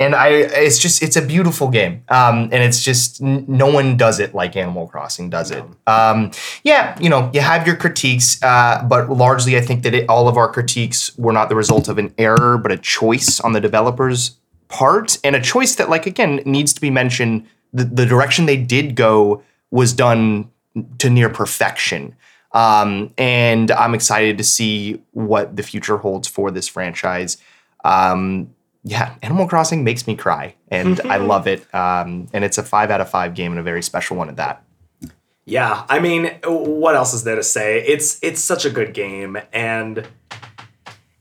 [0.00, 3.96] and I, it's just, it's a beautiful game, um, and it's just n- no one
[3.96, 5.64] does it like Animal Crossing does it.
[5.86, 6.32] Um,
[6.64, 10.26] yeah, you know, you have your critiques, uh, but largely, I think that it, all
[10.26, 13.60] of our critiques were not the result of an error, but a choice on the
[13.60, 14.36] developers'
[14.68, 17.46] part, and a choice that, like, again, needs to be mentioned.
[17.72, 20.50] The, the direction they did go was done
[20.98, 22.16] to near perfection.
[22.54, 27.36] Um, and I'm excited to see what the future holds for this franchise.
[27.84, 28.54] Um,
[28.84, 31.62] yeah, Animal Crossing makes me cry, and I love it.
[31.74, 34.36] Um, and it's a five out of five game, and a very special one at
[34.36, 34.62] that.
[35.46, 37.82] Yeah, I mean, what else is there to say?
[37.84, 40.06] It's it's such a good game, and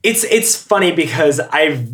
[0.03, 1.89] it's it's funny because I've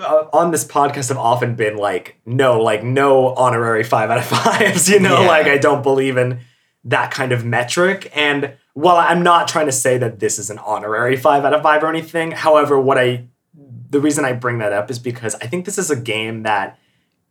[0.00, 4.24] uh, on this podcast have often been like, no, like no honorary five out of
[4.26, 4.88] fives.
[4.88, 5.26] You know, Yeah.
[5.28, 6.40] like I don't believe in
[6.84, 8.10] that kind of metric.
[8.14, 11.62] And while I'm not trying to say that this is an honorary five out of
[11.62, 13.26] five or anything, however, what I
[13.90, 16.78] the reason I bring that up is because I think this is a game that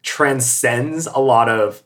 [0.04, 1.84] transcends a lot of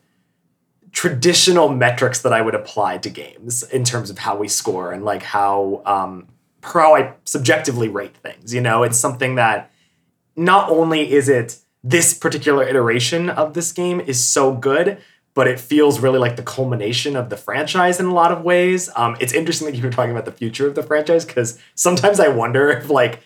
[0.90, 5.04] traditional metrics that I would apply to games in terms of how we score and
[5.04, 6.26] like how um
[6.64, 8.52] how I subjectively rate things.
[8.52, 9.70] You know, it's something that
[10.34, 14.98] not only is it this particular iteration of this game is so good,
[15.34, 18.90] but it feels really like the culmination of the franchise in a lot of ways.
[18.96, 22.20] Um, it's interesting that you were talking about the future of the franchise because sometimes
[22.20, 23.20] I wonder if like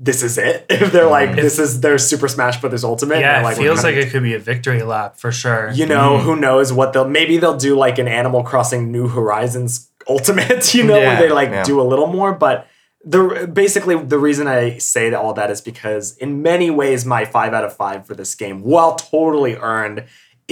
[0.00, 0.66] this is it.
[0.70, 3.20] If they're like this is their Super Smash Brothers Ultimate.
[3.20, 5.70] Yeah, they're it feels like it could be a victory lap for sure.
[5.70, 9.88] you know, who knows what they'll maybe they'll do like an Animal Crossing New Horizons
[10.08, 11.62] Ultimate, you know, Yeah, where they like yeah.
[11.62, 12.66] do a little more, but
[13.04, 17.24] the basically the reason I say that all that is because in many ways my
[17.24, 20.04] five out of five for this game, while totally earned,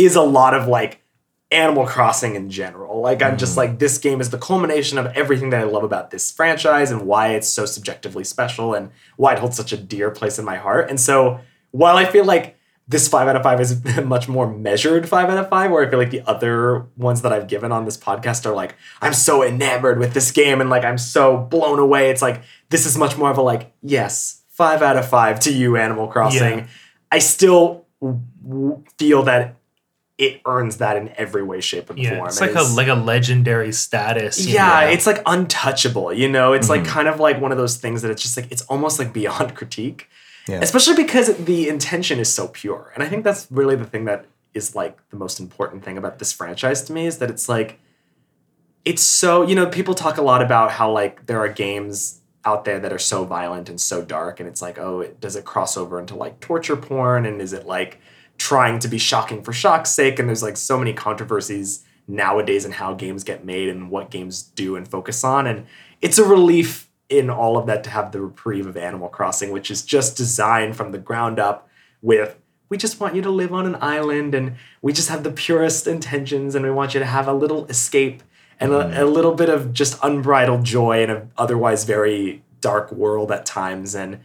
[0.04, 1.02] is a lot of like
[1.50, 3.00] Animal Crossing in general.
[3.00, 3.58] Like I'm just mm.
[3.58, 7.02] like this game is the culmination of everything that I love about this franchise and
[7.06, 10.56] why it's so subjectively special and why it holds such a dear place in my
[10.56, 10.88] heart.
[10.88, 11.40] And so
[11.72, 12.56] while I feel like
[12.86, 15.86] this five out of five is a much more measured five out of five, where
[15.86, 19.12] I feel like the other ones that I've given on this podcast are like, I'm
[19.12, 22.10] so enamored with this game and like I'm so blown away.
[22.10, 25.52] It's like this is much more of a like, yes, five out of five to
[25.52, 26.58] you, Animal Crossing.
[26.58, 26.66] Yeah.
[27.12, 29.56] I still w- w- feel that
[30.20, 32.28] it earns that in every way, shape, and Yeah, form.
[32.28, 34.46] it's It like a like a legendary status.
[34.46, 34.88] yeah, know?
[34.88, 36.12] it's like untouchable.
[36.12, 36.92] You know, it's like mm-hmm.
[36.92, 39.54] kind of like one of those things that it's just like it's almost like beyond
[39.56, 40.08] critique.
[40.46, 40.60] Yeah.
[40.60, 42.92] Especially because the intention is so pure.
[42.94, 46.18] And I think that's really the thing that is like the most important thing about
[46.18, 47.78] this franchise to me is that it's like
[48.84, 52.64] it's so, you know, people talk a lot about how like there are games out
[52.64, 55.44] there that are so violent and so dark and it's like, oh, it, does it
[55.44, 57.98] cross over into like torture porn and is it like
[58.40, 62.72] trying to be shocking for shock's sake and there's like so many controversies nowadays in
[62.72, 65.66] how games get made and what games do and focus on and
[66.00, 69.70] it's a relief in all of that to have the reprieve of Animal Crossing which
[69.70, 71.68] is just designed from the ground up
[72.00, 72.38] with
[72.70, 75.86] we just want you to live on an island and we just have the purest
[75.86, 78.22] intentions and we want you to have a little escape
[78.58, 78.98] and a, mm.
[78.98, 83.94] a little bit of just unbridled joy in an otherwise very dark world at times.
[83.94, 84.20] And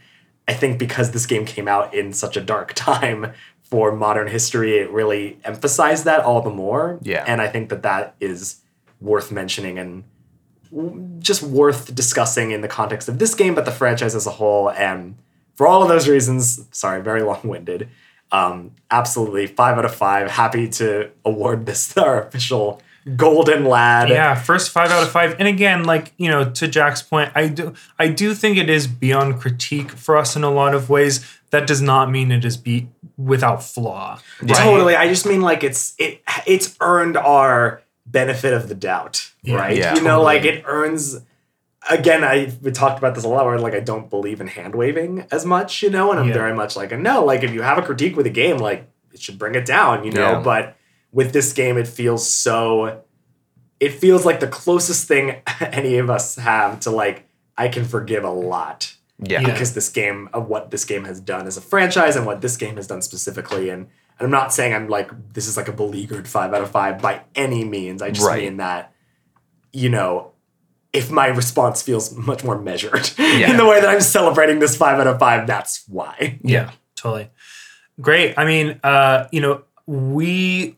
[0.46, 3.32] I think because this game came out in such a dark time
[3.70, 6.98] for modern history, it really emphasized that all the more.
[7.02, 7.24] Yeah.
[7.26, 8.62] And I think that that is
[9.00, 10.04] worth mentioning and
[11.20, 14.70] just worth discussing in the context of this game, but the franchise as a whole.
[14.70, 15.16] And
[15.54, 17.88] for all of those reasons, sorry, very long winded.
[18.32, 20.30] Um, absolutely, five out of five.
[20.30, 22.80] Happy to award this our official
[23.14, 24.08] Golden Lad.
[24.08, 27.46] yeah first five out of five and again like you know to jack's point i
[27.46, 31.24] do i do think it is beyond critique for us in a lot of ways
[31.50, 34.56] that does not mean it is be without flaw right?
[34.56, 34.96] Totally.
[34.96, 39.76] I just mean like it's it it's earned our benefit of the doubt, right?
[39.76, 39.94] Yeah.
[39.94, 40.24] you know, Totally.
[40.24, 41.18] like it earns.
[41.88, 43.46] Again, I we talked about this a lot.
[43.46, 46.34] Where like I don't believe in hand waving as much, you know, and I'm Yeah.
[46.34, 47.24] very much like a no.
[47.24, 50.04] Like if you have a critique with a game, like it should bring it down,
[50.04, 50.32] you know.
[50.32, 50.40] Yeah.
[50.40, 50.76] But
[51.16, 53.02] with this game, it feels so.
[53.80, 57.26] It feels like the closest thing any of us have to like
[57.58, 59.40] I can forgive a lot Yeah.
[59.40, 59.50] Yeah.
[59.52, 62.56] because this game of what this game has done as a franchise and what this
[62.56, 63.70] game has done specifically.
[63.70, 63.82] And,
[64.18, 67.00] and I'm not saying I'm like this is like a beleaguered five out of five
[67.02, 68.00] by any means.
[68.02, 68.42] I just Right.
[68.44, 68.92] mean that,
[69.72, 70.32] you know,
[70.92, 73.50] if my response feels much more measured Yeah.
[73.50, 76.38] in the way that I'm celebrating this five out of five, that's why.
[76.42, 77.30] Yeah, totally.
[78.00, 78.34] Great.
[78.38, 80.76] I mean, uh, you know, we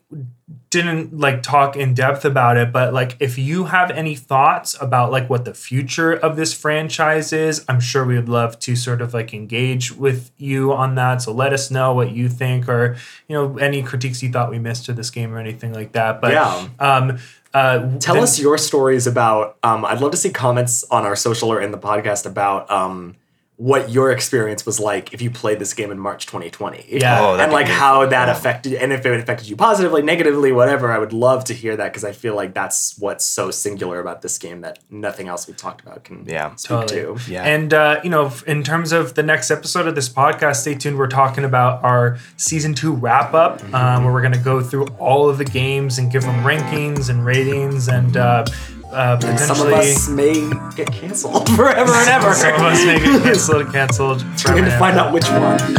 [0.69, 5.11] didn't like talk in depth about it, but like if you have any thoughts about
[5.11, 9.01] like what the future of this franchise is, I'm sure we would love to sort
[9.01, 11.23] of like engage with you on that.
[11.23, 14.59] So let us know what you think or, you know, any critiques you thought we
[14.59, 16.21] missed to this game or anything like that.
[16.21, 16.67] But Yeah.
[16.79, 17.17] um
[17.51, 19.57] uh Tell then- us your stories about.
[19.63, 23.15] Um, I'd love to see comments on our social or in the podcast about um,
[23.61, 26.85] what your experience was like if you played this game in March 2020.
[26.87, 27.19] Yeah.
[27.19, 28.31] Oh, and like how that Yeah.
[28.31, 30.89] affected, and if it affected you positively, negatively, whatever.
[30.93, 34.21] I would love to hear that because I feel like that's what's so singular about
[34.21, 36.55] this game that nothing else we've talked about can Yeah.
[36.55, 37.01] speak Totally.
[37.01, 37.17] to.
[37.29, 37.43] Yeah.
[37.43, 40.97] And uh, you know, in terms of the next episode of this podcast, stay tuned.
[40.97, 44.85] We're talking about our season two wrap up, um, where we're going to go through
[44.99, 48.45] all of the games and give them rankings and ratings, and uh,
[48.91, 52.33] uh, And some of us may get canceled forever and ever.
[52.33, 53.71] some of us may get canceled.
[53.71, 54.23] Canceled.
[54.45, 55.59] We're going to find out which one.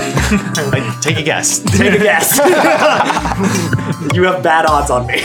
[0.70, 1.58] Like, take a guess.
[1.76, 2.38] Take a guess.
[4.14, 5.20] you have bad odds on me.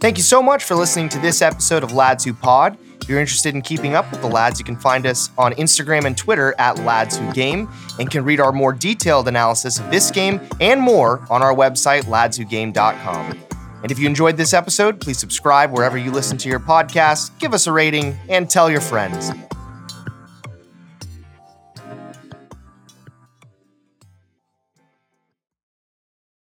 [0.00, 2.76] Thank you so much for listening to this episode of Lads Who Pod.
[3.04, 6.06] If you're interested in keeping up with the lads, you can find us on Instagram
[6.06, 7.68] and Twitter at Lads Who Game
[7.98, 12.04] and can read our more detailed analysis of this game and more on our website,
[12.04, 13.38] ladswhogame.com.
[13.82, 17.52] And if you enjoyed this episode, please subscribe wherever you listen to your podcast, give
[17.52, 19.32] us a rating, and tell your friends.